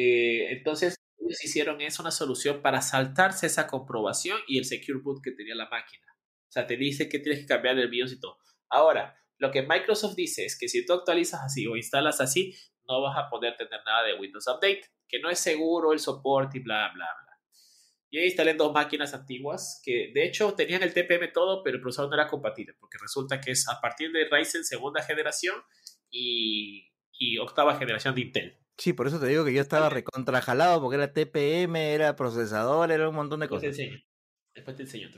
Eh, 0.00 0.52
entonces, 0.52 0.94
ellos 1.18 1.44
hicieron 1.44 1.80
eso 1.80 2.02
una 2.02 2.12
solución 2.12 2.62
para 2.62 2.80
saltarse 2.82 3.46
esa 3.46 3.66
comprobación 3.66 4.38
y 4.46 4.58
el 4.58 4.64
Secure 4.64 5.00
Boot 5.02 5.20
que 5.24 5.32
tenía 5.32 5.56
la 5.56 5.68
máquina. 5.68 6.06
O 6.48 6.52
sea, 6.52 6.68
te 6.68 6.76
dice 6.76 7.08
que 7.08 7.18
tienes 7.18 7.40
que 7.40 7.46
cambiar 7.46 7.76
el 7.78 7.90
BIOS 7.90 8.12
y 8.12 8.20
todo. 8.20 8.38
Ahora, 8.70 9.16
lo 9.38 9.50
que 9.50 9.62
Microsoft 9.62 10.14
dice 10.14 10.44
es 10.44 10.56
que 10.56 10.68
si 10.68 10.86
tú 10.86 10.92
actualizas 10.92 11.40
así 11.42 11.66
o 11.66 11.76
instalas 11.76 12.20
así, 12.20 12.54
no 12.86 13.02
vas 13.02 13.18
a 13.18 13.28
poder 13.28 13.56
tener 13.56 13.80
nada 13.84 14.04
de 14.04 14.14
Windows 14.14 14.46
Update, 14.46 14.82
que 15.08 15.18
no 15.18 15.30
es 15.30 15.40
seguro 15.40 15.92
el 15.92 15.98
soporte 15.98 16.58
y 16.58 16.60
bla, 16.62 16.92
bla, 16.94 17.04
bla. 17.04 17.32
Y 18.10 18.18
ahí 18.18 18.26
instalé 18.26 18.54
dos 18.54 18.72
máquinas 18.72 19.14
antiguas 19.14 19.80
que 19.84 20.12
de 20.14 20.26
hecho 20.26 20.54
tenían 20.54 20.84
el 20.84 20.94
TPM 20.94 21.32
todo, 21.32 21.64
pero 21.64 21.76
el 21.76 21.82
procesador 21.82 22.10
no 22.10 22.16
era 22.16 22.30
compatible, 22.30 22.74
porque 22.78 22.98
resulta 23.00 23.40
que 23.40 23.50
es 23.50 23.68
a 23.68 23.80
partir 23.80 24.12
de 24.12 24.28
Ryzen 24.30 24.64
segunda 24.64 25.02
generación 25.02 25.56
y 26.08 26.88
octava 27.40 27.76
generación 27.76 28.14
de 28.14 28.20
Intel. 28.20 28.67
Sí, 28.78 28.92
por 28.92 29.08
eso 29.08 29.18
te 29.18 29.26
digo 29.26 29.44
que 29.44 29.52
yo 29.52 29.60
estaba 29.60 29.88
recontrajalado 29.90 30.80
porque 30.80 30.96
era 30.96 31.12
TPM, 31.12 31.76
era 31.76 32.14
procesador, 32.14 32.92
era 32.92 33.08
un 33.08 33.14
montón 33.16 33.40
de 33.40 33.48
cosas. 33.48 33.62
Después 33.62 33.76
te 33.76 33.82
enseño. 33.82 34.04
Después 34.54 34.76
te 34.76 34.82
enseño. 34.84 35.10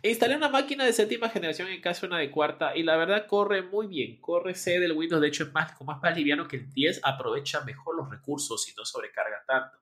Te 0.00 0.08
instalé 0.08 0.36
una 0.36 0.48
máquina 0.48 0.86
de 0.86 0.94
séptima 0.94 1.28
generación 1.28 1.68
en 1.68 1.82
caso 1.82 2.02
de 2.02 2.06
una 2.08 2.18
de 2.18 2.30
cuarta 2.30 2.74
y 2.74 2.82
la 2.82 2.96
verdad 2.96 3.26
corre 3.26 3.62
muy 3.62 3.88
bien. 3.88 4.20
Corre 4.22 4.54
C 4.54 4.80
del 4.80 4.92
Windows, 4.92 5.20
de 5.20 5.28
hecho 5.28 5.44
es 5.44 5.52
más, 5.52 5.72
como 5.72 5.98
más 5.98 6.16
liviano 6.16 6.48
que 6.48 6.56
el 6.56 6.72
10, 6.72 7.00
aprovecha 7.04 7.62
mejor 7.64 7.94
los 7.96 8.08
recursos 8.08 8.66
y 8.70 8.74
no 8.74 8.86
sobrecarga 8.86 9.44
tanto. 9.46 9.78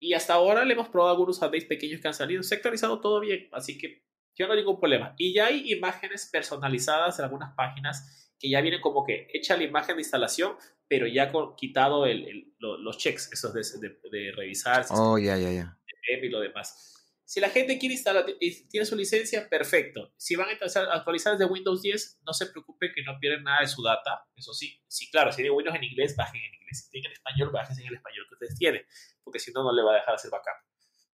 Y 0.00 0.14
hasta 0.14 0.34
ahora 0.34 0.64
le 0.64 0.74
hemos 0.74 0.88
probado 0.88 1.12
algunos 1.12 1.38
updates 1.38 1.66
pequeños 1.66 2.00
que 2.00 2.08
han 2.08 2.14
salido. 2.14 2.42
Se 2.42 2.54
ha 2.54 2.58
actualizado 2.58 3.00
todo 3.00 3.20
bien, 3.20 3.48
así 3.52 3.78
que 3.78 4.04
yo 4.36 4.46
no 4.46 4.54
hay 4.54 4.60
ningún 4.60 4.78
problema. 4.78 5.14
Y 5.18 5.34
ya 5.34 5.46
hay 5.46 5.72
imágenes 5.72 6.28
personalizadas 6.32 7.18
en 7.18 7.24
algunas 7.24 7.54
páginas 7.54 8.27
que 8.38 8.50
ya 8.50 8.60
vienen 8.60 8.80
como 8.80 9.04
que 9.04 9.28
hecha 9.32 9.56
la 9.56 9.64
imagen 9.64 9.96
de 9.96 10.02
instalación, 10.02 10.56
pero 10.86 11.06
ya 11.06 11.30
con, 11.30 11.56
quitado 11.56 12.06
el, 12.06 12.26
el, 12.26 12.54
los 12.58 12.98
checks, 12.98 13.32
esos 13.32 13.52
de, 13.52 13.88
de, 13.88 14.00
de 14.10 14.32
revisar. 14.32 14.86
Oh, 14.90 15.18
ya, 15.18 15.36
ya, 15.36 15.50
ya. 15.50 15.78
Y 16.22 16.28
lo 16.28 16.40
demás. 16.40 16.94
Si 17.28 17.40
la 17.40 17.50
gente 17.50 17.78
quiere 17.78 17.94
instalar 17.94 18.24
y 18.40 18.68
tiene 18.68 18.86
su 18.86 18.96
licencia, 18.96 19.50
perfecto. 19.50 20.14
Si 20.16 20.34
van 20.34 20.48
a 20.48 20.94
actualizar 20.94 21.36
desde 21.36 21.44
Windows 21.44 21.82
10, 21.82 22.20
no 22.26 22.32
se 22.32 22.46
preocupe 22.46 22.90
que 22.94 23.02
no 23.02 23.18
pierden 23.20 23.44
nada 23.44 23.60
de 23.60 23.66
su 23.66 23.82
data. 23.82 24.26
Eso 24.34 24.54
sí, 24.54 24.82
sí, 24.88 25.10
claro, 25.10 25.30
si 25.30 25.42
tiene 25.42 25.50
Windows 25.50 25.76
en 25.76 25.84
inglés, 25.84 26.16
bajen 26.16 26.40
en 26.40 26.54
inglés. 26.54 26.84
Si 26.84 26.90
tienen 26.90 27.10
en 27.10 27.12
español, 27.12 27.50
bajen 27.52 27.78
en 27.80 27.86
el 27.88 27.94
español 27.96 28.24
que 28.30 28.34
ustedes 28.34 28.58
tienen, 28.58 28.86
porque 29.22 29.38
si 29.40 29.52
no, 29.52 29.62
no 29.62 29.74
le 29.74 29.82
va 29.82 29.92
a 29.92 29.96
dejar 29.96 30.14
hacer 30.14 30.30
backup. 30.30 30.56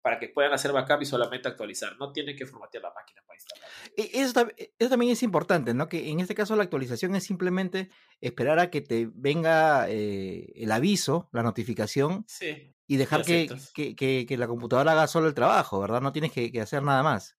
Para 0.02 0.18
que 0.18 0.28
puedan 0.28 0.52
hacer 0.52 0.72
backup 0.72 1.00
y 1.02 1.06
solamente 1.06 1.48
actualizar. 1.48 1.96
No 1.98 2.12
tienen 2.12 2.36
que 2.36 2.44
formatear 2.44 2.82
la 2.82 2.92
máquina 2.92 3.22
para 3.24 3.38
instalar. 3.38 3.68
Eso, 3.96 4.72
eso 4.78 4.90
también 4.90 5.12
es 5.12 5.22
importante, 5.22 5.74
¿no? 5.74 5.88
Que 5.88 6.10
en 6.10 6.20
este 6.20 6.34
caso 6.34 6.56
la 6.56 6.64
actualización 6.64 7.14
es 7.14 7.24
simplemente 7.24 7.88
esperar 8.20 8.58
a 8.58 8.70
que 8.70 8.80
te 8.80 9.08
venga 9.14 9.88
eh, 9.88 10.52
el 10.56 10.72
aviso, 10.72 11.28
la 11.32 11.42
notificación. 11.42 12.24
Sí 12.26 12.72
y 12.92 12.96
dejar 12.98 13.24
que, 13.24 13.48
que, 13.74 13.96
que, 13.96 14.26
que, 14.28 14.36
la 14.36 14.46
computadora 14.46 14.92
haga 14.92 15.06
solo 15.06 15.26
el 15.26 15.32
trabajo, 15.32 15.80
¿verdad? 15.80 16.02
No 16.02 16.12
tienes 16.12 16.30
que, 16.30 16.52
hacer 16.60 16.82
nada 16.82 17.02
más. 17.02 17.38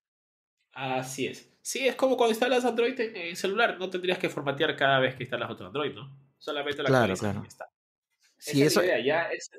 Así 0.72 1.28
es. 1.28 1.48
Sí, 1.62 1.86
es 1.86 1.94
como 1.94 2.16
cuando 2.16 2.32
instalas 2.32 2.64
Android 2.64 2.98
en, 2.98 3.16
en, 3.16 3.36
celular, 3.36 3.78
no 3.78 3.88
tendrías 3.88 4.18
que 4.18 4.28
formatear 4.28 4.74
cada 4.76 4.98
vez 4.98 5.14
que 5.14 5.22
instalas 5.22 5.50
otro 5.50 5.66
Android, 5.66 5.94
¿no? 5.94 6.18
Solamente 6.38 6.82
la 6.82 6.88
claro, 6.88 7.14
claro. 7.16 7.42
y 7.44 7.46
está. 7.46 7.70
Sí, 8.36 8.62
Esa 8.62 8.80
eso, 8.80 8.84
idea, 8.84 9.04
ya 9.04 9.30
es, 9.30 9.50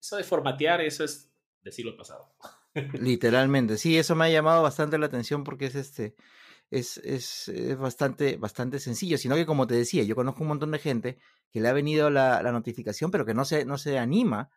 eso 0.00 0.16
de 0.16 0.24
formatear, 0.24 0.80
eso 0.80 1.04
es 1.04 1.31
del 1.62 1.72
siglo 1.72 1.96
pasado. 1.96 2.34
Literalmente, 2.94 3.78
sí, 3.78 3.98
eso 3.98 4.14
me 4.14 4.26
ha 4.26 4.30
llamado 4.30 4.62
bastante 4.62 4.98
la 4.98 5.06
atención 5.06 5.44
porque 5.44 5.66
es 5.66 5.74
este, 5.74 6.14
es, 6.70 6.98
es, 6.98 7.48
es, 7.48 7.76
bastante, 7.78 8.36
bastante 8.36 8.78
sencillo, 8.78 9.18
sino 9.18 9.34
que 9.34 9.46
como 9.46 9.66
te 9.66 9.74
decía, 9.74 10.02
yo 10.04 10.14
conozco 10.14 10.42
un 10.42 10.48
montón 10.48 10.70
de 10.70 10.78
gente 10.78 11.18
que 11.50 11.60
le 11.60 11.68
ha 11.68 11.72
venido 11.72 12.08
la, 12.10 12.42
la 12.42 12.52
notificación, 12.52 13.10
pero 13.10 13.26
que 13.26 13.34
no 13.34 13.44
se, 13.44 13.64
no 13.66 13.76
se 13.76 13.98
anima 13.98 14.50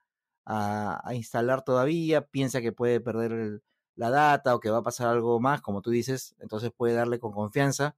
a, 0.46 1.02
a, 1.08 1.14
instalar 1.14 1.64
todavía, 1.64 2.22
piensa 2.26 2.62
que 2.62 2.72
puede 2.72 3.02
perder 3.02 3.62
la 3.96 4.10
data 4.10 4.56
o 4.56 4.60
que 4.60 4.70
va 4.70 4.78
a 4.78 4.84
pasar 4.84 5.08
algo 5.08 5.40
más, 5.40 5.62
como 5.62 5.82
tú 5.82 5.90
dices, 5.90 6.36
entonces 6.40 6.72
puede 6.76 6.94
darle 6.94 7.20
con 7.20 7.34
confianza 7.34 7.98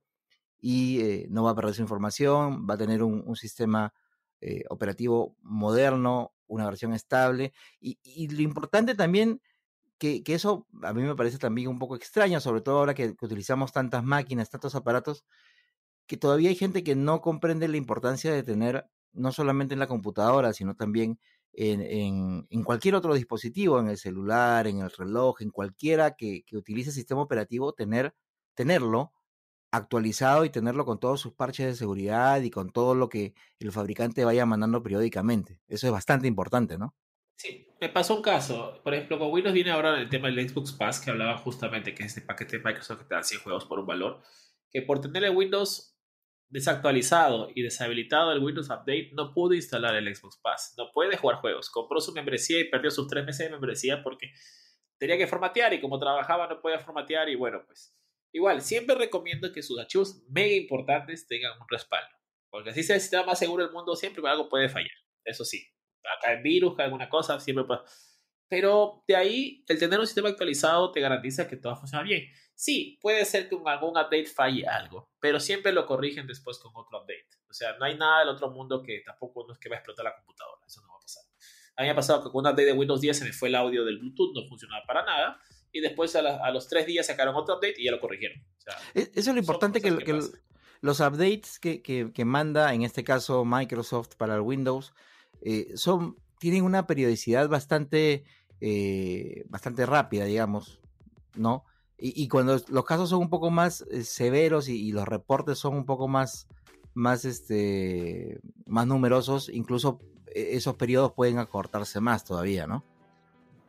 y 0.59 1.01
eh, 1.01 1.27
no 1.29 1.43
va 1.43 1.51
a 1.51 1.55
perder 1.55 1.75
su 1.75 1.81
información, 1.83 2.67
va 2.67 2.73
a 2.73 2.77
tener 2.77 3.03
un, 3.03 3.23
un 3.25 3.35
sistema 3.35 3.93
eh, 4.41 4.63
operativo 4.69 5.35
moderno, 5.41 6.33
una 6.47 6.65
versión 6.65 6.93
estable 6.93 7.53
y, 7.79 7.99
y 8.03 8.27
lo 8.29 8.41
importante 8.41 8.95
también 8.95 9.41
que, 9.97 10.23
eso 10.27 10.67
a 10.83 10.93
mí 10.93 11.01
me 11.01 11.15
parece 11.15 11.37
también 11.37 11.69
un 11.69 11.79
poco 11.79 11.95
extraño, 11.95 12.39
sobre 12.39 12.61
todo 12.61 12.79
ahora 12.79 12.93
que, 12.93 13.15
utilizamos 13.21 13.71
tantas 13.71 14.03
máquinas, 14.03 14.49
tantos 14.49 14.75
aparatos, 14.75 15.25
que 16.07 16.17
todavía 16.17 16.49
hay 16.49 16.55
gente 16.55 16.83
que 16.83 16.95
no 16.95 17.21
comprende 17.21 17.67
la 17.67 17.77
importancia 17.77 18.31
de 18.33 18.43
tener 18.43 18.85
no 19.13 19.31
solamente 19.31 19.73
en 19.73 19.79
la 19.79 19.87
computadora, 19.87 20.53
sino 20.53 20.75
también 20.75 21.19
en, 21.53 22.45
en, 22.49 22.63
cualquier 22.63 22.95
otro 22.95 23.15
dispositivo, 23.15 23.79
en 23.79 23.89
el 23.89 23.97
celular, 23.97 24.67
en 24.67 24.79
el 24.79 24.91
reloj, 24.91 25.41
en 25.41 25.49
cualquiera 25.49 26.15
que, 26.15 26.43
que 26.45 26.57
utilice 26.57 26.91
sistema 26.91 27.21
operativo, 27.21 27.73
tener, 27.73 28.13
tenerlo 28.53 29.11
actualizado 29.77 30.45
y 30.45 30.49
tenerlo 30.49 30.85
con 30.85 30.99
todos 30.99 31.21
sus 31.21 31.33
parches 31.33 31.65
de 31.67 31.75
seguridad 31.75 32.41
y 32.41 32.49
con 32.49 32.71
todo 32.71 32.95
lo 32.95 33.09
que 33.09 33.33
el 33.59 33.71
fabricante 33.71 34.25
vaya 34.25 34.45
mandando 34.45 34.83
periódicamente. 34.83 35.61
Eso 35.67 35.87
es 35.87 35.93
bastante 35.93 36.27
importante, 36.27 36.77
¿no? 36.77 36.95
Sí, 37.37 37.67
me 37.79 37.89
pasó 37.89 38.15
un 38.15 38.21
caso. 38.21 38.81
Por 38.83 38.93
ejemplo, 38.93 39.19
con 39.19 39.31
Windows 39.31 39.53
viene 39.53 39.71
ahora 39.71 39.99
el 39.99 40.09
tema 40.09 40.27
del 40.29 40.49
Xbox 40.49 40.73
Pass, 40.73 40.99
que 40.99 41.11
hablaba 41.11 41.37
justamente 41.37 41.93
que 41.93 42.03
es 42.03 42.09
este 42.09 42.21
paquete 42.21 42.57
de 42.57 42.63
Microsoft 42.63 42.99
que 42.99 43.05
te 43.05 43.15
da 43.15 43.23
100 43.23 43.41
juegos 43.41 43.65
por 43.65 43.79
un 43.79 43.85
valor, 43.85 44.21
que 44.71 44.81
por 44.81 44.99
tener 44.99 45.23
el 45.23 45.35
Windows 45.35 45.95
desactualizado 46.49 47.49
y 47.53 47.61
deshabilitado 47.61 48.31
el 48.31 48.43
Windows 48.43 48.69
Update, 48.69 49.11
no 49.13 49.33
pudo 49.33 49.53
instalar 49.53 49.95
el 49.95 50.15
Xbox 50.15 50.37
Pass. 50.37 50.73
No 50.77 50.91
puede 50.91 51.17
jugar 51.17 51.37
juegos. 51.37 51.69
Compró 51.69 51.99
su 51.99 52.13
membresía 52.13 52.59
y 52.59 52.69
perdió 52.69 52.89
sus 52.89 53.07
tres 53.07 53.25
meses 53.25 53.47
de 53.47 53.51
membresía 53.51 54.01
porque 54.01 54.31
tenía 54.97 55.17
que 55.17 55.27
formatear 55.27 55.73
y 55.73 55.81
como 55.81 55.99
trabajaba 55.99 56.47
no 56.47 56.61
podía 56.61 56.79
formatear 56.79 57.29
y 57.29 57.35
bueno, 57.35 57.61
pues 57.65 57.96
Igual, 58.37 58.61
siempre 58.61 58.95
recomiendo 58.95 59.51
que 59.51 59.63
sus 59.63 59.79
archivos 59.79 60.21
mega 60.29 60.53
importantes 60.53 61.25
tengan 61.25 61.59
un 61.59 61.65
respaldo. 61.67 62.15
Porque 62.51 62.69
así 62.69 62.83
sea 62.83 62.95
el 62.95 63.01
sistema 63.01 63.25
más 63.25 63.39
seguro 63.39 63.63
del 63.63 63.73
mundo, 63.73 63.95
siempre 63.95 64.21
algo 64.29 64.47
puede 64.47 64.69
fallar. 64.69 64.91
Eso 65.25 65.43
sí, 65.43 65.67
acá 66.03 66.33
el 66.33 66.43
virus, 66.43 66.75
cae 66.75 66.85
alguna 66.85 67.09
cosa, 67.09 67.39
siempre 67.39 67.65
puede. 67.65 67.81
Pero 68.47 69.03
de 69.07 69.15
ahí, 69.15 69.65
el 69.67 69.79
tener 69.79 69.99
un 69.99 70.05
sistema 70.05 70.29
actualizado 70.29 70.91
te 70.91 71.01
garantiza 71.01 71.47
que 71.47 71.57
todo 71.57 71.75
funciona 71.77 72.03
bien. 72.03 72.31
Sí, 72.53 72.99
puede 73.01 73.25
ser 73.25 73.49
que 73.49 73.57
con 73.57 73.67
algún 73.67 73.97
update 73.97 74.27
falle 74.27 74.67
algo, 74.67 75.09
pero 75.19 75.39
siempre 75.39 75.71
lo 75.71 75.87
corrigen 75.87 76.27
después 76.27 76.59
con 76.59 76.71
otro 76.75 76.99
update. 76.99 77.27
O 77.49 77.53
sea, 77.53 77.75
no 77.79 77.85
hay 77.85 77.97
nada 77.97 78.19
del 78.19 78.29
otro 78.29 78.51
mundo 78.51 78.83
que 78.83 79.01
tampoco 79.03 79.45
no 79.47 79.53
es 79.53 79.59
que 79.59 79.67
va 79.67 79.77
a 79.77 79.79
explotar 79.79 80.05
la 80.05 80.15
computadora. 80.15 80.61
Eso 80.67 80.81
no 80.81 80.89
va 80.89 80.97
a 80.97 81.01
pasar. 81.01 81.23
A 81.75 81.81
mí 81.81 81.87
me 81.87 81.91
ha 81.91 81.95
pasado 81.95 82.23
que 82.23 82.29
con 82.29 82.45
un 82.45 82.51
update 82.51 82.65
de 82.65 82.73
Windows 82.73 83.01
10 83.01 83.17
se 83.17 83.25
me 83.25 83.33
fue 83.33 83.49
el 83.49 83.55
audio 83.55 83.83
del 83.83 83.97
Bluetooth, 83.97 84.35
no 84.35 84.47
funcionaba 84.47 84.85
para 84.85 85.03
nada. 85.03 85.41
Y 85.77 85.79
después 85.79 86.15
a, 86.15 86.49
los 86.49 86.67
tres 86.67 86.87
días 86.87 87.05
sacaron 87.05 87.35
otro 87.35 87.57
update 87.57 87.75
y 87.77 87.85
ya 87.85 87.91
lo 87.91 87.99
corrigieron. 87.99 88.43
E, 88.95 89.11
eso 89.13 89.29
es 89.29 89.35
lo 89.35 89.37
importante 89.37 89.79
que, 89.79 89.91
los 90.81 90.99
updates 90.99 91.59
que, 91.59 91.83
que, 91.83 92.25
manda, 92.25 92.73
en 92.73 92.81
este 92.81 93.03
caso 93.03 93.45
Microsoft 93.45 94.15
para 94.17 94.33
el 94.33 94.41
Windows, 94.41 94.95
eh, 95.41 95.71
son, 95.75 96.17
tienen 96.39 96.63
una 96.63 96.87
periodicidad 96.87 97.47
bastante, 97.47 98.23
eh, 98.59 99.45
bastante 99.49 99.85
rápida, 99.85 100.25
digamos, 100.25 100.79
¿no? 101.35 101.63
Y, 101.99 102.27
cuando 102.27 102.59
los 102.69 102.85
casos 102.85 103.11
son 103.11 103.19
un 103.19 103.29
poco 103.29 103.51
más 103.51 103.85
eh, 103.91 104.03
severos 104.03 104.69
y, 104.69 104.91
los 104.91 105.07
reportes 105.07 105.59
son 105.59 105.75
un 105.75 105.85
poco 105.85 106.07
más, 106.07 106.47
más, 106.95 107.23
este, 107.23 108.39
más 108.65 108.87
numerosos, 108.87 109.49
incluso 109.49 109.99
esos 110.33 110.75
periodos 110.75 111.13
pueden 111.13 111.37
acortarse 111.37 111.99
más 111.99 112.23
todavía, 112.23 112.65
¿no? 112.65 112.83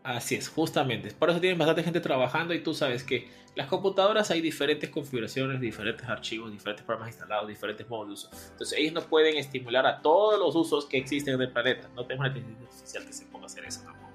Así 0.08 0.36
es, 0.36 0.48
justamente. 0.48 1.10
Por 1.10 1.28
eso 1.28 1.38
tienen 1.38 1.58
bastante 1.58 1.82
gente 1.82 2.00
trabajando 2.00 2.54
y 2.54 2.62
tú 2.62 2.72
sabes 2.72 3.04
que 3.04 3.28
las 3.54 3.66
computadoras 3.66 4.30
hay 4.30 4.40
diferentes 4.40 4.88
configuraciones, 4.88 5.60
diferentes 5.60 6.08
archivos, 6.08 6.50
diferentes 6.50 6.82
programas 6.82 7.10
instalados, 7.10 7.46
diferentes 7.46 7.86
modos 7.90 8.06
de 8.06 8.12
uso. 8.14 8.30
Entonces 8.52 8.78
ellos 8.78 8.94
no 8.94 9.02
pueden 9.02 9.36
estimular 9.36 9.84
a 9.86 10.00
todos 10.00 10.40
los 10.40 10.56
usos 10.56 10.86
que 10.86 10.96
existen 10.96 11.34
en 11.34 11.42
el 11.42 11.52
planeta. 11.52 11.90
No 11.94 12.06
tenemos 12.06 12.26
una 12.26 12.38
inteligencia 12.38 12.64
artificial 12.70 13.04
que 13.04 13.12
se 13.12 13.26
ponga 13.26 13.44
a 13.44 13.46
hacer 13.48 13.66
eso 13.66 13.82
tampoco. 13.84 14.08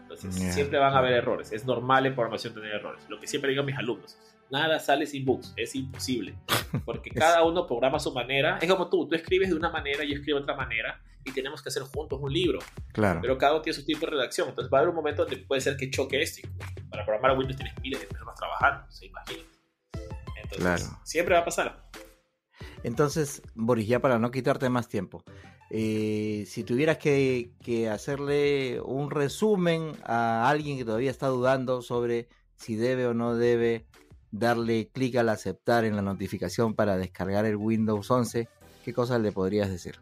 Entonces 0.00 0.54
siempre 0.54 0.78
van 0.78 0.94
a 0.94 0.98
haber 1.00 1.12
errores. 1.12 1.52
Es 1.52 1.66
normal 1.66 2.06
en 2.06 2.14
programación 2.14 2.54
tener 2.54 2.72
errores. 2.72 3.04
Lo 3.10 3.20
que 3.20 3.26
siempre 3.26 3.50
digo 3.50 3.62
a 3.62 3.66
mis 3.66 3.76
alumnos. 3.76 4.16
Nada 4.48 4.80
sale 4.80 5.04
sin 5.04 5.26
bugs. 5.26 5.52
Es 5.54 5.74
imposible. 5.74 6.34
Porque 6.86 7.10
cada 7.10 7.44
uno 7.44 7.66
programa 7.66 7.98
a 7.98 8.00
su 8.00 8.10
manera. 8.10 8.56
Es 8.58 8.70
como 8.70 8.88
tú. 8.88 9.06
Tú 9.06 9.16
escribes 9.16 9.50
de 9.50 9.54
una 9.54 9.68
manera 9.68 10.02
y 10.02 10.12
yo 10.12 10.14
escribo 10.14 10.38
de 10.38 10.44
otra 10.44 10.56
manera. 10.56 10.98
Y 11.24 11.32
tenemos 11.32 11.62
que 11.62 11.68
hacer 11.68 11.82
juntos 11.82 12.18
un 12.20 12.32
libro. 12.32 12.58
Claro. 12.92 13.20
Pero 13.22 13.38
cada 13.38 13.54
uno 13.54 13.62
tiene 13.62 13.78
su 13.78 13.84
tipo 13.84 14.06
de 14.06 14.12
redacción. 14.12 14.48
Entonces 14.48 14.72
va 14.72 14.78
a 14.78 14.80
haber 14.80 14.90
un 14.90 14.96
momento 14.96 15.22
donde 15.24 15.38
puede 15.38 15.60
ser 15.60 15.76
que 15.76 15.90
choque 15.90 16.20
esto. 16.20 16.46
Para 16.90 17.04
programar 17.04 17.36
Windows 17.38 17.56
tienes 17.56 17.74
miles 17.80 18.00
de 18.00 18.06
personas 18.06 18.34
trabajando. 18.36 18.90
Se 18.90 19.06
imagina. 19.06 19.42
Entonces 20.42 20.58
claro. 20.58 21.00
siempre 21.04 21.34
va 21.34 21.40
a 21.40 21.44
pasar. 21.44 21.84
Entonces, 22.82 23.42
Boris, 23.54 23.88
ya 23.88 24.00
para 24.00 24.18
no 24.18 24.30
quitarte 24.30 24.68
más 24.68 24.88
tiempo. 24.88 25.24
Eh, 25.70 26.44
si 26.46 26.62
tuvieras 26.62 26.98
que, 26.98 27.50
hacerle 27.90 28.80
un 28.82 29.10
resumen 29.10 29.92
a 30.04 30.48
alguien 30.48 30.78
que 30.78 30.84
todavía 30.84 31.10
está 31.10 31.28
dudando 31.28 31.82
sobre 31.82 32.28
si 32.54 32.76
debe 32.76 33.06
o 33.06 33.14
no 33.14 33.34
debe 33.34 33.86
darle 34.30 34.88
clic 34.92 35.16
al 35.16 35.30
aceptar 35.30 35.84
en 35.84 35.96
la 35.96 36.02
notificación 36.02 36.74
para 36.74 36.96
descargar 36.96 37.44
el 37.46 37.56
Windows 37.56 38.10
11, 38.10 38.48
¿qué 38.84 38.92
cosas 38.92 39.20
le 39.20 39.32
podrías 39.32 39.70
decir? 39.70 39.98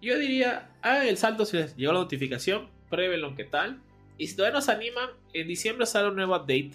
Yo 0.00 0.18
diría, 0.18 0.70
hagan 0.82 1.06
el 1.06 1.16
salto 1.16 1.44
si 1.44 1.56
les 1.56 1.76
llegó 1.76 1.92
la 1.92 2.00
notificación, 2.00 2.68
pruébenlo 2.88 3.34
qué 3.34 3.44
tal. 3.44 3.80
Y 4.18 4.26
si 4.26 4.36
todavía 4.36 4.54
no 4.54 4.62
se 4.62 4.72
animan, 4.72 5.10
en 5.32 5.48
diciembre 5.48 5.86
sale 5.86 6.08
un 6.08 6.16
nuevo 6.16 6.34
update. 6.34 6.72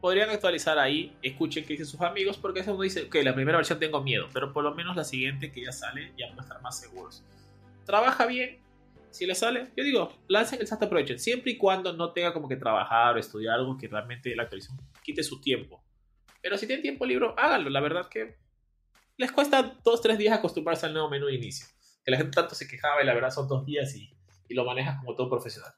Podrían 0.00 0.30
actualizar 0.30 0.78
ahí, 0.78 1.16
escuchen 1.22 1.64
qué 1.64 1.74
dicen 1.74 1.86
sus 1.86 2.00
amigos, 2.00 2.36
porque 2.36 2.60
eso 2.60 2.74
uno 2.74 2.82
dice, 2.82 3.08
que 3.08 3.22
la 3.22 3.34
primera 3.34 3.58
versión 3.58 3.78
tengo 3.78 4.02
miedo, 4.02 4.28
pero 4.32 4.52
por 4.52 4.64
lo 4.64 4.74
menos 4.74 4.96
la 4.96 5.04
siguiente 5.04 5.52
que 5.52 5.64
ya 5.64 5.72
sale 5.72 6.12
ya 6.18 6.28
van 6.28 6.40
a 6.40 6.42
estar 6.42 6.60
más 6.60 6.80
seguros 6.80 7.22
trabaja 7.84 8.26
bien, 8.26 8.58
si 9.10 9.26
le 9.26 9.34
sale, 9.34 9.70
yo 9.76 9.84
digo, 9.84 10.12
lancen 10.28 10.60
el 10.60 10.66
salto 10.66 10.86
aprovechen, 10.86 11.18
siempre 11.18 11.52
y 11.52 11.58
cuando 11.58 11.92
no 11.92 12.12
tenga 12.12 12.32
como 12.32 12.48
que 12.48 12.56
trabajar 12.56 13.16
o 13.16 13.18
estudiar 13.18 13.56
algo 13.56 13.76
que 13.76 13.88
realmente 13.88 14.34
la 14.34 14.44
actualización 14.44 14.80
quite 15.02 15.22
su 15.22 15.40
tiempo. 15.40 15.82
Pero 16.40 16.56
si 16.56 16.66
tienen 16.66 16.82
tiempo 16.82 17.04
libre, 17.04 17.28
háganlo, 17.36 17.70
la 17.70 17.80
verdad 17.80 18.08
que 18.08 18.36
les 19.18 19.30
cuesta 19.30 19.78
dos, 19.84 20.00
tres 20.00 20.16
días 20.16 20.38
acostumbrarse 20.38 20.86
al 20.86 20.94
nuevo 20.94 21.10
menú 21.10 21.26
de 21.26 21.34
inicio. 21.34 21.66
Que 22.04 22.10
la 22.10 22.16
gente 22.16 22.32
tanto 22.32 22.54
se 22.54 22.66
quejaba 22.66 23.02
y 23.02 23.06
la 23.06 23.14
verdad 23.14 23.30
son 23.30 23.46
dos 23.48 23.64
días 23.64 23.94
y, 23.94 24.12
y 24.48 24.54
lo 24.54 24.64
manejas 24.64 24.98
como 24.98 25.14
todo 25.14 25.28
profesional. 25.28 25.72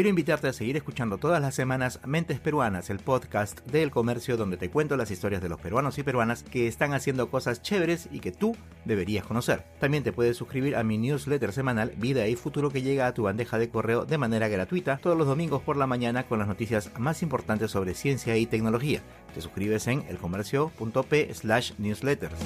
Quiero 0.00 0.08
invitarte 0.08 0.48
a 0.48 0.54
seguir 0.54 0.78
escuchando 0.78 1.18
todas 1.18 1.42
las 1.42 1.54
semanas 1.54 2.00
Mentes 2.06 2.40
Peruanas, 2.40 2.88
el 2.88 3.00
podcast 3.00 3.60
del 3.66 3.90
comercio 3.90 4.38
donde 4.38 4.56
te 4.56 4.70
cuento 4.70 4.96
las 4.96 5.10
historias 5.10 5.42
de 5.42 5.50
los 5.50 5.60
peruanos 5.60 5.98
y 5.98 6.02
peruanas 6.02 6.42
que 6.42 6.66
están 6.66 6.94
haciendo 6.94 7.28
cosas 7.28 7.60
chéveres 7.60 8.08
y 8.10 8.20
que 8.20 8.32
tú 8.32 8.56
deberías 8.86 9.26
conocer. 9.26 9.66
También 9.78 10.02
te 10.02 10.12
puedes 10.12 10.38
suscribir 10.38 10.74
a 10.74 10.84
mi 10.84 10.96
newsletter 10.96 11.52
semanal 11.52 11.92
Vida 11.98 12.26
y 12.28 12.34
Futuro 12.34 12.70
que 12.70 12.80
llega 12.80 13.08
a 13.08 13.12
tu 13.12 13.24
bandeja 13.24 13.58
de 13.58 13.68
correo 13.68 14.06
de 14.06 14.16
manera 14.16 14.48
gratuita 14.48 14.96
todos 15.02 15.18
los 15.18 15.26
domingos 15.26 15.60
por 15.60 15.76
la 15.76 15.86
mañana 15.86 16.22
con 16.22 16.38
las 16.38 16.48
noticias 16.48 16.90
más 16.98 17.22
importantes 17.22 17.70
sobre 17.70 17.92
ciencia 17.92 18.38
y 18.38 18.46
tecnología. 18.46 19.02
Te 19.34 19.42
suscribes 19.42 19.86
en 19.86 20.06
elcomercio.p 20.08 21.34
slash 21.34 21.72
newsletters. 21.76 22.38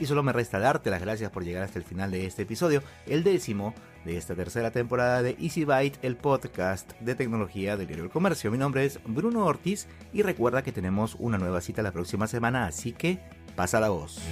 Y 0.00 0.06
solo 0.06 0.22
me 0.22 0.32
resta 0.32 0.58
darte 0.58 0.88
las 0.88 1.02
gracias 1.02 1.30
por 1.30 1.44
llegar 1.44 1.62
hasta 1.62 1.78
el 1.78 1.84
final 1.84 2.10
de 2.10 2.24
este 2.24 2.42
episodio, 2.42 2.82
el 3.06 3.22
décimo 3.22 3.74
de 4.06 4.16
esta 4.16 4.34
tercera 4.34 4.70
temporada 4.70 5.22
de 5.22 5.36
Easy 5.38 5.64
Byte, 5.64 5.98
el 6.02 6.16
podcast 6.16 6.98
de 7.00 7.14
tecnología 7.14 7.76
del 7.76 7.86
diario 7.86 8.04
del 8.04 8.12
comercio. 8.12 8.50
Mi 8.50 8.56
nombre 8.56 8.86
es 8.86 8.98
Bruno 9.04 9.44
Ortiz 9.44 9.88
y 10.14 10.22
recuerda 10.22 10.62
que 10.62 10.72
tenemos 10.72 11.16
una 11.18 11.36
nueva 11.36 11.60
cita 11.60 11.82
la 11.82 11.92
próxima 11.92 12.26
semana, 12.26 12.66
así 12.66 12.92
que 12.92 13.18
pasa 13.54 13.78
la 13.78 13.90
voz. 13.90 14.22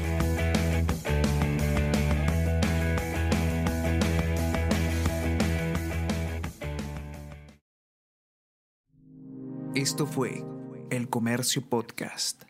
Esto 9.74 10.06
fue 10.06 10.42
El 10.90 11.10
Comercio 11.10 11.62
Podcast. 11.68 12.44